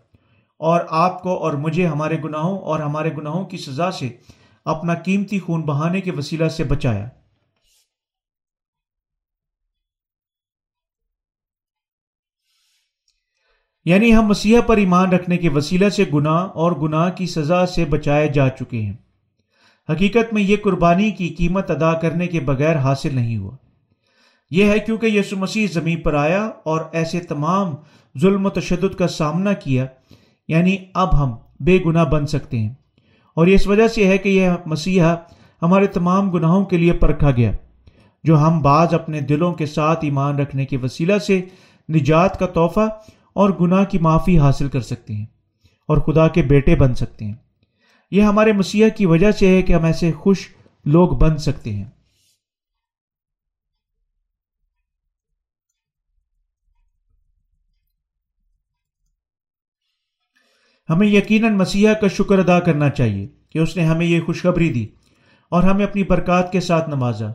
اور 0.58 0.80
آپ 0.88 1.22
کو 1.22 1.38
اور 1.38 1.52
مجھے 1.52 1.86
ہمارے 1.86 2.16
گناہوں 2.24 2.58
اور 2.58 2.80
ہمارے 2.80 3.10
گناہوں 3.16 3.44
کی 3.44 3.56
سزا 3.56 3.90
سے 3.90 4.08
اپنا 4.66 4.94
قیمتی 4.94 5.40
خون 5.40 5.62
بہانے 5.62 6.00
کے 6.00 6.10
وسیلہ 6.10 6.48
سے 6.48 6.64
بچایا۔ 6.64 7.08
یعنی 13.84 14.14
ہم 14.14 14.22
مسیح 14.22 14.60
پر 14.60 14.76
ایمان 14.76 15.12
رکھنے 15.12 15.36
کے 15.36 15.48
وسیلہ 15.48 15.88
سے 15.88 16.04
گناہ 16.14 16.42
اور 16.46 16.72
گناہ 16.72 17.10
کی 17.10 17.26
سزا 17.26 17.66
سے 17.66 17.84
بچائے 17.84 18.28
جا 18.28 18.48
چکے 18.48 18.82
ہیں۔ 18.82 18.94
حقیقت 19.92 20.34
میں 20.34 20.42
یہ 20.42 20.56
قربانی 20.64 21.10
کی 21.10 21.28
قیمت 21.28 21.70
ادا 21.70 21.92
کرنے 21.92 22.26
کے 22.26 22.40
بغیر 22.40 22.78
حاصل 22.78 23.14
نہیں 23.14 23.36
ہوا۔ 23.36 23.56
یہ 24.50 24.64
ہے 24.64 24.78
کیونکہ 24.78 25.06
یسو 25.06 25.36
مسیح 25.36 25.66
زمین 25.72 26.00
پر 26.00 26.14
آیا 26.14 26.46
اور 26.46 26.80
ایسے 26.92 27.20
تمام 27.20 27.74
ظلم 28.18 28.46
و 28.46 28.50
تشدد 28.50 28.94
کا 28.94 29.08
سامنا 29.08 29.52
کیا 29.52 29.86
یعنی 30.48 30.76
اب 30.94 31.22
ہم 31.22 31.36
بے 31.60 31.78
گناہ 31.86 32.04
بن 32.04 32.26
سکتے 32.26 32.58
ہیں۔ 32.58 32.74
اور 33.36 33.46
یہ 33.46 33.54
اس 33.54 33.66
وجہ 33.66 33.88
سے 33.88 34.06
ہے 34.06 34.18
کہ 34.18 34.28
یہ 34.28 34.50
مسیحا 34.66 35.14
ہمارے 35.62 35.86
تمام 35.86 36.30
گناہوں 36.30 36.64
کے 36.64 36.76
لیے 36.76 36.92
پرکھا 36.92 37.30
گیا، 37.30 37.50
جو 38.24 38.38
ہم 38.38 38.60
بعض 38.62 38.94
اپنے 38.94 39.20
دلوں 39.20 39.52
کے 39.52 39.66
ساتھ 39.66 40.04
ایمان 40.04 40.38
رکھنے 40.38 40.66
کے 40.66 40.76
وسیلہ 40.76 41.18
سے 41.18 41.40
نجات 41.88 42.38
کا 42.38 42.46
تحفہ 42.46 42.88
اور 43.32 43.50
گناہ 43.60 43.84
کی 43.84 43.98
معافی 43.98 44.38
حاصل 44.38 44.68
کر 44.68 44.80
سکتے 44.80 45.14
ہیں 45.14 45.26
اور 45.88 45.98
خدا 45.98 46.28
کے 46.28 46.42
بیٹے 46.42 46.76
بن 46.76 46.94
سکتے 46.94 47.24
ہیں۔ 47.24 47.34
یہ 48.10 48.22
ہمارے 48.22 48.52
مسیح 48.52 48.88
کی 48.88 49.06
وجہ 49.06 49.30
سے 49.30 49.48
ہے 49.48 49.62
کہ 49.62 49.72
ہم 49.72 49.84
ایسے 49.84 50.12
خوش 50.12 50.46
لوگ 50.84 51.08
بن 51.08 51.36
سکتے 51.36 51.72
ہیں۔ 51.72 51.84
ہمیں 60.88 61.06
یقیناً 61.06 61.54
مسیحا 61.54 61.92
کا 61.92 62.08
شکر 62.08 62.38
ادا 62.38 62.58
کرنا 62.60 62.88
چاہیے 62.90 63.26
کہ 63.50 63.58
اس 63.58 63.76
نے 63.76 63.84
ہمیں 63.84 64.06
یہ 64.06 64.20
خوشخبری 64.20 64.68
دی 64.68 64.86
اور 65.52 65.62
ہمیں 65.62 65.84
اپنی 65.84 66.02
برکات 66.02 66.52
کے 66.52 66.60
ساتھ 66.60 66.90
نوازا۔ 66.90 67.28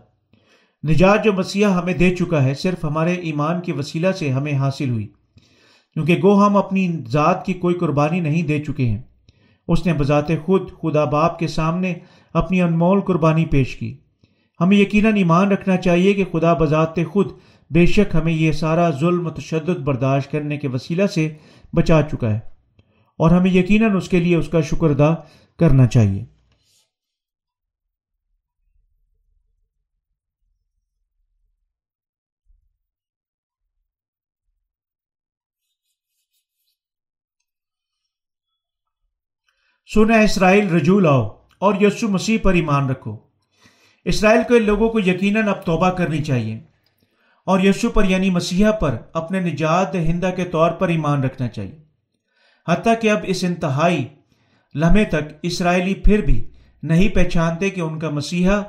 نجات 0.84 1.24
جو 1.24 1.34
مسیحا 1.34 1.80
ہمیں 1.80 1.94
دے 1.94 2.16
چکا 2.16 2.44
ہے 2.44 2.54
صرف 2.54 2.84
ہمارے 2.86 3.14
ایمان 3.14 3.62
کے 3.62 3.74
وسیلہ 3.74 4.12
سے 4.12 4.30
ہمیں 4.30 4.54
حاصل 4.54 4.90
ہوئی، 4.90 5.08
کیونکہ 5.96 6.18
گو 6.24 6.46
ہم 6.46 6.58
اپنی 6.58 6.88
ذات 7.08 7.46
کی 7.46 7.54
کوئی 7.54 7.76
قربانی 7.76 8.20
نہیں 8.20 8.42
دے 8.42 8.60
چکے 8.60 8.86
ہیں۔ 8.86 9.02
اس 9.68 9.86
نے 9.86 9.94
بذات 9.94 10.28
خود، 10.46 10.70
خدا 10.82 11.04
باپ 11.06 11.40
کے 11.40 11.48
سامنے 11.48 11.94
اپنی 12.34 12.62
انمول 12.62 13.02
قربانی 13.02 13.46
پیش 13.46 13.76
کی۔ 13.76 13.98
ہمیں 14.60 14.78
یقیناً 14.78 15.16
ایمان 15.16 15.52
رکھنا 15.52 15.78
چاہیے 15.78 16.14
کہ 16.14 16.24
خدا 16.32 16.54
بذات 16.54 16.96
خود 17.12 17.32
بے 17.72 17.86
شک 17.86 18.16
ہمیں 18.16 18.34
یہ 18.34 18.52
سارا 18.52 18.90
ظلم 18.90 19.26
و 19.28 19.30
تشدد 19.30 19.80
برداشت 19.80 20.32
کرنے 20.32 20.58
کے 20.58 20.68
وسیلہ 20.68 21.08
سے 21.08 21.34
بچا 21.74 22.02
چکا 22.02 22.34
ہے۔ 22.34 22.51
اور 23.22 23.32
ہمیں 23.32 23.52
یقیناً 23.52 23.96
اس 23.96 24.10
کے 24.10 24.20
لیے 24.20 24.36
اس 24.36 24.50
کا 24.50 24.62
شکر 24.62 24.90
ادا 24.90 25.14
کرنا 25.60 25.88
چاہیے۔ 25.88 26.26
سنا 39.94 40.20
اسرائیل، 40.20 40.70
رجوع 40.70 41.00
لاؤ 41.02 41.28
اور 41.58 41.74
یسو 41.82 42.08
مسیح 42.08 42.38
پر 42.44 42.54
ایمان 42.54 42.90
رکھو۔ 42.90 43.18
اسرائیل 44.06 44.42
کے 44.48 44.60
لوگوں 44.60 44.90
کو 44.90 45.00
یقیناً 45.00 45.48
اب 45.48 45.66
توبہ 45.66 45.90
کرنی 45.90 46.24
چاہیے 46.24 46.60
اور 47.46 47.60
یسو 47.60 47.90
پر 47.90 48.04
یعنی 48.04 48.30
مسیحا 48.30 48.72
پر 48.72 48.98
اپنے 49.14 49.40
نجات 49.40 49.94
دہندہ 49.94 50.32
کے 50.36 50.46
طور 50.46 50.72
پر 50.72 50.88
ایمان 50.88 51.24
رکھنا 51.24 51.48
چاہیے۔ 51.48 51.91
حتیٰ 52.70 52.94
کہ 53.02 53.10
اب 53.10 53.20
اس 53.24 53.44
انتہائی 53.44 54.08
لمحے 54.76 55.06
تک 55.06 55.34
اسرائیلی 55.44 55.94
پھر 55.94 56.22
بھی 56.22 56.52
نہیں 56.84 57.10
پہچانتے 57.10 57.70
کہ 57.70 57.82
ان 57.82 58.00
کا 58.00 58.10
مسیحا 58.10 58.62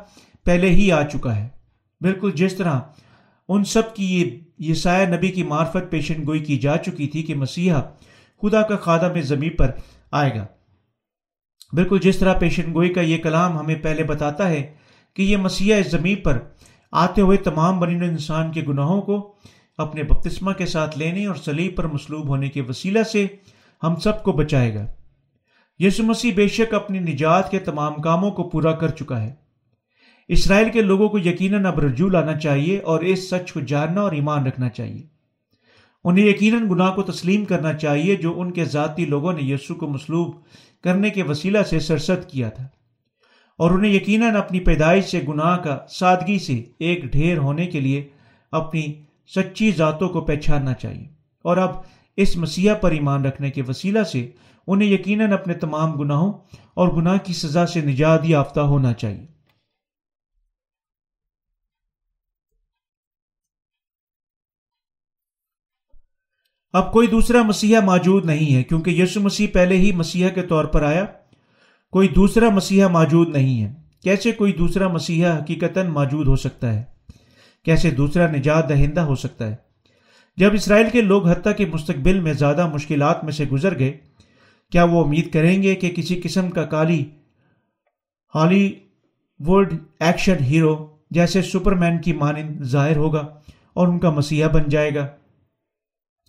پہلے 0.45 0.71
ہی 0.71 0.93
آ 0.93 1.03
چکا 1.03 1.37
ہے۔ 1.37 1.49
بالکل 2.01 2.31
جس 2.35 2.57
طرح 2.57 2.81
ان 3.49 3.65
سب 3.65 3.95
کی 3.95 4.41
یہ 4.59 4.75
سایہ 4.75 5.07
نبی 5.07 5.29
کی 5.29 5.43
معرفت 5.43 5.91
پیشن 5.91 6.27
گوئی 6.27 6.41
کی 6.41 6.59
جا 6.59 6.77
چکی 6.77 7.07
تھی 7.07 7.23
کہ 7.23 7.35
مسیحا 7.35 7.81
خدا 8.43 8.63
کا 8.63 8.77
خادہ 8.77 9.13
میں 9.13 9.23
زمین 9.23 9.57
پر 9.57 9.71
آئے 10.11 10.35
گا۔ 10.35 10.47
بالکل 11.73 11.99
جس 12.03 12.19
طرح 12.19 12.35
پیشن 12.35 12.75
گوئی 12.75 12.93
کا 12.93 13.01
یہ 13.01 13.19
کلام 13.19 13.59
ہمیں 13.59 13.75
پہلے 13.75 14.03
بتاتا 14.03 14.49
ہے 14.49 14.75
کہ 15.15 15.23
یہ 15.23 15.37
مسیح 15.37 15.75
اس 15.75 15.91
زمین 15.91 16.17
پر 16.17 16.39
آتے 16.93 17.21
ہوئے 17.21 17.37
تمام 17.37 17.81
بنین 17.81 18.03
انسان 18.03 18.53
کے 18.53 18.63
گناہوں 18.69 19.03
کو 19.03 19.35
اپنے 19.79 20.03
بپتسمہ 20.03 20.53
کے 20.53 20.67
ساتھ 20.67 20.99
لینے 20.99 21.27
اور 21.27 21.35
سلیب 21.35 21.77
پر 21.77 21.87
مصلوب 21.87 22.29
ہونے 22.29 22.49
کے 22.49 22.61
وسیلہ 22.61 23.03
سے 23.03 23.27
ہم 23.83 23.97
سب 23.97 24.23
کو 24.23 24.33
بچائے 24.33 24.75
گا۔ 24.75 24.87
یسو 25.79 26.03
مسیح 26.03 26.33
بے 26.35 26.49
شک 26.49 26.75
اپنی 26.75 26.99
نجات 26.99 27.51
کے 27.51 27.59
تمام 27.59 27.95
کاموں 27.95 28.31
کو 28.31 28.51
پورا 28.51 28.73
کر 28.73 28.89
چکا 28.89 29.23
ہے۔ 29.23 29.35
اسرائیل 30.29 30.71
کے 30.71 30.83
لوگوں 30.83 31.09
کو 31.09 31.19
یقیناً 31.19 31.67
اب 31.67 31.79
رجوع 31.79 32.11
لانا 32.11 32.39
چاہیے 32.39 32.79
اور 32.79 33.01
اس 33.01 33.31
سچ 33.31 33.53
کو 33.53 33.61
جاننا 33.61 34.01
اور 34.01 34.13
ایمان 34.13 34.47
رکھنا 34.47 34.69
چاہیے۔ 34.69 35.07
انہیں 36.05 36.27
یقیناً 36.27 36.71
گناہ 36.71 36.95
کو 36.95 37.03
تسلیم 37.03 37.45
کرنا 37.45 37.73
چاہیے 37.73 38.17
جو 38.17 38.41
ان 38.41 38.51
کے 38.51 38.65
ذاتی 38.65 39.05
لوگوں 39.05 39.33
نے 39.33 39.43
یسو 39.43 39.75
کو 39.75 39.89
مصلوب 39.89 40.37
کرنے 40.85 41.11
کے 41.11 41.23
وسیلہ 41.23 41.63
سے 41.63 41.81
سرست 41.81 42.31
کیا 42.31 42.49
تھا۔ 42.49 42.69
اور 43.59 43.71
انہیں 43.71 43.93
یقیناً 43.93 44.37
اپنی 44.37 44.61
پیدائش 44.61 45.05
سے 45.05 45.21
گناہ 45.29 45.57
کا 45.57 45.79
سادگی 45.89 46.39
سے 46.39 46.65
ایک 46.79 47.05
ڈھیر 47.05 47.39
ہونے 47.39 47.67
کے 47.67 47.81
لیے 47.81 48.09
اپنی 48.53 49.03
سچی 49.35 49.71
ذاتوں 49.71 50.09
کو 50.09 50.21
پہچاننا 50.21 50.75
چاہیے۔ 50.75 51.07
اور 51.45 51.57
اب 51.57 51.71
اس 52.17 52.37
مسیح 52.37 52.73
پر 52.73 52.91
ایمان 52.91 53.25
رکھنے 53.25 53.51
کے 53.51 53.63
وسیلہ 53.69 54.03
سے 54.03 54.31
انہیں 54.67 54.89
یقیناً 54.89 55.33
اپنے 55.33 55.55
تمام 55.55 55.93
گناہوں 55.93 56.33
اور 56.75 56.89
گناہ 56.89 57.19
کی 57.19 57.33
سزا 57.33 57.67
سے 57.67 57.81
نجات 57.81 58.21
یافتہ 58.25 58.61
ہونا 58.61 58.93
چاہیے۔ 58.93 59.27
اب 66.73 66.93
کوئی 66.93 67.09
دوسرا 67.09 67.43
مسیحا 67.43 67.81
موجود 67.81 68.25
نہیں 68.25 68.55
ہے، 68.55 68.63
کیونکہ 68.63 68.91
یسو 68.91 69.21
مسیح 69.21 69.47
پہلے 69.53 69.77
ہی 69.77 69.93
مسیحا 69.93 70.29
کے 70.29 70.43
طور 70.43 70.65
پر 70.65 70.83
آیا۔ 70.83 71.05
کوئی 71.91 72.09
دوسرا 72.09 72.49
مسیحا 72.51 72.89
موجود 72.89 73.29
نہیں 73.29 73.63
ہے۔ 73.63 73.75
کیسے 74.03 74.33
کوئی 74.33 74.53
دوسرا 74.53 74.89
مسیحا 74.89 75.39
حقیقت 75.39 75.79
موجود 75.79 76.27
ہو 76.27 76.37
سکتا 76.37 76.75
ہے؟ 76.75 76.85
کیسے 77.65 77.91
دوسرا 77.91 78.31
نجات 78.31 78.69
دہندہ 78.69 79.01
ہو 79.01 79.15
سکتا 79.15 79.47
ہے؟ 79.47 79.57
جب 80.37 80.51
اسرائیل 80.55 80.91
کے 80.91 81.01
لوگ 81.01 81.29
حتیٰ 81.29 81.57
کے 81.57 81.67
مستقبل 81.67 82.21
میں 82.21 82.33
زیادہ 82.33 82.67
مشکلات 82.75 83.25
میں 83.25 83.33
سے 83.33 83.45
گزر 83.45 83.79
گئے، 83.79 83.99
کیا 84.71 84.85
وہ 84.85 85.05
امید 85.05 85.33
کریں 85.33 85.63
گے 85.63 85.75
کہ 85.75 85.91
کسی 85.91 86.21
قسم 86.25 86.51
کا 86.51 86.65
کالی 86.65 87.05
ہالی 88.35 88.73
ووڈ 89.41 89.75
ایکشن 90.01 90.37
ہیرو 90.41 90.87
جیسے 91.11 91.43
سپر 91.43 91.73
مین 91.73 92.01
کی 92.01 92.13
مانند 92.13 92.63
ظاہر 92.63 92.97
ہوگا 92.97 93.27
اور 93.73 93.89
ان 93.89 93.99
کا 93.99 94.11
مسیحا 94.11 94.49
بن 94.49 94.63
جائے 94.69 94.95
گا؟ 94.95 95.07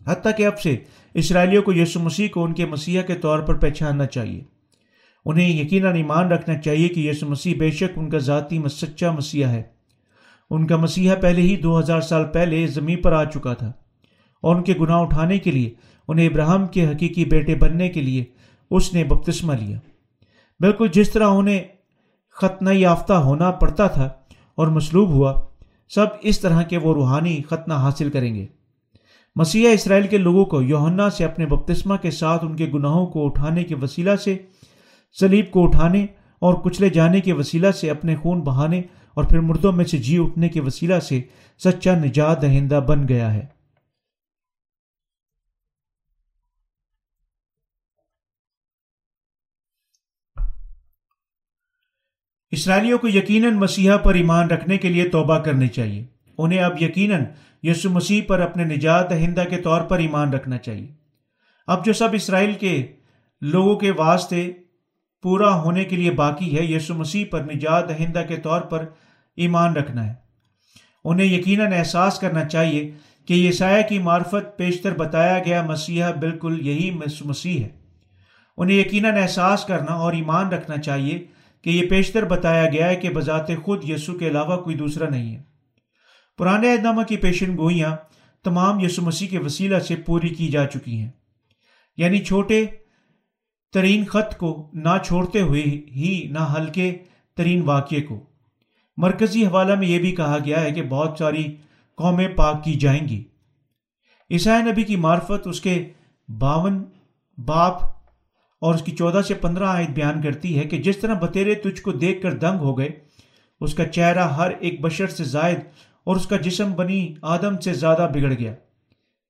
حتیٰ 0.08 0.32
کہ 0.38 0.46
اب 0.46 0.60
سے 0.60 0.78
اسرائیلیوں 1.14 1.64
کو 1.64 1.74
یسو 1.74 2.00
مسیح 2.00 2.28
کو 2.28 2.44
ان 2.44 2.54
کے 2.54 2.66
مسیح 2.66 3.02
کے 3.02 3.16
طور 3.16 3.40
پر 3.40 3.58
پہچاننا 3.58 4.06
چاہیے۔ 4.06 4.44
انہیں 5.26 5.50
یقیناً 5.50 5.96
ایمان 5.96 6.32
رکھنا 6.32 6.62
چاہیے 6.62 6.88
کہ 6.88 7.00
یسو 7.00 7.30
مسیح 7.30 7.56
بے 7.60 7.72
شک 7.72 7.92
ان 7.96 8.10
کا 8.10 8.18
ذاتی 8.18 8.60
سچا 8.72 9.12
مسیح 9.12 9.46
ہے۔ 9.46 9.64
ان 10.50 10.68
کا 10.68 10.78
مسیحا 10.78 11.16
پہلے 11.16 11.42
ہی 11.42 11.56
دو 11.56 11.80
ہزار 11.80 12.02
سال 12.02 12.26
پہلے 12.34 12.68
زمین 12.68 13.02
پر 13.02 13.12
آ 13.12 13.24
چکا 13.24 13.54
تھا۔ 13.54 13.72
اور 14.44 14.56
ان 14.56 14.64
کے 14.64 14.74
گناہ 14.80 15.00
اٹھانے 15.00 15.38
کے 15.38 15.52
لیے، 15.52 15.70
انہیں 16.08 16.28
ابراہم 16.28 16.68
کے 16.68 16.86
حقیقی 16.88 17.26
بیٹے 17.26 17.56
بننے 17.56 17.90
کے 17.90 18.02
لیے 18.02 18.24
اس 18.72 18.94
نے 18.94 19.04
بپتسمہ 19.04 19.54
لیا۔ 19.54 19.78
بالکل 20.60 20.88
جس 20.94 21.12
طرح 21.12 21.28
انہیں 21.28 21.60
ختنہ 22.32 22.70
یافتہ 22.70 23.14
ہونا 23.14 23.52
پڑتا 23.52 23.88
تھا 23.88 24.10
اور 24.56 24.68
مصلوب 24.68 25.10
ہوا، 25.10 25.42
سب 25.90 26.06
اس 26.22 26.40
طرح 26.40 26.62
کے 26.62 26.78
وہ 26.78 26.94
روحانی 26.94 27.42
ختنہ 27.50 27.74
حاصل 27.74 28.10
کریں 28.10 28.36
گے۔ 28.36 28.46
مسیح 29.36 29.70
اسرائیل 29.74 30.08
کے 30.08 30.18
لوگوں 30.18 30.46
کو 30.46 30.62
یوہنا 30.62 31.10
سے 31.10 31.26
اپنے 31.26 31.46
بپتسمہ 31.46 31.96
کے 31.96 32.12
ساتھ 32.12 32.46
ان 32.46 32.56
کے 32.56 32.72
گناہوں 32.74 33.06
کو 33.06 33.26
اٹھانے 33.26 33.64
کے 33.64 33.76
وسیلہ 33.76 34.16
سے 34.16 34.38
سلیب 35.20 35.52
کو 35.52 35.64
اٹھانے 35.64 36.06
اور 36.40 36.54
کچلے 36.54 36.90
جانے 36.90 37.22
کے 37.22 37.34
وسیلہ 37.34 37.72
سے 37.72 37.90
اپنے 37.90 38.16
خون 38.16 38.42
بہانے 38.42 38.82
اور 39.14 39.24
پھر 39.24 39.40
مردوں 39.40 39.72
میں 39.72 39.86
سے 39.86 39.98
جی 39.98 40.18
اٹھنے 40.18 40.50
کے 40.50 40.62
وسیلہ 40.62 41.00
سے 41.00 41.22
سچا 41.64 41.96
نجات 41.96 42.42
دہندہ 42.42 42.80
بن 42.88 43.08
گیا 43.08 43.34
ہے۔ 43.34 43.53
اسرائیلیوں 52.54 52.98
کو 52.98 53.08
یقیناً 53.08 53.54
مسیحا 53.54 53.98
پر 53.98 54.14
ایمان 54.14 54.48
رکھنے 54.48 54.78
کے 54.78 54.90
لیے 54.90 55.10
توبہ 55.10 55.40
کرنی 55.40 55.68
چاہیے۔ 55.68 56.06
انہیں 56.38 56.60
اب 56.60 56.82
یقیناً 56.82 57.24
یسو 57.64 57.90
مسیح 57.90 58.22
پر 58.28 58.40
اپنے 58.40 58.64
نجات 58.64 59.10
دہندہ 59.10 59.44
کے 59.50 59.58
طور 59.58 59.82
پر 59.82 60.00
ایمان 60.00 60.34
رکھنا 60.34 60.58
چاہیے۔ 60.58 60.88
اب 61.68 61.86
جو 61.86 61.94
سب 61.94 62.10
اسرائیل 62.14 62.54
کے 62.54 62.88
لوگوں 63.42 63.76
کے 63.76 63.92
واسطے 63.92 64.52
پورا 65.24 65.62
ہونے 65.62 65.84
کے 65.84 65.96
لیے 65.96 66.12
باقی 66.12 66.58
ہے 66.58 66.64
یسو 66.64 66.94
مسیح 66.94 67.26
پر 67.32 67.42
نجات 67.42 67.90
دہندہ 67.90 68.24
کے 68.28 68.38
طور 68.38 68.62
پر 68.62 68.86
ایمان 69.38 69.76
رکھنا 69.76 70.08
ہے۔ 70.08 70.14
انہیں 71.06 71.28
یقیناً 71.28 71.74
احساس 71.74 72.20
کرنا 72.20 72.46
چاہیے 72.46 72.92
کہ 73.26 73.34
یہ 73.34 73.52
سایہ 73.52 73.84
کی 73.90 74.00
معرفت 74.00 74.58
پیشتر 74.58 74.94
بتایا 74.94 75.40
گیا 75.40 75.64
مسیحا 75.64 76.12
بالکل 76.12 76.68
یہی 76.68 76.98
مسیح 77.26 77.64
ہے۔ 77.64 77.70
انہیں 78.58 78.78
یقیناً 78.78 79.18
احساس 79.18 79.66
کرنا 79.66 79.94
اور 79.94 80.14
ایمان 80.14 80.50
رکھنا 80.50 80.78
چاہیے 80.78 81.26
کہ 81.64 81.70
یہ 81.70 81.90
پیشتر 81.90 82.26
بتایا 82.26 82.70
گیا 82.70 82.90
ہے 82.90 82.96
کہ 82.96 83.10
بذات 83.10 83.48
خود 83.64 83.90
یسو 83.90 84.14
کے 84.14 84.28
علاوہ 84.28 84.58
کوئی 84.58 84.76
دوسرا 84.76 85.10
نہیں 85.10 85.36
ہے۔ 85.36 85.44
پرانے 86.38 86.72
اہدامہ 86.72 87.04
کی 87.04 87.18
پیشن 87.18 87.58
گوئیاں 87.58 87.96
تمام 88.44 88.80
یسو 88.80 89.02
مسیح 89.02 89.28
کے 89.28 89.40
وسیلہ 89.40 89.80
سے 89.80 89.96
پوری 89.96 90.30
کی 90.30 90.48
جا 90.48 90.68
چکی 90.68 91.00
ہیں۔ 91.00 91.12
یعنی 91.98 92.20
چھوٹے 92.20 92.66
ترین 93.74 94.06
خط 94.06 94.38
کو 94.38 94.70
نہ 94.74 94.90
چھوڑتے 95.06 95.42
ہوئے 95.42 95.62
ہی، 95.96 96.28
نہ 96.32 96.40
ہلکے 96.40 96.98
ترین 97.38 97.62
واقعے 97.62 98.02
کو۔ 98.02 98.26
مرکزی 98.98 99.46
حوالہ 99.46 99.76
میں 99.76 99.88
یہ 99.88 100.00
بھی 100.00 100.12
کہا 100.12 100.38
گیا 100.46 100.62
ہے 100.62 100.72
کہ 100.72 100.82
بہت 100.82 101.16
ساری 101.20 101.56
قومیں 101.96 102.28
پاک 102.28 102.64
کی 102.64 102.74
جائیں 102.74 103.08
گی۔ 103.08 103.24
عیسائی 104.32 104.72
نبی 104.72 104.84
کی 104.84 104.96
معرفت 104.96 105.48
اس 105.48 105.62
کے 105.62 105.90
باون 106.40 106.84
باپ 107.46 107.93
اور 108.64 108.76
اس 108.76 108.82
کی 108.82 108.92
چودہ 108.92 109.22
سے 109.22 109.34
پندرہ 109.34 109.68
آیت 109.68 109.90
بیان 109.90 110.22
کرتی 110.22 110.58
ہے 110.60 110.64
کہ 110.64 110.78
جس 110.82 110.98
طرح 110.98 111.20
بتیرے 111.20 111.54
تجھ 111.56 111.82
کو 111.82 111.92
دیکھ 111.94 112.22
کر 112.22 112.38
دنگ 112.38 112.60
ہو 112.60 112.78
گئے، 112.78 112.90
اس 113.62 113.74
کا 113.74 113.86
چہرہ 113.88 114.28
ہر 114.30 114.52
ایک 114.60 114.80
بشر 114.82 115.08
سے 115.08 115.24
زائد 115.24 115.60
اور 116.04 116.16
اس 116.16 116.28
کا 116.28 116.38
جسم 116.38 116.74
بنی 116.74 117.02
آدم 117.22 117.60
سے 117.60 117.74
زیادہ 117.74 118.08
بگڑ 118.14 118.32
گیا۔ 118.34 118.54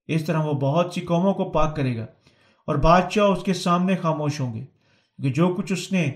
اس 0.09 0.25
طرح 0.25 0.43
وہ 0.43 0.53
بہت 0.53 0.93
سی 0.93 1.01
قوموں 1.01 1.33
کو 1.33 1.49
پاک 1.51 1.75
کرے 1.75 1.95
گا 1.97 2.05
اور 2.67 2.75
بادشاہ 2.75 3.25
اس 3.25 3.43
کے 3.43 3.53
سامنے 3.53 3.95
خاموش 3.95 4.39
ہوں 4.39 4.53
گے، 4.53 4.63
کہ 5.19 5.29
جو 5.29 5.47
کچھ 5.53 5.73
اس 5.73 5.91
نے 5.91 6.09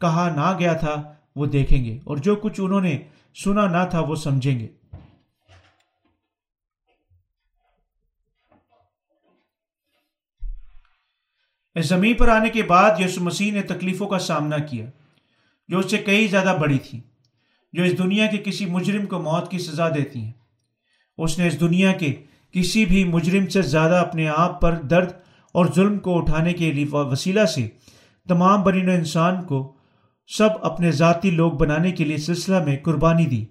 کہا 0.00 0.28
نہ 0.36 0.52
گیا 0.58 0.72
تھا 0.72 0.94
وہ 1.36 1.46
دیکھیں 1.46 1.84
گے 1.84 1.98
اور 2.04 2.16
جو 2.16 2.36
کچھ 2.36 2.60
انہوں 2.60 2.80
نے 2.80 2.96
سنا 3.44 3.66
نہ 3.68 3.84
تھا 3.90 4.00
وہ 4.00 4.14
سمجھیں 4.14 4.58
گے۔ 4.60 4.66
زمین 11.82 12.14
پر 12.14 12.28
آنے 12.28 12.50
کے 12.50 12.62
بعد 12.62 13.00
یسو 13.00 13.22
مسیح 13.24 13.52
نے 13.52 13.62
تکلیفوں 13.62 14.06
کا 14.06 14.18
سامنا 14.18 14.58
کیا، 14.58 14.86
جو 15.68 15.78
اس 15.78 15.90
سے 15.90 15.98
کئی 15.98 16.26
زیادہ 16.26 16.56
بڑی 16.60 16.78
تھی 16.78 17.00
جو 17.72 17.82
اس 17.82 17.98
دنیا 17.98 18.26
کے 18.26 18.36
کسی 18.36 18.66
مجرم 18.66 19.06
کو 19.06 19.18
موت 19.18 19.50
کی 19.50 19.58
سزا 19.58 19.88
دیتی 19.88 20.20
ہیں۔ 20.20 20.32
اس 21.18 21.38
نے 21.38 21.46
اس 21.46 21.60
دنیا 21.60 21.92
کے 21.92 22.12
کسی 22.52 22.84
بھی 22.84 23.04
مجرم 23.04 23.46
سے 23.46 23.62
زیادہ 23.62 23.94
اپنے 23.94 24.28
آپ 24.28 24.60
پر 24.60 24.74
درد 24.90 25.10
اور 25.54 25.66
ظلم 25.74 25.98
کو 25.98 26.16
اٹھانے 26.18 26.52
کے 26.52 26.72
وسیلہ 26.92 27.44
سے 27.44 27.68
تمام 28.26 28.62
برین 28.62 28.88
و 28.88 28.92
انسان 28.92 29.42
کو 29.44 29.76
سب 30.30 30.48
اپنے 30.62 30.90
ذاتی 30.92 31.30
لوگ 31.30 31.52
بنانے 31.52 31.90
کے 31.92 32.04
لیے 32.04 32.16
سلسلہ 32.16 32.64
میں 32.64 32.76
قربانی 32.82 33.26
دی 33.26 33.44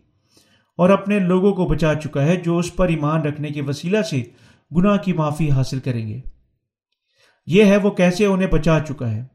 اور 0.80 0.90
اپنے 0.90 1.20
لوگوں 1.20 1.54
کو 1.54 1.66
بچا 1.66 1.94
چکا 1.96 2.24
ہے، 2.24 2.36
جو 2.36 2.58
اس 2.58 2.76
پر 2.76 2.88
ایمان 2.88 3.22
رکھنے 3.22 3.50
کے 3.50 3.62
وسیلہ 3.62 4.02
سے 4.02 4.24
گناہ 4.76 4.98
کی 4.98 5.14
معافی 5.14 5.50
حاصل 5.52 5.80
کریں 5.80 6.08
گے۔ 6.08 6.20
یہ 7.48 7.66
ہے 7.66 7.78
وہ 7.78 7.92
کیسے 7.92 8.26
انہیں 8.26 8.48
بچا 8.48 8.80
چکا 8.88 9.12
ہے۔ 9.12 9.26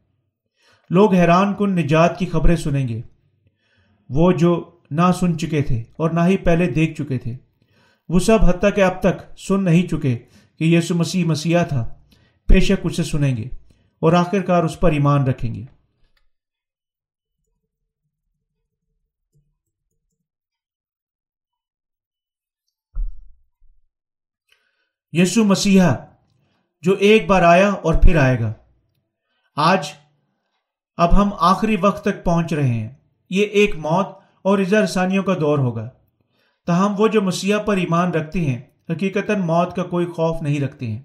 لوگ 0.91 1.15
حیران 1.15 1.55
کن 1.55 1.77
نجات 1.77 2.19
کی 2.19 2.27
خبریں 2.27 2.57
سنیں 2.57 2.89
گے۔ 2.89 3.03
وہ 4.09 4.33
جو 4.33 4.81
نہ 4.91 5.13
سن 5.21 5.39
چکے 5.39 5.63
تھے 5.63 5.83
اور 5.97 6.11
نہ 6.11 6.21
ہی 6.21 6.37
پہلے 6.37 6.71
دیکھ 6.71 7.03
چکے 7.03 7.19
تھے۔ 7.19 7.37
وہ 8.09 8.19
سب 8.19 8.39
حتیٰ 8.45 8.71
کہ 8.75 8.81
اب 8.85 9.01
تک 9.03 9.39
سن 9.39 9.65
نہیں 9.65 9.89
چکے 9.89 10.19
کہ 10.59 10.65
یسو 10.65 10.95
مسیح 10.95 11.25
مسیح 11.25 11.63
تھا۔ 11.63 11.95
بے 12.49 12.61
شک 12.61 12.81
اسے 12.85 13.03
سنیں 13.03 13.37
گے 13.37 13.45
اور 14.01 14.13
آخر 14.13 14.43
کار 14.43 14.65
اس 14.65 14.81
پر 14.81 14.93
ایمان 14.93 15.25
رکھیں 15.25 15.55
گے۔ 15.55 15.65
یسو 25.13 25.45
مسیحا 25.45 26.12
جو 26.83 26.93
ایک 26.93 27.27
بار 27.27 27.43
آیا 27.43 27.69
اور 27.69 27.95
پھر 27.95 28.17
آئے 28.17 28.41
گا۔ 28.41 28.53
آج 29.57 29.93
اب 30.97 31.23
ہم 31.23 31.31
آخری 31.39 31.77
وقت 31.81 32.05
تک 32.05 32.25
پہنچ 32.25 32.53
رہے 32.53 32.69
ہیں۔ 32.69 32.91
یہ 33.31 33.45
ایک 33.45 33.77
موت 33.77 34.09
اور 34.43 34.59
اظہار 34.59 34.87
ثانیوں 34.87 35.23
کا 35.23 35.35
دور 35.41 35.59
ہوگا۔ 35.59 35.89
تاہم 36.67 36.95
وہ 36.99 37.09
جو 37.09 37.23
مسیح 37.23 37.57
پر 37.57 37.77
ایمان 37.77 38.11
رکھتے 38.11 38.41
ہیں 38.41 38.61
حقیقت 38.91 39.31
موت 39.31 39.77
کا 39.77 39.83
کوئی 39.83 40.07
خوف 40.07 40.43
نہیں 40.43 40.61
رکھتے 40.61 40.87
ہیں۔ 40.87 41.01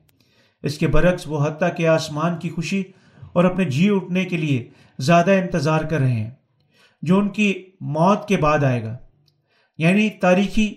اس 0.64 0.78
کے 0.78 0.88
برعکس 0.88 1.24
وہ 1.28 1.48
حتیٰ 1.48 1.76
کہ 1.76 1.88
آسمان 1.88 2.38
کی 2.38 2.50
خوشی 2.50 2.84
اور 3.34 3.44
اپنے 3.44 3.66
جی 3.66 3.90
اٹھنے 3.90 4.26
کے 4.26 4.38
لیے 4.38 4.70
زیادہ 5.00 5.32
انتظار 5.32 5.82
کر 5.82 6.00
رہے 6.00 6.12
ہیں، 6.12 6.32
جو 7.02 7.20
ان 7.20 7.30
کی 7.30 7.64
موت 7.82 8.28
کے 8.28 8.38
بعد 8.38 8.64
آئے 8.64 8.84
گا۔ 8.84 8.98
یعنی 9.78 10.10
تاریخی 10.10 10.74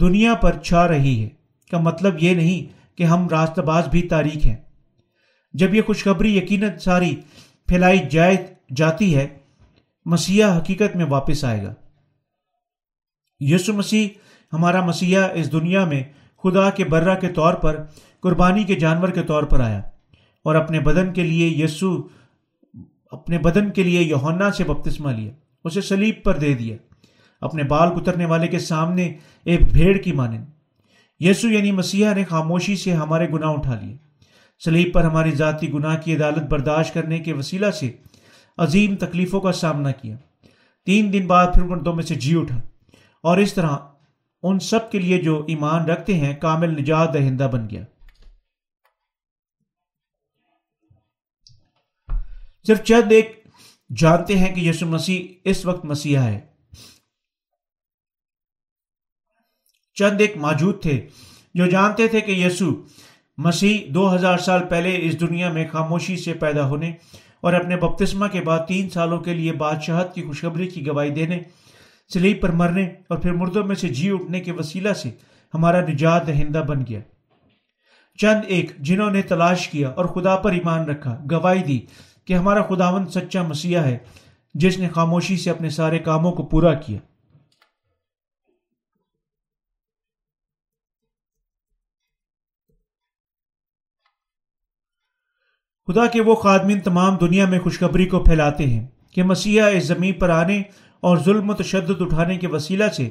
دنیا 0.00 0.34
پر 0.34 0.58
چھا 0.58 0.88
رہی 0.88 1.24
ہے۔ 1.24 1.28
کا 1.70 1.78
مطلب 1.78 2.16
یہ 2.20 2.34
نہیں 2.34 2.79
کہ 3.00 3.04
ہم 3.04 3.28
راستہ 3.28 3.60
باز 3.60 3.88
بھی 3.88 4.02
تاریخ 4.02 4.46
ہیں۔ 4.46 4.56
جب 5.52 5.74
یہ 5.74 5.82
خوشخبری 5.82 6.36
یقیناً 6.36 6.78
ساری 6.78 7.16
پھیلائی 7.66 7.98
جائے 8.10 8.54
جاتی 8.76 9.16
ہے 9.16 9.28
مسیح 10.04 10.44
حقیقت 10.46 10.96
میں 10.96 11.04
واپس 11.04 11.44
آئے 11.44 11.62
گا۔ 11.62 11.74
یسو 13.40 13.72
مسیح، 13.72 14.08
ہمارا 14.52 14.84
مسیح 14.84 15.18
اس 15.34 15.52
دنیا 15.52 15.84
میں 15.84 16.02
خدا 16.42 16.70
کے 16.70 16.84
برہ 16.84 17.20
کے 17.20 17.28
طور 17.28 17.54
پر، 17.54 17.84
قربانی 18.20 18.64
کے 18.64 18.74
جانور 18.74 19.08
کے 19.08 19.22
طور 19.22 19.42
پر 19.42 19.60
آیا۔ 19.60 19.78
اور 20.44 20.54
اپنے 20.54 20.80
بدن 20.80 21.12
کے 21.12 21.22
لیے 21.22 21.64
یسو 21.64 22.08
اپنے 23.10 23.38
بدن 23.38 23.70
کے 23.70 23.82
لیے 23.82 24.02
یوہنا 24.02 24.52
سے 24.52 24.64
بپتسمہ 24.64 25.10
لیا۔ 25.10 25.32
اسے 25.64 25.80
سلیب 25.80 26.14
پر 26.24 26.38
دے 26.38 26.54
دیا۔ 26.54 26.76
اپنے 27.40 27.62
بال 27.62 28.00
کترنے 28.00 28.24
والے 28.24 28.48
کے 28.48 28.58
سامنے 28.58 29.14
ایک 29.44 29.62
بھیڑ 29.72 29.96
کی 29.96 30.12
مانند۔ 30.12 30.59
یسو 31.20 31.48
یعنی 31.48 31.72
مسیحا 31.72 32.14
نے 32.14 32.24
خاموشی 32.24 32.76
سے 32.76 32.92
ہمارے 32.92 33.28
گناہ 33.28 33.50
اٹھا 33.50 33.80
لیے۔ 33.80 33.96
سلیب 34.64 34.94
پر 34.94 35.04
ہماری 35.04 35.30
ذاتی 35.30 35.72
گناہ 35.72 36.00
کی 36.00 36.16
عدالت 36.16 36.42
برداشت 36.42 36.94
کرنے 36.94 37.18
کے 37.18 37.32
وسیلہ 37.32 37.70
سے 37.70 37.90
عظیم 38.58 38.96
تکلیفوں 38.96 39.40
کا 39.40 39.52
سامنا 39.52 39.90
کیا۔ 39.90 40.16
تین 40.86 41.12
دن 41.12 41.26
بعد 41.26 41.46
پھر 41.54 41.62
مردوں 41.62 41.94
میں 41.94 42.04
سے 42.04 42.14
جی 42.14 42.38
اٹھا۔ 42.38 42.60
اور 43.22 43.38
اس 43.38 43.54
طرح 43.54 43.76
ان 44.42 44.58
سب 44.58 44.90
کے 44.90 44.98
لیے 44.98 45.22
جو 45.22 45.44
ایمان 45.48 45.84
رکھتے 45.84 46.14
ہیں، 46.14 46.34
کامل 46.34 46.80
نجات 46.80 47.14
دہندہ 47.14 47.48
بن 47.52 47.70
گیا۔ 47.70 47.84
صرف 52.66 52.82
چند 52.82 53.12
ایک 53.12 53.44
جانتے 53.96 54.38
ہیں 54.38 54.54
کہ 54.54 54.60
یسو 54.60 54.86
مسیح 54.86 55.28
اس 55.44 55.66
وقت 55.66 55.84
مسیحا 55.84 56.24
ہے 56.24 56.49
چند 60.00 60.20
ایک 60.20 60.36
موجود 60.36 60.82
تھے 60.82 61.00
جو 61.54 61.66
جانتے 61.66 62.08
تھے 62.08 62.20
کہ 62.20 62.32
یسو 62.32 62.70
مسیح 63.38 63.78
دو 63.88 64.14
ہزار 64.14 64.38
سال 64.38 64.60
پہلے 64.68 64.96
اس 65.02 65.20
دنیا 65.20 65.52
میں 65.52 65.64
خاموشی 65.72 66.16
سے 66.16 66.32
پیدا 66.34 66.66
ہونے 66.68 66.92
اور 67.40 67.52
اپنے 67.52 67.76
بپتسمہ 67.76 68.26
کے 68.26 68.40
بعد 68.40 68.66
تین 68.68 68.88
سالوں 68.90 69.18
کے 69.18 69.34
لیے 69.34 69.52
بادشاہت 69.52 70.14
کی 70.14 70.22
خوشخبری 70.22 70.66
کی 70.66 70.86
گواہی 70.86 71.10
دینے، 71.10 71.40
سلیب 72.10 72.40
پر 72.40 72.50
مرنے 72.50 72.84
اور 73.08 73.18
پھر 73.18 73.32
مردوں 73.32 73.64
میں 73.64 73.74
سے 73.74 73.88
جی 73.88 74.10
اٹھنے 74.10 74.40
کے 74.40 74.52
وسیلہ 74.52 74.92
سے 74.92 75.10
ہمارا 75.54 75.80
نجات 75.80 76.26
دہندہ 76.26 76.62
بن 76.68 76.84
گیا۔ 76.88 77.00
چند 78.18 78.40
ایک 78.46 78.72
جنہوں 78.78 79.10
نے 79.10 79.22
تلاش 79.22 79.68
کیا 79.68 79.88
اور 79.88 80.04
خدا 80.04 80.36
پر 80.36 80.52
ایمان 80.52 80.84
رکھا، 80.84 81.16
گواہی 81.30 81.62
دی 81.62 81.78
کہ 82.24 82.34
ہمارا 82.34 82.62
خداون 82.62 83.06
سچا 83.06 83.42
مسیح 83.42 83.78
ہے، 83.78 83.96
جس 84.54 84.78
نے 84.78 84.88
خاموشی 84.88 85.36
سے 85.36 85.50
اپنے 85.50 85.70
سارے 85.70 85.98
کاموں 85.98 86.32
کو 86.32 86.42
پورا 86.42 86.74
کیا۔ 86.74 86.98
خدا 95.90 96.06
کے 96.06 96.20
وہ 96.20 96.34
خادمین 96.34 96.80
تمام 96.80 97.16
دنیا 97.16 97.46
میں 97.46 97.58
خوشخبری 97.58 98.06
کو 98.06 98.20
پھیلاتے 98.20 98.66
ہیں 98.66 98.86
کہ 99.14 99.22
مسیحا 99.22 99.66
اس 99.66 99.84
زمین 99.84 100.12
پر 100.12 100.28
آنے 100.28 100.62
اور 101.00 101.18
ظلم 101.18 101.50
و 101.50 101.54
تشدد 101.54 102.00
اٹھانے 102.00 102.36
کے 102.36 102.46
وسیلہ 102.46 102.84
سے 102.96 103.08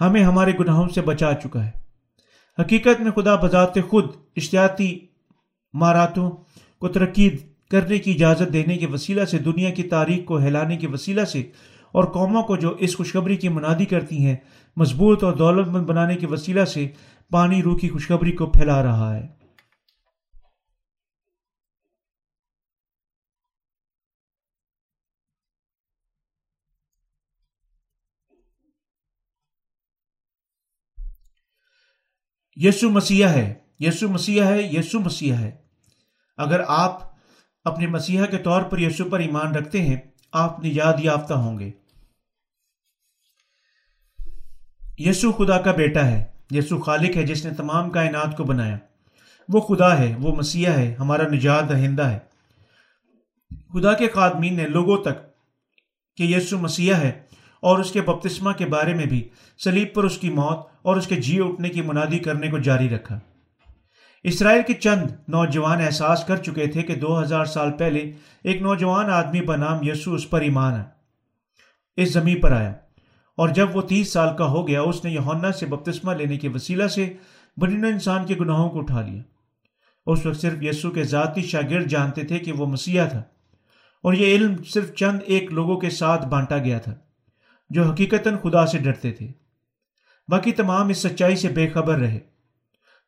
ہمیں 0.00 0.22
ہمارے 0.22 0.52
گناہوں 0.60 0.88
سے 0.88 1.00
بچا 1.00 1.34
چکا 1.34 1.66
ہے۔ 1.66 1.70
حقیقت 2.58 3.00
میں 3.00 3.12
خدا 3.12 3.34
بذات 3.34 3.74
خود 3.88 4.04
اشتیاطی 4.36 4.98
ماراتوں 5.74 6.30
کو 6.80 6.88
ترقی 6.88 7.30
کرنے 7.70 7.98
کی 7.98 8.12
اجازت 8.12 8.52
دینے 8.52 8.76
کے 8.76 8.86
وسیلہ 8.86 9.24
سے، 9.24 9.38
دنیا 9.38 9.70
کی 9.70 9.82
تاریخ 9.82 10.24
کو 10.24 10.38
ہلانے 10.38 10.76
کے 10.76 10.86
وسیلہ 10.86 11.24
سے 11.24 11.42
اور 11.92 12.04
قوموں 12.04 12.42
کو 12.42 12.56
جو 12.56 12.74
اس 12.78 12.96
خوشخبری 12.96 13.36
کی 13.36 13.48
منادی 13.48 13.84
کرتی 13.84 14.24
ہیں، 14.24 14.36
مضبوط 14.76 15.24
اور 15.24 15.32
دولت 15.32 15.68
مند 15.68 15.86
بنانے 15.86 16.16
کے 16.16 16.26
وسیلہ 16.26 16.64
سے 16.64 16.88
پانی، 17.30 17.62
روح 17.62 17.78
کی 17.78 17.88
خوشخبری 17.88 18.32
کو 18.32 18.46
پھیلا 18.46 18.82
رہا 18.82 19.16
ہے۔ 19.16 19.43
یسو 32.56 32.90
مسیح 32.90 33.26
ہے 33.26 33.54
یسو 33.80 34.08
مسیح 34.08 34.42
ہے 34.42 34.62
یسو 34.62 35.00
مسیح 35.00 35.34
ہے۔ 35.34 35.56
اگر 36.36 36.60
آپ 36.68 37.00
اپنے 37.64 37.86
مسیح 37.86 38.24
کے 38.24 38.38
طور 38.38 38.62
پر 38.62 38.78
یسو 38.78 39.04
پر 39.04 39.20
ایمان 39.20 39.54
رکھتے 39.54 39.82
ہیں، 39.82 39.96
آپ 40.32 40.64
نجات 40.64 40.96
یافتہ 40.98 41.34
ہوں 41.34 41.58
گے۔ 41.58 41.70
یسو 44.98 45.32
خدا 45.32 45.58
کا 45.58 45.72
بیٹا 45.72 46.06
ہے 46.06 46.24
یسو 46.50 46.78
خالق 46.78 47.16
ہے، 47.16 47.22
جس 47.22 47.44
نے 47.44 47.54
تمام 47.54 47.90
کائنات 47.90 48.36
کو 48.36 48.44
بنایا۔ 48.44 48.78
وہ 49.48 49.60
خدا 49.60 49.98
ہے، 49.98 50.14
وہ 50.18 50.36
مسیح 50.36 50.68
ہے، 50.68 50.94
ہمارا 50.98 51.28
نجات 51.28 51.68
دہندہ 51.68 52.02
ہے۔ 52.02 52.18
خدا 53.72 53.92
کے 53.92 54.08
قادمین 54.08 54.56
نے 54.56 54.66
لوگوں 54.66 55.04
تک 55.04 55.26
کہ 56.16 56.22
یسو 56.22 56.58
مسیح 56.58 56.94
ہے 56.94 57.22
اور 57.64 57.78
اس 57.78 57.92
کے 57.92 58.00
بپتسمہ 58.02 58.52
کے 58.52 58.66
بارے 58.66 58.94
میں 58.94 59.06
بھی 59.06 59.22
سلیب 59.60 59.94
پر 59.94 60.04
اس 60.04 60.18
کی 60.18 60.30
موت 60.30 60.66
اور 60.82 60.96
اس 60.96 61.06
کے 61.06 61.16
جی 61.16 61.40
اٹھنے 61.40 61.68
کی 61.68 61.82
منادی 61.82 62.18
کرنے 62.18 62.48
کو 62.48 62.58
جاری 62.58 62.88
رکھا۔ 62.88 63.18
اسرائیل 64.24 64.62
کے 64.66 64.74
چند 64.74 65.10
نوجوان 65.28 65.80
احساس 65.80 66.24
کر 66.24 66.36
چکے 66.36 66.66
تھے 66.66 66.82
کہ 66.82 66.94
دو 66.94 67.20
ہزار 67.22 67.44
سال 67.44 67.72
پہلے 67.72 68.00
ایک 68.44 68.62
نوجوان 68.62 69.10
آدمی 69.10 69.40
بنام 69.42 69.82
یسو 69.82 70.14
اس 70.14 70.28
پر 70.30 70.40
ایمان 70.40 70.74
ہے 70.74 70.84
اس 71.96 72.12
زمین 72.12 72.40
پر 72.40 72.52
آیا۔ 72.52 72.72
اور 73.38 73.48
جب 73.48 73.76
وہ 73.76 73.82
تیس 73.82 74.12
سال 74.12 74.36
کا 74.36 74.46
ہو 74.46 74.66
گیا، 74.68 74.80
اس 74.80 75.04
نے 75.04 75.10
یونا 75.10 75.52
سے 75.52 75.66
بپتسمہ 75.66 76.12
لینے 76.12 76.36
کے 76.38 76.48
وسیلہ 76.48 76.86
سے 76.86 77.12
بنین 77.56 77.84
انسان 77.84 78.26
کے 78.26 78.34
گناہوں 78.40 78.68
کو 78.70 78.78
اٹھا 78.78 79.00
لیا۔ 79.00 79.22
اس 80.06 80.26
وقت 80.26 80.40
صرف 80.40 80.62
یسو 80.62 80.90
کے 80.90 81.04
ذاتی 81.04 81.42
شاگرد 81.42 81.86
جانتے 81.86 82.24
تھے 82.24 82.38
کہ 82.38 82.52
وہ 82.52 82.66
مسیح 82.66 83.04
تھا، 83.04 83.22
اور 84.04 84.14
یہ 84.14 84.34
علم 84.34 84.54
صرف 84.64 84.94
چند 84.94 85.20
ایک 85.26 85.52
لوگوں 85.52 85.76
کے 85.76 85.90
ساتھ 85.90 86.26
بانٹا 86.26 86.58
گیا 86.58 86.78
تھا۔ 86.78 86.94
جو 87.68 87.82
حقیقتاً 87.82 88.36
خدا 88.42 88.66
سے 88.66 88.78
ڈرتے 88.78 89.12
تھے۔ 89.12 89.28
باقی 90.28 90.52
تمام 90.52 90.88
اس 90.88 90.98
سچائی 90.98 91.36
سے 91.36 91.48
بے 91.48 91.68
خبر 91.68 91.98
رہے۔ 91.98 92.18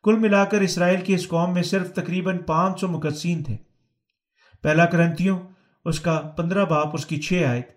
کل 0.03 0.19
ملا 0.19 0.45
کر 0.45 0.61
اسرائیل 0.61 1.01
کی 1.01 1.15
اس 1.15 1.29
قوم 1.29 1.55
میں 1.55 1.63
صرف 1.63 1.93
تقریباً 1.93 2.39
پانچ 2.39 2.81
سو 2.81 2.89
مقدسین 2.89 3.43
تھے۔ 3.43 3.57
پہلا 4.63 4.87
کرنتیوں، 4.87 5.39
اس 5.85 6.01
کا 6.01 6.21
پندرہ 6.21 6.65
باپ، 6.65 6.89
اس 6.93 7.07
کی 7.07 7.17
چھ 7.17 7.45
آیت۔ 7.49 7.69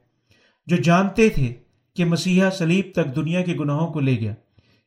جو 0.65 0.75
جانتے 0.75 1.29
تھے 1.29 1.53
کہ 1.95 2.05
مسیحا 2.05 2.51
سلیب 2.51 2.85
تک 2.95 3.15
دنیا 3.15 3.41
کے 3.41 3.53
گناہوں 3.53 3.93
کو 3.93 3.99
لے 3.99 4.19
گیا 4.19 4.33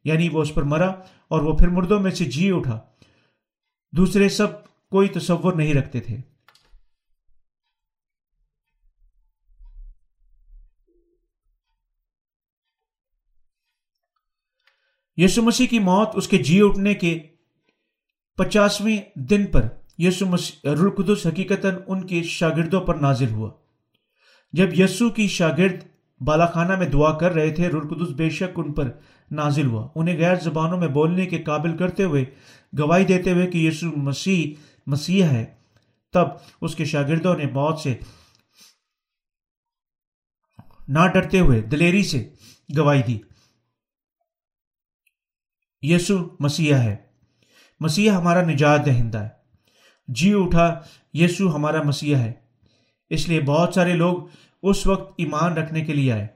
یعنی 0.04 0.28
وہ 0.28 0.42
اس 0.42 0.54
پر 0.54 0.62
مرا 0.62 0.92
اور 1.28 1.42
وہ 1.42 1.56
پھر 1.56 1.68
مردوں 1.68 2.00
میں 2.00 2.10
سے 2.10 2.24
جی 2.24 2.52
اٹھا۔ 2.52 2.80
دوسرے 3.92 4.28
سب 4.28 4.46
کوئی 4.90 5.08
تصور 5.08 5.52
نہیں 5.52 5.74
رکھتے 5.74 6.00
تھے۔ 6.00 6.16
یسو 15.16 15.42
مسیح 15.42 15.66
کی 15.66 15.78
موت 15.78 16.08
اس 16.14 16.28
کے 16.28 16.38
جی 16.38 16.60
اٹھنے 16.62 16.94
کے 16.94 17.18
پچاسویں 18.36 19.00
دن 19.14 19.46
پر 19.46 19.68
یسو 19.98 20.26
مسیح 20.26 20.70
رلقدس 20.70 21.26
حقیقت 21.26 21.66
ان 21.86 22.06
کے 22.06 22.22
شاگردوں 22.22 22.80
پر 22.80 22.94
نازل 22.94 23.30
ہوا۔ 23.30 23.50
جب 24.52 24.80
یسو 24.80 25.10
کی 25.10 25.28
شاگرد 25.28 25.84
بالا 26.20 26.46
خانہ 26.46 26.76
میں 26.76 26.86
دعا 26.86 27.18
کر 27.18 27.32
رہے 27.32 27.50
تھے 27.50 27.68
رلقدس 27.68 28.12
بے 28.14 28.30
شک 28.30 28.58
ان 28.58 28.72
پر 28.72 28.90
نازل 29.30 29.66
ہوا۔ 29.66 29.88
انہیں 29.94 30.18
غیر 30.18 30.34
زبانوں 30.34 30.78
میں 30.78 30.88
بولنے 30.88 31.26
کے 31.26 31.42
قابل 31.42 31.76
کرتے 31.76 32.04
ہوئے 32.04 32.24
گواہی 32.78 33.04
دیتے 33.04 33.32
ہوئے 33.32 33.46
کہ 33.46 33.58
یسو 33.58 33.86
مسیح 33.96 34.54
مسیح 34.86 35.24
ہے۔ 35.24 35.44
تب 36.12 36.28
اس 36.60 36.74
کے 36.74 36.84
شاگردوں 36.84 37.36
نے 37.36 37.44
موت 37.46 37.78
سے 37.78 37.94
نہ 40.88 41.06
ڈرتے 41.06 41.40
ہوئے 41.40 41.60
دلیری 41.60 42.02
سے 42.02 42.28
گواہی 42.76 43.02
دی۔ 43.02 43.18
یسو 45.82 46.36
مسیح 46.40 46.74
ہے۔ 46.74 46.96
مسیح 47.80 48.10
ہمارا 48.10 48.42
نجات 48.42 48.86
دہندہ 48.86 49.18
ہے۔ 49.18 49.28
جی 50.08 50.32
اٹھا 50.36 50.80
یسو 51.12 51.54
ہمارا 51.54 51.82
مسیح 51.82 52.16
ہے۔ 52.16 52.32
اس 53.10 53.28
لیے 53.28 53.40
بہت 53.40 53.74
سارے 53.74 53.92
لوگ 53.92 54.22
اس 54.62 54.86
وقت 54.86 55.14
ایمان 55.16 55.52
رکھنے 55.52 55.84
کے 55.84 55.92
لیے 55.94 56.12
آئے۔ 56.12 56.26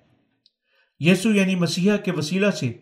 یسو 1.01 1.30
یعنی 1.30 1.55
مسیح 1.55 1.97
کے 1.97 2.12
وسیلہ 2.12 2.51
سے 2.51 2.72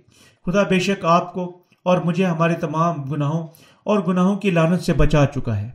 خدا 0.47 0.63
بے 0.63 0.81
شک 0.81 1.05
آپ 1.05 1.33
کو 1.33 1.65
اور 1.85 1.99
مجھے 1.99 2.27
ہمارے 2.27 2.55
تمام 2.55 3.03
گناہوں 3.03 3.49
اور 3.85 3.99
گناہوں 3.99 4.37
کی 4.37 4.51
لانت 4.51 4.83
سے 4.83 4.93
بچا 4.93 5.27
چکا 5.27 5.61
ہے۔ 5.61 5.71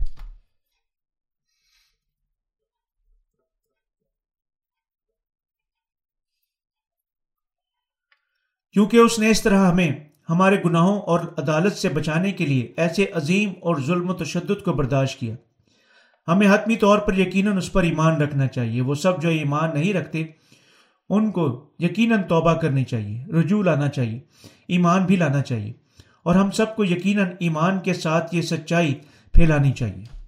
کیونکہ 8.72 8.96
اس 8.96 9.18
نے 9.18 9.30
اس 9.30 9.42
طرح 9.42 9.70
ہمیں 9.70 10.09
ہمارے 10.30 10.56
گناہوں 10.64 11.00
اور 11.00 11.20
عدالت 11.38 11.72
سے 11.72 11.88
بچانے 11.88 12.32
کے 12.32 12.46
لیے 12.46 12.72
ایسے 12.76 13.06
عظیم 13.14 13.52
اور 13.60 13.76
ظلم 13.86 14.10
و 14.10 14.14
تشدد 14.14 14.64
کو 14.64 14.72
برداشت 14.72 15.20
کیا۔ 15.20 15.34
ہمیں 16.28 16.54
حتمی 16.54 16.76
طور 16.76 16.98
پر 16.98 17.18
یقیناً 17.18 17.56
اس 17.56 17.72
پر 17.72 17.82
ایمان 17.82 18.22
رکھنا 18.22 18.46
چاہیے۔ 18.46 18.80
وہ 18.80 18.94
سب 18.94 19.22
جو 19.22 19.28
ایمان 19.28 19.70
نہیں 19.74 19.92
رکھتے، 19.92 20.24
ان 21.08 21.30
کو 21.30 21.70
یقیناً 21.78 22.22
توبہ 22.22 22.54
کرنی 22.54 22.84
چاہیے، 22.84 23.24
رجوع 23.32 23.62
لانا 23.62 23.88
چاہیے، 23.88 24.20
ایمان 24.68 25.04
بھی 25.04 25.16
لانا 25.16 25.42
چاہیے۔ 25.42 25.72
اور 26.22 26.34
ہم 26.34 26.50
سب 26.50 26.76
کو 26.76 26.84
یقیناً 26.84 27.26
ایمان 27.40 27.78
کے 27.78 27.94
ساتھ 27.94 28.34
یہ 28.34 28.42
سچائی 28.42 28.94
پھیلانی 29.32 29.72
چاہیے۔ 29.72 30.19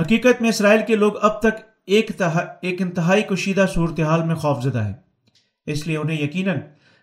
حقیقت 0.00 0.40
میں 0.40 0.48
اسرائیل 0.48 0.80
کے 0.86 0.96
لوگ 0.96 1.12
اب 1.22 1.38
تک 1.40 1.64
ایک 1.86 2.22
ایک 2.62 2.82
انتہائی 2.82 3.22
کشیدہ 3.22 3.66
صورتحال 3.74 4.22
میں 4.22 4.34
خوفزدہ 4.34 4.78
ہے 4.78 4.92
اس 5.66 5.86
لیے 5.86 5.96
انہیں 5.96 6.22
یقیناً 6.22 6.58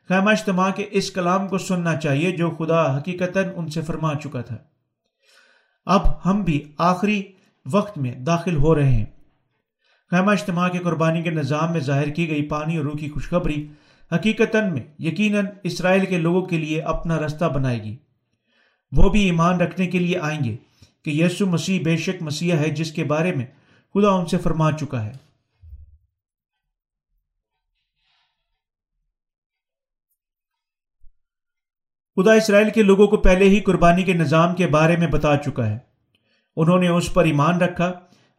خیمہ 0.07 0.29
اجتماع 0.29 0.71
کے 0.71 0.85
اس 0.91 1.11
کلام 1.11 1.47
کو 1.47 1.57
سننا 1.57 1.95
چاہیے 1.95 2.31
جو 2.31 2.49
خدا 2.49 2.97
حقیقت 2.97 3.37
ان 3.55 3.69
سے 3.69 3.81
فرما 3.81 4.15
چکا 4.15 4.41
تھا۔ 4.41 4.57
اب 5.85 6.29
ہم 6.29 6.43
بھی 6.43 6.63
آخری 6.77 7.23
وقت 7.71 7.97
میں 7.97 8.15
داخل 8.15 8.55
ہو 8.55 8.75
رہے 8.75 8.91
ہیں۔ 8.91 9.05
خیمہ 10.11 10.31
اجتماع 10.31 10.69
کے 10.69 10.77
قربانی 10.77 11.21
کے 11.21 11.29
نظام 11.29 11.71
میں 11.71 11.79
ظاہر 11.79 12.09
کی 12.09 12.29
گئی 12.29 12.41
پانی 12.41 12.77
اور 12.77 12.85
روح 12.85 12.97
کی 12.97 13.09
خوشخبری 13.09 13.67
حقیقت 14.15 14.55
میں 14.55 14.83
یقیناً 14.99 15.45
اسرائیل 15.63 16.05
کے 16.05 16.17
لوگوں 16.17 16.41
کے 16.41 16.57
لیے 16.57 16.81
اپنا 16.81 17.19
رستہ 17.19 17.45
بنائے 17.45 17.83
گی۔ 17.83 17.97
وہ 18.91 19.09
بھی 19.09 19.21
ایمان 19.23 19.61
رکھنے 19.61 19.87
کے 19.87 19.99
لیے 19.99 20.19
آئیں 20.19 20.43
گے۔ 20.43 20.55
کہ 21.05 21.09
یسو 21.09 21.45
مسیح 21.45 21.81
بے 21.83 21.97
شک 21.97 22.21
مسیح 22.21 22.53
ہے 22.53 22.69
جس 22.69 22.91
کے 22.91 23.03
بارے 23.03 23.35
میں 23.35 23.45
خدا 23.93 24.09
ان 24.09 24.25
سے 24.25 24.37
فرما 24.37 24.71
چکا 24.71 25.05
ہے۔ 25.05 25.11
خدا 32.15 32.33
اسرائیل 32.33 32.69
کے 32.69 32.83
لوگوں 32.83 33.07
کو 33.07 33.17
پہلے 33.17 33.45
ہی 33.45 33.59
قربانی 33.59 34.03
کے 34.03 34.13
نظام 34.13 34.55
کے 34.55 34.67
بارے 34.67 34.97
میں 34.97 35.07
بتا 35.07 35.37
چکا 35.37 35.69
ہے۔ 35.69 35.77
انہوں 36.55 36.79
نے 36.79 36.87
اس 36.87 37.13
پر 37.13 37.25
ایمان 37.25 37.61
رکھا۔ 37.61 37.91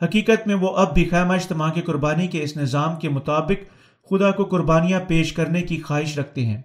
حقیقت 0.03 0.47
میں 0.47 0.55
وہ 0.55 0.77
اب 0.77 0.95
بھی 0.95 1.09
خیمہ 1.09 1.33
اجتماع 1.33 1.73
کی 1.73 1.83
قربانی 1.83 2.27
کے 2.27 2.43
اس 2.43 2.57
نظام 2.57 2.97
کے 2.97 3.09
مطابق 3.09 3.65
خدا 4.11 4.31
کو 4.31 4.45
قربانیاں 4.45 5.01
پیش 5.09 5.33
کرنے 5.33 5.63
کی 5.63 5.81
خواہش 5.81 6.19
رکھتے 6.19 6.47
ہیں۔ 6.47 6.63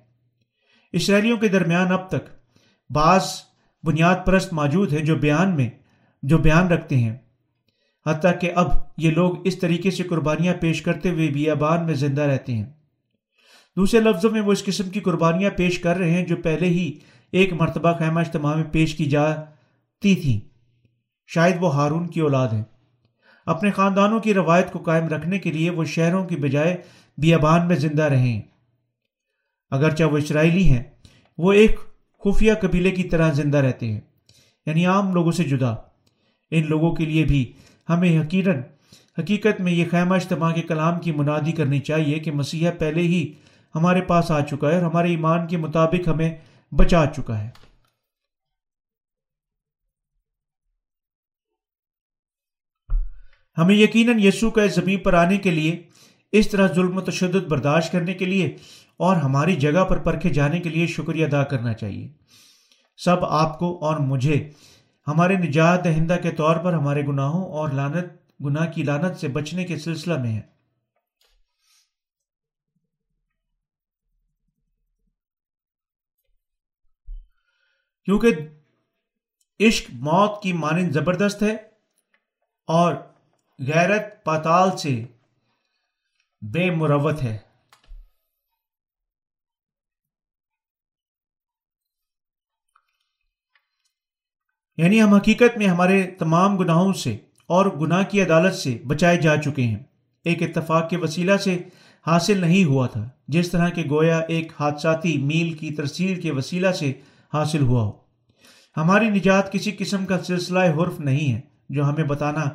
اسرائیلیوں 0.91 1.37
کے 1.37 1.47
درمیان 1.47 1.91
اب 1.91 2.09
تک 2.09 2.29
بعض 2.89 3.25
بنیاد 3.83 4.15
پرست 4.25 4.53
موجود 4.53 4.93
ہیں 4.93 5.05
جو 5.05 5.15
بیان 5.15 5.55
میں 5.55 5.69
جو 6.25 6.37
بیان 6.37 6.67
رکھتے 6.67 6.97
ہیں۔ 6.97 7.17
حتیٰ 8.05 8.39
کہ 8.39 8.51
اب 8.55 8.67
یہ 8.97 9.11
لوگ 9.11 9.47
اس 9.47 9.59
طریقے 9.59 9.91
سے 9.91 10.03
قربانیاں 10.03 10.53
پیش 10.61 10.81
کرتے 10.81 11.09
ہوئے 11.09 11.27
بیابان 11.27 11.85
میں 11.85 11.93
زندہ 11.93 12.21
رہتے 12.21 12.53
ہیں۔ 12.53 12.65
دوسرے 13.75 13.99
لفظوں 13.99 14.31
میں 14.31 14.41
وہ 14.41 14.51
اس 14.51 14.63
قسم 14.63 14.89
کی 14.89 14.99
قربانیاں 14.99 15.49
پیش 15.57 15.79
کر 15.79 15.97
رہے 15.97 16.11
ہیں 16.11 16.25
جو 16.25 16.35
پہلے 16.35 16.65
ہی 16.65 16.99
ایک 17.31 17.53
مرتبہ 17.53 17.93
خیمہ 17.93 18.19
اجتماع 18.19 18.55
میں 18.55 18.63
پیش 18.63 18.95
کی 18.95 19.05
جاتی 19.05 20.15
تھیں۔ 20.15 20.39
شاید 21.27 21.55
وہ 21.59 21.75
ہارون 21.75 22.07
کی 22.07 22.19
اولاد 22.19 22.47
ہیں۔ 22.47 22.63
اپنے 23.45 23.71
خاندانوں 23.71 24.19
کی 24.19 24.33
روایت 24.33 24.71
کو 24.71 24.79
قائم 24.79 25.07
رکھنے 25.07 25.39
کے 25.39 25.51
لیے 25.51 25.69
وہ 25.69 25.83
شہروں 25.83 26.25
کی 26.25 26.35
بجائے 26.35 26.77
بیابان 27.17 27.67
میں 27.67 27.75
زندہ 27.75 28.03
رہے 28.03 28.27
ہیں۔ 28.27 28.41
اگرچہ 29.69 30.03
وہ 30.03 30.17
اسرائیلی 30.17 30.69
ہیں، 30.69 30.83
وہ 31.37 31.53
ایک 31.53 31.79
خفیہ 32.23 32.53
قبیلے 32.61 32.91
کی 32.91 33.03
طرح 33.03 33.31
زندہ 33.31 33.57
رہتے 33.57 33.91
ہیں 33.91 34.01
یعنی 34.65 34.85
عام 34.85 35.13
لوگوں 35.13 35.31
سے 35.31 35.43
جدا۔ 35.43 35.75
ان 36.51 36.67
لوگوں 36.69 36.95
کے 36.95 37.05
لیے 37.05 37.25
بھی۔ 37.25 37.53
ہمیں 37.89 38.09
یقیناً 38.09 38.61
حقیقت 39.19 39.61
میں 39.61 39.71
یہ 39.71 39.85
خیمہ 39.91 40.15
اجتماع 40.15 40.53
کے 40.53 40.61
کلام 40.61 40.99
کی 40.99 41.11
منادی 41.11 41.51
کرنی 41.51 41.79
چاہیے 41.79 42.19
کہ 42.19 42.31
مسیحا 42.31 42.71
پہلے 42.79 43.01
ہی 43.01 43.33
ہمارے 43.75 44.01
پاس 44.01 44.31
آ 44.31 44.39
چکا 44.39 44.69
ہے 44.69 44.75
اور 44.75 44.81
ہمارے 44.81 45.09
ایمان 45.09 45.47
کے 45.47 45.57
مطابق 45.57 46.07
ہمیں 46.07 46.37
بچا 46.71 47.05
چکا 47.15 47.43
ہے۔ 47.43 47.49
ہمیں 53.57 53.75
یقیناً 53.75 54.19
یسو 54.19 54.51
کا 54.51 54.65
زمین 54.65 54.99
پر 54.99 55.13
آنے 55.13 55.37
کے 55.37 55.51
لیے، 55.51 55.83
اس 56.31 56.49
طرح 56.49 56.67
ظلم 56.73 56.97
و 56.97 57.01
تشدد 57.01 57.47
برداشت 57.47 57.91
کرنے 57.91 58.13
کے 58.13 58.25
لیے 58.25 58.57
اور 58.97 59.15
ہماری 59.15 59.55
جگہ 59.55 59.85
پر 59.85 59.97
پرکھے 59.97 60.29
جانے 60.29 60.59
کے 60.59 60.69
لیے 60.69 60.87
شکریہ 60.87 61.25
ادا 61.25 61.43
کرنا 61.43 61.73
چاہیے۔ 61.73 62.09
سب 62.97 63.25
آپ 63.25 63.59
کو 63.59 63.85
اور 63.85 63.97
مجھے 63.97 64.49
ہمارے 65.07 65.37
نجات 65.37 65.83
دہندہ 65.83 66.15
کے 66.23 66.31
طور 66.31 66.55
پر 66.55 66.73
ہمارے 66.73 67.01
گناہوں 67.01 67.51
اور 67.51 67.69
لانت 67.69 68.05
گناہ 68.45 68.71
کی 68.71 68.83
لانت 68.83 69.19
سے 69.19 69.27
بچنے 69.27 69.63
کے 69.63 69.77
سلسلہ 69.77 70.17
میں 70.17 70.35
ہے۔ 70.35 70.41
کیونکہ 78.05 78.27
عشق 79.67 79.89
موت 79.93 80.43
کی 80.43 80.53
مانند 80.53 80.91
زبردست 80.91 81.43
ہے 81.43 81.53
اور 82.67 82.95
غیرت 83.59 84.23
پاتال 84.23 84.77
سے 84.77 85.05
بے 86.41 86.71
مروت 86.71 87.23
ہے۔ 87.23 87.37
یعنی 94.77 95.01
ہم 95.01 95.13
حقیقت 95.13 95.57
میں 95.57 95.67
ہمارے 95.67 96.03
تمام 96.03 96.57
گناہوں 96.57 96.93
سے 96.93 97.17
اور 97.47 97.65
گناہ 97.81 98.03
کی 98.09 98.21
عدالت 98.21 98.55
سے 98.55 98.77
بچائے 98.87 99.17
جا 99.17 99.37
چکے 99.37 99.61
ہیں۔ 99.61 99.83
ایک 100.25 100.43
اتفاق 100.43 100.89
کے 100.89 100.97
وسیلہ 100.97 101.37
سے 101.37 101.57
حاصل 102.07 102.37
نہیں 102.37 102.63
ہوا 102.63 102.87
تھا، 102.87 103.09
جس 103.27 103.51
طرح 103.51 103.69
کے 103.69 103.83
گویا 103.89 104.19
ایک 104.19 104.51
حادثاتی 104.59 105.17
میل 105.17 105.53
کی 105.53 105.71
ترسیل 105.71 106.21
کے 106.21 106.31
وسیلہ 106.31 106.71
سے 106.71 106.93
حاصل 107.33 107.61
ہوا 107.61 107.81
ہو۔ 107.81 107.91
ہماری 108.77 109.09
نجات 109.09 109.51
کسی 109.51 109.71
قسم 109.71 110.05
کا 110.05 110.23
سلسلہ 110.23 110.59
حرف 110.59 110.99
نہیں 110.99 111.33
ہے، 111.33 111.41
جو 111.69 111.83
ہمیں 111.83 112.03
بتانا 112.03 112.45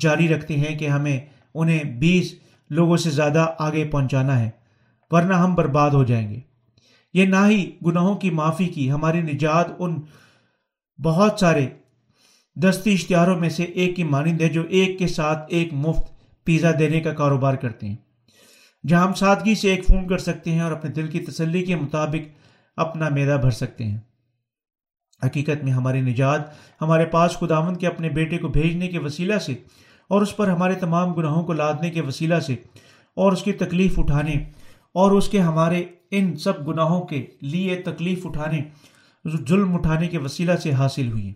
جاری 0.00 0.28
رکھتے 0.28 0.54
ہیں 0.54 0.78
کہ 0.78 0.88
ہمیں 0.88 1.20
انہیں 1.54 1.84
بیس 1.84 2.34
لوگوں 2.70 2.96
سے 2.96 3.10
زیادہ 3.10 3.46
آگے 3.58 3.84
پہنچانا 3.84 4.40
ہے، 4.40 4.50
ورنہ 5.10 5.34
ہم 5.34 5.54
برباد 5.54 5.90
ہو 5.90 6.04
جائیں 6.04 6.30
گے۔ 6.30 6.40
یہ 7.14 7.24
نہ 7.24 7.46
ہی 7.48 7.70
گناہوں 7.86 8.14
کی 8.14 8.30
معافی 8.30 8.66
کی، 8.66 8.90
ہماری 8.92 9.20
نجات 9.20 9.66
ان 9.78 10.00
بہت 11.02 11.40
سارے 11.40 11.66
دستی 12.56 12.92
اشتہاروں 12.92 13.38
میں 13.38 13.48
سے 13.48 13.62
ایک 13.62 13.96
کی 13.96 14.04
مانند 14.04 14.40
ہے 14.40 14.48
جو 14.48 14.62
ایک 14.68 14.98
کے 14.98 15.06
ساتھ 15.06 15.38
ایک 15.48 15.68
مفت 15.72 16.12
پیزا 16.44 16.70
دینے 16.78 17.00
کا 17.00 17.14
کاروبار 17.14 17.54
کرتے 17.54 17.86
ہیں۔ 17.86 17.96
جہاں 18.86 19.06
ہم 19.06 19.14
سادگی 19.14 19.54
سے 19.54 19.70
ایک 19.70 19.86
فون 19.86 20.08
کر 20.08 20.18
سکتے 20.18 20.50
ہیں 20.50 20.60
اور 20.60 20.72
اپنے 20.72 20.90
دل 20.90 21.06
کی 21.06 21.20
تسلی 21.20 21.64
کے 21.64 21.76
مطابق 21.76 22.28
اپنا 22.76 23.08
میدا 23.08 23.36
بھر 23.36 23.50
سکتے 23.50 23.84
ہیں۔ 23.84 23.98
حقیقت 25.24 25.64
میں 25.64 25.72
ہماری 25.72 26.00
نجات، 26.00 26.40
ہمارے 26.80 27.06
پاس 27.06 27.32
خداون 27.32 27.76
کے 27.76 27.86
اپنے 27.86 28.08
بیٹے 28.08 28.38
کو 28.38 28.48
بھیجنے 28.48 28.88
کے 28.88 28.98
وسیلہ 28.98 29.38
سے 29.38 29.52
اور 30.08 30.22
اس 30.22 30.36
پر 30.36 30.48
ہمارے 30.48 30.74
تمام 30.74 31.12
گناہوں 31.12 31.44
کو 31.44 31.52
لادنے 31.52 31.90
کے 31.90 32.00
وسیلہ 32.00 32.40
سے 32.40 32.56
اور 33.14 33.32
اس 33.32 33.42
کی 33.42 33.52
تکلیف 33.52 33.98
اٹھانے 33.98 34.34
اور 34.94 35.10
اس 35.10 35.28
کے 35.28 35.40
ہمارے 35.40 35.84
ان 36.10 36.36
سب 36.36 36.68
گناہوں 36.68 37.06
کے 37.06 37.26
لیے 37.40 37.82
تکلیف 37.82 38.26
اٹھانے 38.26 38.60
ظلم 39.48 39.74
اٹھانے 39.74 40.08
کے 40.08 40.18
وسیلہ 40.18 40.56
سے 40.56 40.72
حاصل 40.72 41.10
ہوئی 41.12 41.32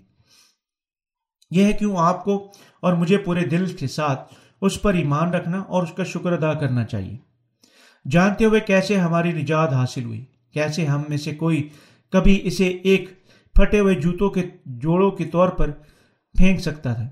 یہ 1.51 1.65
ہے 1.65 1.73
کیوں 1.73 1.97
آپ 1.97 2.25
کو 2.25 2.53
اور 2.81 2.93
مجھے 2.93 3.19
پورے 3.19 3.45
دل 3.45 3.67
کے 3.77 3.87
ساتھ 3.87 4.35
اس 4.61 4.83
پر 4.83 4.95
ایمان 4.95 5.35
رکھنا 5.35 5.59
اور 5.59 5.83
اس 5.83 5.93
کا 5.93 6.05
شکر 6.05 6.33
ادا 6.33 6.53
کرنا 6.53 6.85
چاہیے۔ 6.85 7.17
جانتے 8.11 8.45
ہوئے 8.45 8.61
کیسے 8.61 8.97
ہماری 8.97 9.33
نجات 9.33 9.73
حاصل 9.73 10.05
ہوئی، 10.05 10.25
کیسے 10.53 10.87
ہم 10.87 11.03
میں 11.09 11.17
سے 11.17 11.35
کوئی 11.35 11.69
کبھی 12.13 12.41
اسے 12.45 12.69
ایک 12.69 13.11
پھٹے 13.55 13.81
ہوئے 13.81 13.95
جوتوں 13.95 14.31
کے 14.31 14.43
جوڑوں 14.67 15.11
کے 15.11 15.25
طور 15.25 15.49
پر 15.49 15.71
پھینک 16.35 16.61
سکتا 16.61 16.93
تھا۔ 16.95 17.09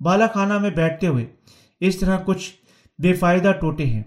بالا 0.00 0.26
خانہ 0.26 0.58
میں 0.58 0.70
بیٹھتے 0.70 1.06
ہوئے 1.06 1.26
اس 1.80 1.98
طرح 1.98 2.18
کچھ 2.24 2.50
بے 2.98 3.12
فائدہ 3.12 3.52
ٹوٹے 3.60 3.86
ہیں، 3.86 4.02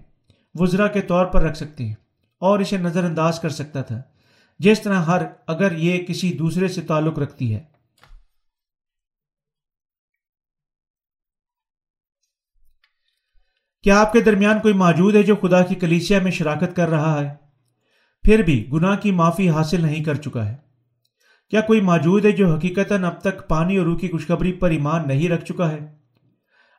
وزرا 0.54 0.86
کے 0.86 1.02
طور 1.02 1.26
پر 1.26 1.42
رکھ 1.42 1.56
سکتے 1.56 1.86
ہیں 1.86 1.94
اور 2.38 2.58
اسے 2.58 2.76
نظر 2.76 3.04
انداز 3.04 3.40
کر 3.40 3.48
سکتا 3.48 3.82
تھا۔ 3.82 4.02
جس 4.58 4.82
طرح 4.82 4.94
ہر 4.94 5.22
اگر 5.46 5.76
یہ 5.76 5.98
کسی 5.98 6.32
دوسرے 6.32 6.68
سے 6.68 6.80
تعلق 6.80 7.18
رکھتی 7.18 7.54
ہے۔ 7.54 7.64
کیا 13.82 14.00
آپ 14.00 14.12
کے 14.12 14.20
درمیان 14.20 14.60
کوئی 14.60 14.74
موجود 14.74 15.16
ہے 15.16 15.22
جو 15.22 15.36
خدا 15.36 15.62
کی 15.62 15.74
کلیسیا 15.74 16.18
میں 16.20 16.30
شراکت 16.30 16.76
کر 16.76 16.88
رہا 16.88 17.20
ہے؟ 17.20 17.34
پھر 18.22 18.42
بھی 18.42 18.68
گناہ 18.72 18.96
کی 18.96 19.10
معافی 19.10 19.50
حاصل 19.50 19.80
نہیں 19.80 20.04
کر 20.04 20.14
چکا 20.14 20.48
ہے۔ 20.48 20.56
کیا 21.50 21.60
کوئی 21.60 21.80
موجود 21.80 22.24
ہے 22.24 22.32
جو 22.32 22.54
حقیقت 22.54 22.92
اب 22.92 23.20
تک 23.20 23.48
پانی 23.48 23.76
اور 23.76 23.86
روح 23.86 23.98
کی 23.98 24.08
خوشخبری 24.08 24.52
پر 24.52 24.70
ایمان 24.70 25.08
نہیں 25.08 25.28
رکھ 25.28 25.44
چکا 25.44 25.72
ہے؟ 25.72 25.96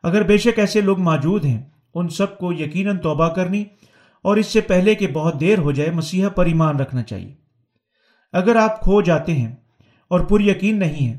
اگر 0.04 0.24
بے 0.24 0.38
شک 0.38 0.60
ایسے 0.60 0.82
لوگ 0.82 1.00
موجود 1.00 1.46
ہیں، 1.46 1.70
ان 1.94 2.10
سب 2.10 2.38
کو 2.38 2.54
یقیناً 2.54 2.98
توبہ 2.98 3.30
کرنی 3.30 3.64
اور 4.22 4.38
اس 4.38 4.48
سے 4.48 4.62
پہلے 4.62 4.96
کہ 4.96 5.08
بہت 5.08 5.40
دیر 5.40 5.58
ہو 5.58 5.72
جائے، 5.72 5.92
مسیحا 5.92 6.30
پر 6.30 6.46
ایمان 6.46 6.80
رکھنا 6.80 7.04
چاہیے۔ 7.04 7.45
اگر 8.36 8.56
آپ 8.56 8.82
کھو 8.82 9.02
جاتے 9.02 9.34
ہیں 9.34 9.56
اور 10.08 10.20
پر 10.20 10.42
یقین 10.42 10.80
نہیں 10.80 11.10
ہے 11.10 11.18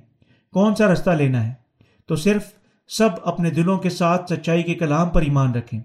کون 0.53 0.75
سا 0.75 0.93
رستہ 0.93 1.11
لینا 1.11 1.49
ہے؟ 1.49 1.53
تو 2.07 2.17
صرف 2.17 2.43
سب 2.89 3.09
اپنے 3.25 3.51
دلوں 3.51 3.79
کے 3.79 3.91
ساتھ 3.91 4.33
سچائی 4.33 4.63
کے 4.63 4.75
کلام 4.75 5.09
پر 5.09 5.23
ایمان 5.23 5.55
رکھیں۔ 5.55 5.81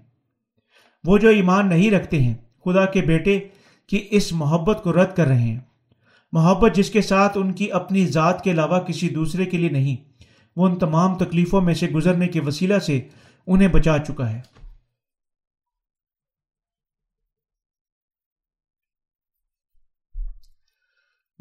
وہ 1.04 1.18
جو 1.18 1.28
ایمان 1.28 1.68
نہیں 1.68 1.90
رکھتے 1.90 2.22
ہیں، 2.22 2.34
خدا 2.64 2.84
کے 2.84 3.00
بیٹے 3.00 3.40
کی 3.86 4.08
اس 4.10 4.32
محبت 4.32 4.80
کو 4.82 4.92
رد 4.92 5.16
کر 5.16 5.26
رہے 5.26 5.40
ہیں۔ 5.40 5.60
محبت 6.32 6.74
جس 6.74 6.90
کے 6.90 7.02
ساتھ 7.02 7.38
ان 7.38 7.52
کی 7.52 7.72
اپنی 7.72 8.06
ذات 8.06 8.44
کے 8.44 8.50
علاوہ 8.50 8.78
کسی 8.78 9.08
دوسرے 9.08 9.44
کے 9.44 9.56
لیے 9.56 9.68
نہیں، 9.68 9.96
وہ 10.56 10.68
ان 10.68 10.78
تمام 10.78 11.14
تکلیفوں 11.14 11.60
میں 11.60 11.74
سے 11.74 11.86
گزرنے 11.86 12.28
کے 12.28 12.40
وسیلہ 12.40 12.78
سے 12.78 13.00
انہیں 13.46 13.68
بچا 13.68 13.98
چکا 13.98 14.30
ہے۔ 14.30 14.40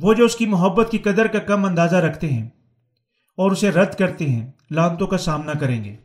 وہ 0.01 0.13
جو 0.13 0.25
اس 0.25 0.35
کی 0.35 0.45
محبت 0.45 0.91
کی 0.91 0.97
قدر 0.97 1.27
کا 1.27 1.39
کم 1.39 1.65
اندازہ 1.65 1.95
رکھتے 1.95 2.27
ہیں 2.27 2.49
اور 3.37 3.51
اسے 3.51 3.71
رد 3.71 3.95
کرتے 3.95 4.25
ہیں، 4.25 4.51
لانتوں 4.71 5.07
کا 5.07 5.17
سامنا 5.17 5.53
کریں 5.59 5.83
گے۔ 5.83 5.95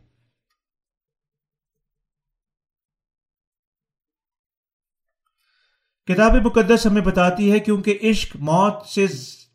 کتاب 6.05 6.31
مقدس 6.45 6.85
ہمیں 6.85 7.01
بتاتی 7.01 7.51
ہے 7.51 7.59
کیونکہ 7.59 7.99
عشق 8.03 8.35
موت 8.35 8.85
سے 8.85 9.05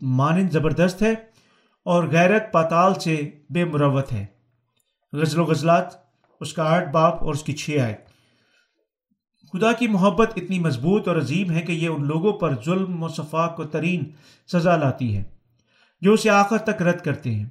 مانند 0.00 0.50
زبردست 0.50 1.02
ہے 1.02 1.12
اور 1.82 2.04
غیرت 2.04 2.52
پاتال 2.52 3.00
سے 3.00 3.30
بے 3.50 3.64
مروت 3.64 4.12
ہے۔ 4.12 4.26
غزل 5.12 5.38
و 5.38 5.44
غزلات، 5.44 5.86
اس 6.40 6.52
کا 6.52 6.62
آٹھ 6.62 6.88
باپ 6.88 7.22
اور 7.22 7.34
اس 7.34 7.42
کی 7.42 7.52
چھ 7.52 7.78
آئے 7.82 8.11
خدا 9.52 9.72
کی 9.72 9.86
محبت 9.88 10.32
اتنی 10.36 10.58
مضبوط 10.58 11.08
اور 11.08 11.16
عظیم 11.16 11.50
ہے 11.50 11.60
کہ 11.60 11.72
یہ 11.72 11.88
ان 11.88 12.06
لوگوں 12.06 12.32
پر 12.32 12.54
ظلم 12.64 13.02
و 13.02 13.08
صفاق 13.08 13.60
و 13.60 13.64
ترین 13.64 14.04
سزا 14.52 14.76
لاتی 14.76 15.16
ہے، 15.16 15.24
جو 16.00 16.12
اسے 16.12 16.30
آخر 16.30 16.58
تک 16.58 16.82
رد 16.82 17.00
کرتے 17.00 17.34
ہیں۔ 17.34 17.46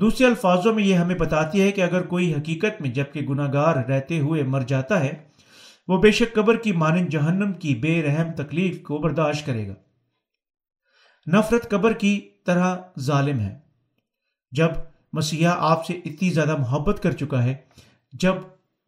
دوسرے 0.00 0.26
الفاظوں 0.26 0.74
میں 0.74 0.84
یہ 0.84 0.94
ہمیں 0.94 1.14
بتاتی 1.14 1.60
ہے 1.60 1.72
کہ 1.72 1.80
اگر 1.80 2.02
کوئی 2.02 2.34
حقیقت 2.34 2.80
میں 2.80 2.90
جبکہ 2.90 3.20
گناہ 3.20 3.52
گار 3.52 3.76
رہتے 3.76 4.18
ہوئے 4.18 4.42
مر 4.42 4.60
جاتا 4.60 5.00
ہے، 5.00 5.12
وہ 5.88 5.98
بے 5.98 6.10
شک 6.10 6.34
قبر 6.34 6.56
کی 6.56 6.72
مانند 6.72 7.08
جہنم 7.08 7.52
کی 7.52 7.74
بے 7.74 8.02
رحم 8.02 8.32
تکلیف 8.32 8.82
کو 8.82 8.98
برداشت 8.98 9.46
کرے 9.46 9.68
گا۔ 9.68 9.74
نفرت 11.26 11.70
قبر 11.70 11.92
کی 11.92 12.20
طرح 12.46 12.76
ظالم 13.00 13.40
ہے۔ 13.40 13.58
جب 14.50 14.68
مسیحا 15.12 15.54
آپ 15.58 15.86
سے 15.86 15.92
اتنی 16.04 16.30
زیادہ 16.30 16.56
محبت 16.56 17.02
کر 17.02 17.12
چکا 17.12 17.42
ہے، 17.42 17.54
جب 18.12 18.34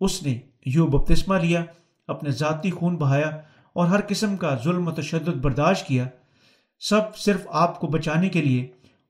اس 0.00 0.22
نے 0.22 0.38
یو 0.66 0.86
بپتسمہ 0.86 1.34
لیا 1.34 1.64
اپنے 2.10 2.30
ذاتی 2.30 2.70
خون 2.70 2.96
بہایا 2.96 3.28
اور 3.72 3.86
ہر 3.86 4.00
قسم 4.08 4.36
کا 4.36 4.56
ظلم 4.64 4.88
و 4.88 4.90
تشدد 4.90 5.28
برداشت 5.28 5.86
کیا۔ 5.86 6.06
سب 6.80 7.16
صرف 7.16 7.46
آپ 7.50 7.80
کو 7.80 7.86
بچانے 7.86 8.28
کے 8.28 8.42
لیے۔ 8.42 8.68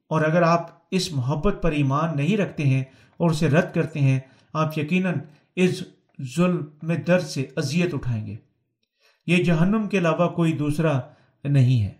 اور 0.09 0.23
اگر 0.23 0.43
آپ 0.43 0.67
اس 0.91 1.13
محبت 1.13 1.63
پر 1.63 1.73
ایمان 1.73 2.17
نہیں 2.17 2.37
رکھتے 2.37 2.63
ہیں 2.63 2.85
اور 3.17 3.31
اسے 3.31 3.49
رد 3.49 3.75
کرتے 3.75 4.01
ہیں، 4.01 4.21
آپ 4.55 4.79
یقیناً 4.79 5.15
اس 5.57 5.83
ظلم 6.37 6.65
میں 6.83 6.97
درد 6.97 7.23
سے 7.23 7.47
اذیت 7.57 7.95
اٹھائیں 7.95 8.27
گے۔ 8.27 8.37
یہ 9.27 9.45
جہنم 9.45 9.89
کے 9.89 9.99
علاوہ 9.99 10.29
کوئی 10.29 10.53
دوسرا 10.53 11.01
نہیں 11.45 11.83
ہے۔ 11.83 12.00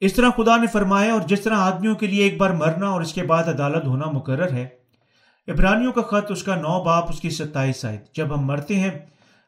اس 0.00 0.12
طرح 0.12 0.28
خدا 0.36 0.56
نے 0.56 0.66
فرمایا 0.66 1.12
اور 1.12 1.20
جس 1.20 1.40
طرح 1.40 1.54
آدمیوں 1.54 1.94
کے 1.94 2.06
لیے 2.06 2.22
ایک 2.22 2.36
بار 2.36 2.50
مرنا 2.50 2.88
اور 2.88 3.00
اس 3.00 3.12
کے 3.12 3.22
بعد 3.22 3.44
عدالت 3.44 3.84
ہونا 3.84 4.06
مقرر 4.06 4.52
ہے 4.52 4.68
ابرانیوں 5.46 5.92
کا 5.92 6.02
خط 6.02 6.30
اس 6.30 6.42
کا 6.42 6.54
نو 6.54 6.84
باپ، 6.84 7.04
اس 7.08 7.20
کی 7.20 7.30
ستائیس 7.30 7.84
آئے 7.84 7.98
جب 8.14 8.34
ہم 8.34 8.44
مرتے 8.44 8.76
ہیں، 8.76 8.90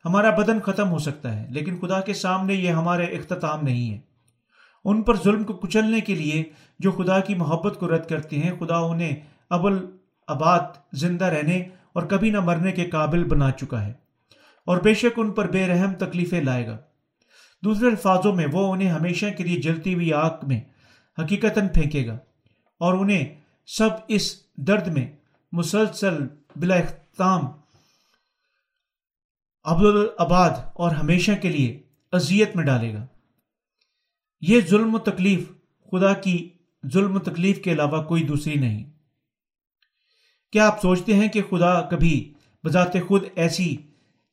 ہمارا 0.05 0.31
بدن 0.31 0.61
ختم 0.61 0.91
ہو 0.91 0.99
سکتا 0.99 1.41
ہے، 1.41 1.47
لیکن 1.51 1.79
خدا 1.79 2.01
کے 2.01 2.15
سامنے 2.15 2.55
یہ 2.55 2.71
ہمارے 2.71 3.05
اختتام 3.05 3.65
نہیں 3.65 3.95
ہے۔ 3.95 4.01
ان 4.85 5.03
پر 5.03 5.17
ظلم 5.17 5.45
کو 5.45 5.53
کچلنے 5.53 6.01
کے 6.01 6.15
لیے 6.15 6.45
جو 6.79 6.93
خدا 6.93 7.21
کی 7.21 7.35
محبت 7.35 7.81
کو 7.81 7.89
رد 7.89 8.09
کرتے 8.09 8.39
ہیں، 8.39 8.53
خدا 8.61 8.77
انہیں 8.77 9.17
ابل 9.51 9.87
آباد 10.29 10.61
زندہ 10.93 11.25
رہنے 11.25 11.65
اور 11.93 12.03
کبھی 12.03 12.31
نہ 12.31 12.41
مرنے 12.41 12.73
کے 12.73 12.85
قابل 12.85 13.25
بنا 13.25 13.51
چکا 13.51 13.87
ہے۔ 13.87 13.93
اور 14.67 14.77
بے 14.77 14.95
شک 14.95 15.19
ان 15.19 15.31
پر 15.31 15.51
بے 15.51 15.67
رحم 15.67 15.93
تکلیفیں 15.95 16.41
لائے 16.41 16.67
گا۔ 16.67 16.77
دوسرے 17.65 17.87
الفاظوں 17.87 18.35
میں 18.35 18.47
وہ 18.53 18.73
انہیں 18.73 18.89
ہمیشہ 18.89 19.27
کے 19.37 19.45
لیے 19.45 19.61
جلتی 19.61 19.95
ہوئی 19.95 20.13
آگ 20.13 20.31
میں 20.43 20.61
حقیقت 21.19 21.59
پھینکے 21.75 22.07
گا 22.07 22.19
اور 22.79 22.95
انہیں 22.95 23.41
سب 23.67 23.91
اس 24.09 24.43
درد 24.57 24.87
میں 24.87 25.17
مسلسل 25.53 26.27
بلا 26.57 26.75
اختتام 26.75 27.41
عبد 29.65 30.61
اور 30.75 30.91
ہمیشہ 30.91 31.33
کے 31.43 31.49
لیے 31.49 31.83
اذیت 32.13 32.57
میں 32.57 32.65
ڈالے 32.65 32.95
گا۔ 32.95 33.07
یہ 34.41 34.61
ظلم 34.61 34.95
و 34.95 34.99
تکلیف 34.99 35.49
خدا 35.91 36.13
کی 36.13 36.49
ظلم 36.93 37.17
و 37.17 37.19
تکلیف 37.19 37.63
کے 37.63 37.73
علاوہ 37.73 38.03
کوئی 38.03 38.23
دوسری 38.23 38.55
نہیں۔ 38.55 38.91
کیا 40.53 40.67
آپ 40.67 40.83
سوچتے 40.83 41.15
ہیں 41.15 41.29
کہ 41.29 41.43
خدا 41.51 41.81
کبھی 41.81 42.35
بذات 42.65 42.97
خود 43.09 43.25
ایسی 43.35 43.77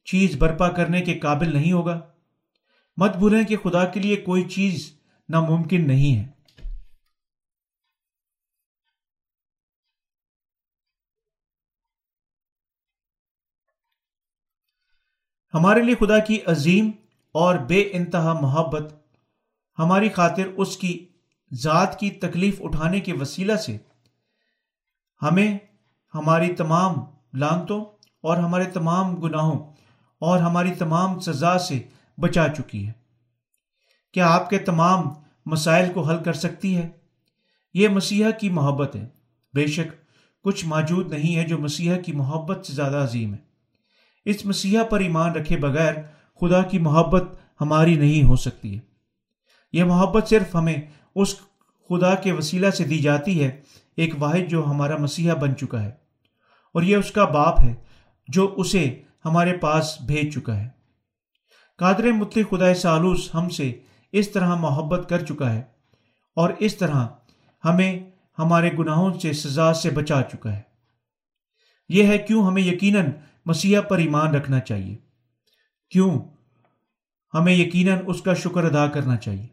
چیز 0.06 0.36
برپا 0.36 0.70
کرنے 0.70 1.02
کے 1.02 1.20
قابل 1.20 1.54
نہیں 1.54 1.72
ہوگا؟ 1.72 2.09
مت 3.00 3.16
بھولیں 3.16 3.44
کہ 3.44 3.58
خدا 3.58 3.86
کے 3.86 4.00
لیے 4.00 4.16
کوئی 4.16 4.50
چیز 4.50 5.00
ناممکن 5.30 5.88
نہیں 5.88 6.18
ہے۔ 6.18 6.28
ہمارے 15.54 15.82
لیے 15.82 15.96
خدا 15.96 16.20
کی 16.20 16.40
عظیم 16.46 16.92
اور 17.32 17.56
بے 17.56 17.90
انتہا 17.94 18.34
محبت، 18.34 18.94
ہماری 19.80 20.10
خاطر 20.10 20.46
اس 20.58 20.78
کی 20.78 21.10
ذات 21.54 22.00
کی 22.00 22.10
تکلیف 22.10 22.62
اٹھانے 22.62 23.00
کے 23.00 23.14
وسیلہ 23.14 23.56
سے 23.56 23.78
ہمیں 25.22 25.58
ہماری 26.14 26.56
تمام 26.56 26.94
لانتوں 27.34 27.86
اور 28.22 28.38
ہمارے 28.38 28.66
تمام 28.66 29.16
گناہوں 29.16 29.74
اور 30.20 30.40
ہماری 30.40 30.76
تمام 30.76 31.20
سزا 31.20 31.60
سے 31.60 31.84
بچا 32.20 32.48
چکی 32.58 32.88
ہے۔ 32.88 32.92
کیا 34.14 34.30
آپ 34.30 34.50
کے 34.50 34.58
تمام 34.58 35.14
مسائل 35.46 35.94
کو 35.94 36.02
حل 36.02 36.24
کر 36.24 36.34
سکتی 36.34 36.78
ہے؟ 36.78 36.90
یہ 37.74 37.88
مسیحا 37.88 38.32
کی 38.32 38.50
محبت 38.50 38.96
ہے۔ 38.96 39.08
بے 39.54 39.68
شک 39.68 40.10
کچھ 40.44 40.66
موجود 40.66 41.14
نہیں 41.14 41.36
ہے 41.36 41.44
جو 41.44 41.58
مسیحا 41.58 41.98
کی 41.98 42.12
محبت 42.12 42.66
سے 42.66 42.74
زیادہ 42.74 42.98
عظیم 42.98 43.34
ہے 43.34 43.40
اس 44.26 44.46
مسیحا 44.46 44.84
پر 44.84 45.00
ایمان 45.00 45.32
رکھے 45.32 45.58
بغیر 45.58 45.94
خدا 46.42 46.62
کی 46.62 46.80
محبت 46.80 47.24
ہماری 47.62 47.96
نہیں 47.96 48.24
ہو 48.24 48.36
سکتی 48.36 48.76
ہے۔ 48.76 48.80
یہ 49.74 49.84
محبت 49.84 50.28
صرف 50.28 50.56
ہمیں 50.56 50.82
اس 51.16 51.36
خدا 51.90 52.16
کے 52.16 52.32
وسیلہ 52.32 52.70
سے 52.70 52.84
دی 52.84 53.00
جاتی 53.00 53.44
ہے، 53.44 53.62
ایک 53.98 54.14
واحد 54.20 54.50
جو 54.50 54.66
ہمارا 54.66 54.98
مسیحا 54.98 55.34
بن 55.34 55.56
چکا 55.56 55.84
ہے۔ 55.84 55.92
اور 56.74 56.82
یہ 56.82 56.96
اس 56.96 57.12
کا 57.12 57.26
باپ 57.26 57.60
ہے 57.60 57.76
جو 58.28 58.54
اسے 58.58 59.02
ہمارے 59.26 59.58
پاس 59.58 59.98
بھیج 60.02 60.34
چکا 60.34 60.60
ہے۔ 60.60 60.79
قادر 61.80 62.12
متلی 62.12 62.44
خدا 62.44 62.74
سالوس 62.74 63.36
ہم 63.36 63.50
سے 63.50 63.80
اس 64.12 64.30
طرح 64.32 64.56
محبت 64.56 65.10
کر 65.10 65.26
چکا 65.26 65.54
ہے 65.54 65.62
اور 66.36 66.50
اس 66.60 66.78
طرح 66.78 67.08
ہمیں 67.66 68.00
ہمارے 68.40 68.70
گناہوں 68.80 69.20
سے 69.20 69.34
سزا 69.34 69.74
سے 69.74 69.90
بچا 69.90 70.22
چکا 70.22 70.56
ہے۔ 70.56 70.62
یہ 71.90 72.04
ہے 72.04 72.18
کیوں 72.18 72.48
ہمیں 72.48 72.62
یقیناً 72.62 73.06
مسیح 73.46 73.80
پر 73.80 73.98
ایمان 73.98 74.36
رکھنا 74.36 74.60
چاہیے۔ 74.60 74.98
کیوں 75.90 76.20
ہمیں 77.34 77.54
یقیناً 77.54 77.98
اس 78.08 78.22
کا 78.22 78.34
شکر 78.34 78.64
ادا 78.64 78.88
کرنا 78.88 79.18
چاہیے۔ 79.18 79.48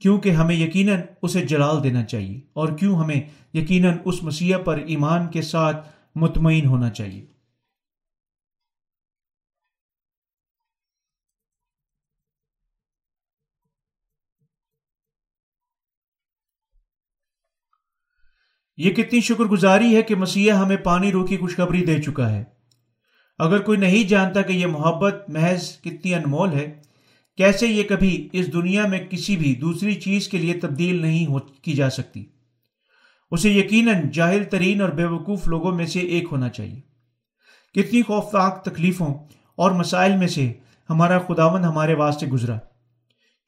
کیونکہ 0.00 0.30
ہمیں 0.30 0.54
یقیناً 0.54 1.00
اسے 1.22 1.42
جلال 1.42 1.82
دینا 1.82 2.04
چاہیے 2.04 2.40
اور 2.52 2.68
کیوں 2.68 2.98
ہمیں 2.98 3.20
یقیناً 3.54 3.98
اس 4.04 4.22
مسیح 4.22 4.56
پر 4.56 4.76
ایمان 4.76 5.28
کے 5.28 5.42
ساتھ 5.42 5.88
مطمئن 6.14 6.66
ہونا 6.66 6.90
چاہیے۔ 6.90 7.35
یہ 18.76 18.90
کتنی 18.90 19.20
شکر 19.20 19.44
گزاری 19.44 19.96
ہے 19.96 20.02
کہ 20.02 20.14
مسیح 20.14 20.52
ہمیں 20.52 20.76
پانی 20.76 21.12
رو 21.12 21.26
کی 21.26 21.36
خوشخبری 21.36 21.84
دے 21.84 22.02
چکا 22.02 22.30
ہے۔ 22.30 22.44
اگر 23.38 23.58
کوئی 23.58 23.78
نہیں 23.78 24.08
جانتا 24.08 24.42
کہ 24.42 24.52
یہ 24.52 24.66
محبت، 24.66 25.14
محض 25.28 25.80
کتنی 25.80 26.14
انمول 26.14 26.52
ہے، 26.52 26.80
کیسے 27.36 27.66
یہ 27.66 27.82
کبھی 27.82 28.28
اس 28.32 28.52
دنیا 28.52 28.86
میں 28.86 29.06
کسی 29.10 29.36
بھی 29.36 29.54
دوسری 29.54 29.94
چیز 29.94 30.28
کے 30.28 30.38
لیے 30.38 30.54
تبدیل 30.54 31.02
نہیں 31.02 31.26
ہو، 31.26 31.38
کی 31.38 31.72
جا 31.72 31.90
سکتی؟ 31.90 32.24
اسے 33.30 33.50
یقیناً 33.50 34.10
جاہل 34.10 34.44
ترین 34.44 34.80
اور 34.80 34.88
بے 34.88 35.04
وقوف 35.04 35.48
لوگوں 35.48 35.72
میں 35.72 35.86
سے 35.86 36.00
ایک 36.00 36.24
ہونا 36.32 36.48
چاہیے۔ 36.48 36.80
کتنی 37.74 38.02
خوفناک 38.02 38.64
تکلیفوں 38.64 39.14
اور 39.56 39.70
مسائل 39.70 40.16
میں 40.16 40.26
سے 40.26 40.52
ہمارا 40.90 41.18
خداون 41.18 41.64
ہمارے 41.64 41.94
واسطے 41.94 42.26
گزرا، 42.26 42.58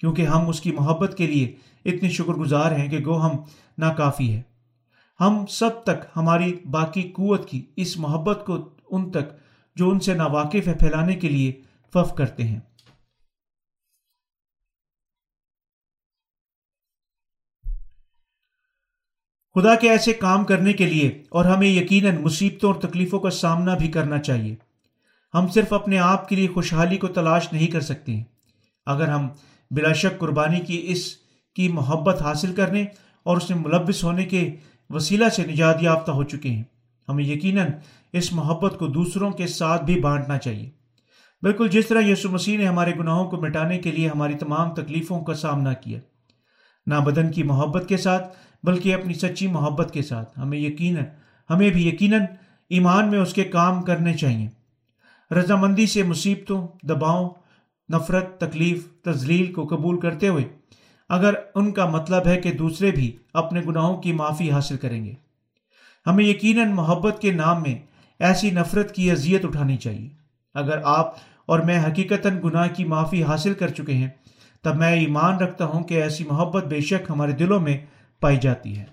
کیونکہ 0.01 0.23
ہم 0.23 0.49
اس 0.49 0.61
کی 0.61 0.73
محبت 0.73 1.15
کے 1.19 1.27
لیے 1.27 1.57
اتنے 1.85 2.09
شکر 2.09 2.33
گزار 2.33 2.73
ہیں 2.73 2.89
کہ 2.89 2.99
گو 3.05 3.21
ہم 3.23 3.37
ناکافی 3.79 4.35
ہے 4.35 4.43
ہم 5.21 5.47
سب 5.47 5.83
تک 5.83 6.05
ہماری 6.17 6.55
باقی 6.71 7.03
قوت 7.03 7.49
کی 7.49 7.67
اس 7.77 7.97
محبت 7.97 8.43
کو 8.47 8.69
ان 8.91 9.11
تک 9.11 9.35
جو 9.77 9.91
ان 9.91 10.01
سے 10.01 10.15
ناواقف 10.15 10.69
ہے 10.69 10.75
پھیلانے 10.75 11.15
کے 11.15 11.29
لیے 11.29 11.53
فف 11.93 12.15
کرتے 12.15 12.45
ہیں۔ 12.45 12.61
خدا 19.55 19.75
کے 19.75 19.91
ایسے 19.91 20.13
کام 20.13 20.45
کرنے 20.45 20.73
کے 20.73 20.87
لیے 20.87 21.25
اور 21.29 21.45
ہمیں 21.45 21.69
یقیناً 21.69 22.23
مصیبتوں 22.23 22.73
اور 22.73 22.81
تکلیفوں 22.81 23.21
کا 23.21 23.31
سامنا 23.31 23.75
بھی 23.75 23.89
کرنا 23.89 24.19
چاہیے۔ 24.19 24.57
ہم 25.35 25.49
صرف 25.49 25.73
اپنے 25.73 25.99
آپ 25.99 26.29
کے 26.29 26.37
لیے 26.37 26.49
خوشحالی 26.49 26.97
کو 26.97 27.07
تلاش 27.07 27.53
نہیں 27.53 27.67
کر 27.67 27.81
سکتے 27.81 28.23
اگر 28.87 29.09
ہم 29.09 29.29
بلا 29.71 29.93
شک 29.93 30.19
قربانی 30.19 30.61
کی 30.61 30.85
اس 30.89 31.17
کی 31.55 31.69
محبت 31.69 32.23
حاصل 32.23 32.55
کرنے 32.55 32.85
اور 33.23 33.37
اس 33.37 33.51
میں 33.51 33.59
ملوث 33.59 34.05
ہونے 34.05 34.25
کے 34.25 34.57
وسیلہ 34.91 35.29
سے 35.29 35.47
نجات 35.47 35.83
یافتہ 35.83 36.11
ہو 36.11 36.25
چکے 36.25 36.51
ہیں۔ 36.51 36.63
ہمیں 37.09 37.25
یقیناً 37.25 37.71
اس 38.13 38.33
محبت 38.33 38.79
کو 38.79 38.87
دوسروں 38.87 39.31
کے 39.31 39.47
ساتھ 39.47 39.85
بھی 39.85 40.01
بانٹنا 40.01 40.39
چاہیے۔ 40.39 40.71
بالکل 41.43 41.69
جس 41.69 41.87
طرح 41.87 42.01
یسو 42.01 42.31
مسیح 42.31 42.59
نے 42.59 42.67
ہمارے 42.67 42.93
گناہوں 42.99 43.31
کو 43.31 43.37
مٹانے 43.37 43.79
کے 43.79 43.91
لیے 43.91 44.09
ہماری 44.09 44.35
تمام 44.35 44.75
تکلیفوں 44.75 45.21
کا 45.21 45.35
سامنا 45.35 45.73
کیا، 45.73 45.99
نہ 46.87 46.95
بدن 46.95 47.31
کی 47.31 47.43
محبت 47.43 47.89
کے 47.89 47.97
ساتھ، 47.97 48.37
بلکہ 48.63 48.95
اپنی 48.95 49.15
سچی 49.15 49.47
محبت 49.47 49.91
کے 49.91 50.03
ساتھ۔ 50.03 50.39
ہمیں 50.39 50.59
یقیناً، 50.59 51.05
ہمیں 51.51 51.71
بھی 51.71 51.89
یقیناً 51.89 52.23
ایمان 52.71 53.11
میں 53.11 53.19
اس 53.19 53.35
کے 53.35 53.45
کام 53.45 53.83
کرنے 53.83 54.15
چاہیے۔ 54.15 54.49
رضامندی 55.35 55.87
سے 55.87 56.03
مصیبتوں، 56.03 56.67
دباؤں، 56.83 57.31
نفرت، 57.93 58.39
تکلیف 58.41 58.87
تزلیل 59.03 59.53
کو 59.53 59.67
قبول 59.67 60.01
کرتے 60.01 60.29
ہوئے 60.29 60.45
اگر 61.09 61.35
ان 61.55 61.73
کا 61.73 61.89
مطلب 61.89 62.27
ہے 62.27 62.41
کہ 62.41 62.53
دوسرے 62.53 62.91
بھی 62.91 63.17
اپنے 63.33 63.61
گناہوں 63.61 64.03
کی 64.03 64.13
معافی 64.13 64.51
حاصل 64.51 64.77
کریں 64.77 65.05
گے۔ 65.05 65.15
ہمیں 66.07 66.25
یقیناً 66.25 66.71
محبت 66.71 67.23
کے 67.23 67.33
نام 67.33 67.63
میں 67.63 67.79
ایسی 68.19 68.51
نفرت 68.51 68.95
کی 68.95 69.11
اذیت 69.11 69.45
اٹھانی 69.45 69.77
چاہیے۔ 69.77 70.09
اگر 70.55 70.79
آپ 70.85 71.15
اور 71.47 71.61
میں 71.61 71.85
حقیقتاً 71.85 72.43
گناہ 72.45 72.69
کی 72.69 72.85
معافی 72.85 73.23
حاصل 73.23 73.55
کر 73.55 73.69
چکے 73.69 73.95
ہیں، 73.95 74.09
تب 74.63 74.77
میں 74.77 74.93
ایمان 74.93 75.39
رکھتا 75.39 75.65
ہوں 75.65 75.85
کہ 75.85 76.03
ایسی 76.03 76.25
محبت 76.25 76.65
بے 76.65 76.81
شک 76.81 77.11
ہمارے 77.11 77.33
دلوں 77.33 77.61
میں 77.61 77.87
پائی 78.21 78.37
جاتی 78.37 78.79
ہے۔ 78.79 78.85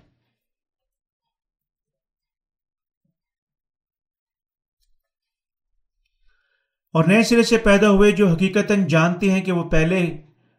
اور 6.92 7.04
نئے 7.04 7.22
سرے 7.22 7.42
سے 7.42 7.58
پیدا 7.58 7.90
ہوئے 7.90 8.12
جو 8.12 8.28
حقیقتاً 8.28 8.86
جانتے 8.86 9.32
ہیں 9.32 9.42
کہ 9.42 9.52
وہ 9.52 9.68
پہلے 9.70 10.16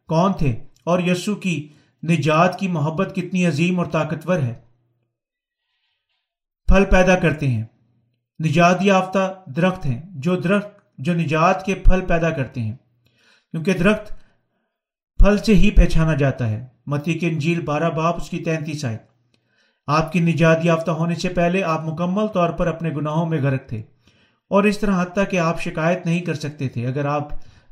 کون 0.08 0.34
تھے 0.34 0.67
اور 0.88 1.00
یسو 1.00 1.36
کی 1.36 1.68
نجات 2.10 2.60
کی 2.60 2.68
محبت 2.68 3.16
کتنی 3.16 3.46
عظیم 3.46 3.80
اور 3.80 3.86
طاقتور 3.86 4.38
ہے۔ 4.38 4.54
پھل 6.68 6.86
پیدا 6.86 7.16
کرتے 7.16 7.48
ہیں۔ 7.48 7.64
نجات 8.46 8.78
یافتہ 8.82 9.44
درخت 9.46 9.86
ہیں۔ 9.86 10.02
جو 10.10 10.36
درخت، 10.36 10.68
جو 10.98 11.14
نجات 11.14 11.66
کے 11.66 11.76
پھل 11.76 12.02
پیدا 12.08 12.30
کرتے 12.30 12.62
ہیں۔ 12.62 12.76
کیونکہ 13.52 13.74
درخت 13.74 14.14
پھل 15.18 15.38
سے 15.38 15.56
ہی 15.56 15.72
پہچانا 15.72 16.14
جاتا 16.14 16.50
ہے۔ 16.50 16.66
متی 16.86 17.14
کے 17.14 17.28
انجیل 17.28 17.62
بارہ 17.62 17.90
باپ 17.90 18.16
اس 18.16 18.30
کی 18.30 18.40
تینتیس 18.40 18.86
آئے 18.86 18.98
آپ 19.88 20.12
کی 20.12 20.20
نجات 20.20 20.58
یافتہ 20.64 20.92
ہونے 20.92 21.16
سے 21.16 21.30
پہلے 21.30 21.64
آپ 21.64 21.82
مکمل 21.84 22.28
طور 22.28 22.50
پر 22.50 22.68
اپنے 22.68 22.90
گناہوں 22.90 23.26
میں 23.26 23.42
غرق 23.42 23.68
تھے۔ 23.68 23.82
اور 24.50 24.64
اس 24.64 24.80
طرح 24.80 25.02
حتیٰ 25.02 25.24
کہ 25.30 25.40
آپ 25.40 25.62
شکایت 25.62 26.06
نہیں 26.06 26.20
کر 26.20 26.34
سکتے 26.34 26.70
تھے۔ 26.70 26.88
اگر 26.88 27.06
آپ 27.06 27.28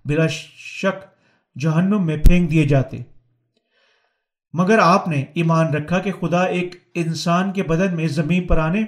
بلا 0.06 0.28
شک 0.28 1.15
جہنم 1.62 2.06
میں 2.06 2.18
پھینک 2.18 2.52
دیے 2.52 2.68
جاتے۔ 2.68 2.98
مگر 4.54 4.80
آپ 4.80 5.08
نے 5.08 5.26
ایمان 5.34 5.74
رکھا 5.74 6.00
کہ 6.00 6.12
خدا 6.12 6.44
ایک 6.44 6.76
انسان 6.96 7.52
کے 7.52 7.64
بدن 7.64 7.96
میں 7.96 8.08
زمین 8.08 8.48
پر 8.48 8.58
آنے 8.58 8.82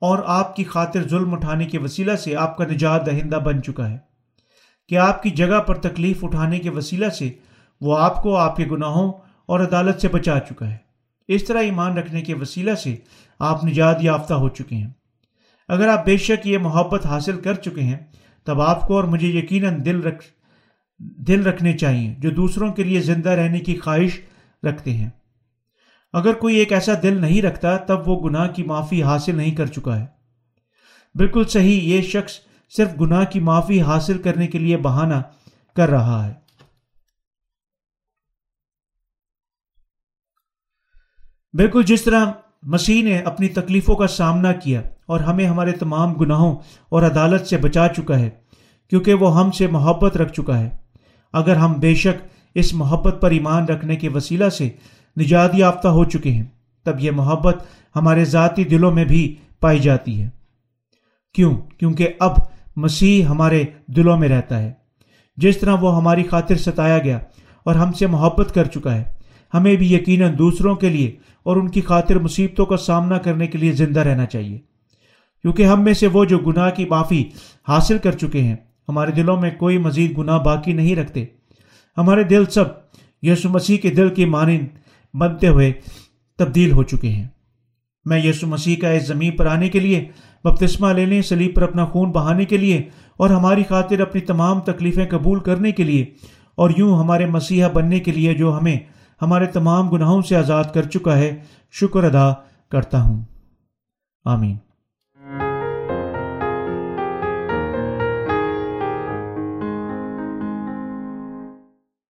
اور 0.00 0.18
آپ 0.26 0.56
کی 0.56 0.64
خاطر 0.64 1.08
ظلم 1.08 1.34
اٹھانے 1.34 1.64
کے 1.64 1.78
وسیلہ 1.78 2.16
سے 2.16 2.36
آپ 2.36 2.56
کا 2.56 2.64
نجات 2.64 3.06
دہندہ 3.06 3.36
بن 3.36 3.62
چکا 3.62 3.90
ہے۔ 3.90 3.98
کہ 4.88 4.98
آپ 4.98 5.22
کی 5.22 5.30
جگہ 5.30 5.60
پر 5.60 5.74
تکلیف 5.74 6.24
اٹھانے 6.24 6.58
کے 6.58 6.70
وسیلہ 6.70 7.08
سے 7.08 7.32
وہ 7.80 7.98
آپ 7.98 8.22
کو 8.22 8.36
آپ 8.36 8.56
کے 8.56 8.64
گناہوں 8.64 9.12
اور 9.46 9.60
عدالت 9.60 10.00
سے 10.00 10.08
بچا 10.08 10.38
چکا 10.40 10.70
ہے۔ 10.70 10.76
اس 11.28 11.44
طرح 11.44 11.58
ایمان 11.58 11.98
رکھنے 11.98 12.20
کے 12.20 12.34
وسیلہ 12.34 12.74
سے 12.74 12.96
آپ 13.38 13.64
نجات 13.64 13.98
یافتہ 14.00 14.34
ہو 14.34 14.48
چکے 14.48 14.76
ہیں۔ 14.76 14.90
اگر 15.68 15.88
آپ 15.88 16.04
بے 16.04 16.16
شک 16.16 16.46
یہ 16.46 16.58
محبت 16.58 17.06
حاصل 17.06 17.40
کر 17.40 17.54
چکے 17.54 17.80
ہیں، 17.80 17.98
تب 18.44 18.60
آپ 18.60 18.80
کو 18.80 18.96
اور 18.96 19.04
مجھے 19.04 19.28
یقیناً 19.28 19.84
دل 19.84 20.02
رکھ 20.02 20.24
دل 20.98 21.42
رکھنے 21.42 21.78
چاہیے 21.78 22.14
جو 22.18 22.30
دوسروں 22.30 22.72
کے 22.72 22.82
لیے 22.82 23.00
زندہ 23.00 23.28
رہنے 23.28 23.60
کی 23.60 23.76
خواہش 23.76 24.20
رکھتے 24.62 24.92
ہیں۔ 24.92 25.10
اگر 26.12 26.32
کوئی 26.32 26.56
ایک 26.56 26.72
ایسا 26.72 26.92
دل 27.02 27.20
نہیں 27.20 27.42
رکھتا، 27.42 27.76
تب 27.76 28.08
وہ 28.08 28.28
گناہ 28.28 28.48
کی 28.48 28.62
معافی 28.62 29.02
حاصل 29.02 29.36
نہیں 29.36 29.54
کر 29.54 29.66
چکا 29.66 30.00
ہے۔ 30.00 30.06
بالکل 31.14 31.44
صحیح، 31.44 31.80
یہ 31.80 32.02
شخص 32.02 32.32
صرف 32.76 32.88
گناہ 33.00 33.24
کی 33.24 33.40
معافی 33.40 33.82
حاصل 33.82 34.22
کرنے 34.22 34.46
کے 34.46 34.58
لیے 34.58 34.76
بہانہ 34.76 35.14
کر 35.76 35.88
رہا 35.88 36.26
ہے۔ 36.26 36.34
بالکل 41.52 41.82
جس 41.82 42.02
طرح 42.02 42.24
مسیح 42.62 43.02
نے 43.02 43.18
اپنی 43.18 43.48
تکلیفوں 43.48 43.96
کا 43.96 44.06
سامنا 44.06 44.52
کیا 44.52 44.82
اور 45.06 45.20
ہمیں 45.20 45.46
ہمارے 45.46 45.72
تمام 45.72 46.14
گناہوں 46.14 46.56
اور 46.88 47.02
عدالت 47.02 47.46
سے 47.46 47.56
بچا 47.56 47.88
چکا 47.88 48.18
ہے، 48.18 48.30
کیونکہ 48.90 49.14
وہ 49.14 49.40
ہم 49.40 49.50
سے 49.50 49.66
محبت 49.66 50.16
رکھ 50.16 50.32
چکا 50.32 50.58
ہے۔ 50.58 50.85
اگر 51.36 51.56
ہم 51.56 51.72
بے 51.72 51.94
شک 51.94 52.28
اس 52.54 52.74
محبت 52.74 53.16
پر 53.20 53.30
ایمان 53.30 53.64
رکھنے 53.64 53.96
کے 53.96 54.08
وسیلہ 54.08 54.48
سے 54.48 54.68
نجات 55.20 55.54
یافتہ 55.54 55.88
ہو 55.88 56.04
چکے 56.04 56.30
ہیں، 56.30 56.44
تب 56.84 56.96
یہ 56.98 57.10
محبت 57.10 57.64
ہمارے 57.96 58.24
ذاتی 58.24 58.64
دلوں 58.64 58.92
میں 58.92 59.04
بھی 59.04 59.34
پائی 59.60 59.78
جاتی 59.78 60.22
ہے۔ 60.22 60.28
کیوں؟ 61.34 61.56
کیونکہ 61.56 62.08
اب 62.20 62.32
مسیح 62.76 63.24
ہمارے 63.24 63.64
دلوں 63.86 64.16
میں 64.16 64.28
رہتا 64.28 64.58
ہے۔ 64.58 64.72
جس 65.36 65.58
طرح 65.58 65.74
وہ 65.80 65.96
ہماری 65.96 66.24
خاطر 66.24 66.56
ستایا 66.56 66.98
گیا 66.98 67.18
اور 67.64 67.74
ہم 67.74 67.92
سے 67.92 68.06
محبت 68.06 68.54
کر 68.54 68.64
چکا 68.64 68.94
ہے، 68.94 69.04
ہمیں 69.54 69.76
بھی 69.76 69.94
یقیناً 69.94 70.38
دوسروں 70.38 70.74
کے 70.74 70.88
لیے 70.88 71.16
اور 71.42 71.56
ان 71.56 71.68
کی 71.68 71.80
خاطر 71.80 72.18
مصیبتوں 72.18 72.66
کا 72.66 72.76
سامنا 72.76 73.18
کرنے 73.18 73.46
کے 73.46 73.58
لیے 73.58 73.72
زندہ 73.72 74.00
رہنا 74.00 74.26
چاہیے۔ 74.26 74.58
کیونکہ 75.42 75.62
ہم 75.62 75.84
میں 75.84 75.94
سے 75.94 76.06
وہ 76.06 76.24
جو 76.24 76.38
گناہ 76.38 76.70
کی 76.70 76.84
معافی 76.84 77.24
حاصل 77.68 77.98
کر 77.98 78.12
چکے 78.12 78.42
ہیں 78.42 78.56
ہمارے 78.88 79.10
دلوں 79.10 79.40
میں 79.40 79.50
کوئی 79.50 79.78
مزید 79.78 80.18
گناہ 80.18 80.38
باقی 80.38 80.72
نہیں 80.72 80.96
رکھتے۔ 80.96 81.24
ہمارے 81.98 82.24
دل 82.24 82.44
سب 82.44 82.64
یسو 83.22 83.48
مسیح 83.48 83.78
کے 83.78 83.90
دل 83.90 84.14
کی 84.14 84.24
مانند 84.24 84.66
بنتے 85.16 85.48
ہوئے 85.48 85.72
تبدیل 86.38 86.72
ہو 86.72 86.82
چکے 86.82 87.08
ہیں۔ 87.08 87.28
میں 88.04 88.18
یسو 88.18 88.46
مسیح 88.46 88.76
کا 88.76 88.90
اس 88.90 89.06
زمین 89.06 89.36
پر 89.36 89.46
آنے 89.46 89.68
کے 89.68 89.80
لیے، 89.80 90.04
بپتسمہ 90.44 90.92
لینے 90.92 91.22
سلیب 91.22 91.54
پر 91.54 91.62
اپنا 91.62 91.84
خون 91.84 92.12
بہانے 92.12 92.44
کے 92.44 92.56
لیے 92.56 92.82
اور 93.16 93.30
ہماری 93.30 93.62
خاطر 93.68 94.00
اپنی 94.00 94.20
تمام 94.20 94.60
تکلیفیں 94.60 95.06
قبول 95.10 95.40
کرنے 95.40 95.72
کے 95.72 95.82
لیے 95.82 96.06
اور 96.54 96.70
یوں 96.76 96.98
ہمارے 96.98 97.26
مسیحا 97.26 97.68
بننے 97.68 98.00
کے 98.00 98.12
لیے 98.12 98.34
جو 98.34 98.58
ہمیں، 98.58 98.76
ہمارے 99.22 99.46
تمام 99.46 99.88
گناہوں 99.88 100.22
سے 100.22 100.36
آزاد 100.36 100.64
کر 100.74 100.82
چکا 100.82 101.18
ہے، 101.18 101.36
شکر 101.72 102.04
ادا 102.04 102.32
کرتا 102.68 103.02
ہوں۔ 103.02 103.24
آمین۔ 104.24 104.56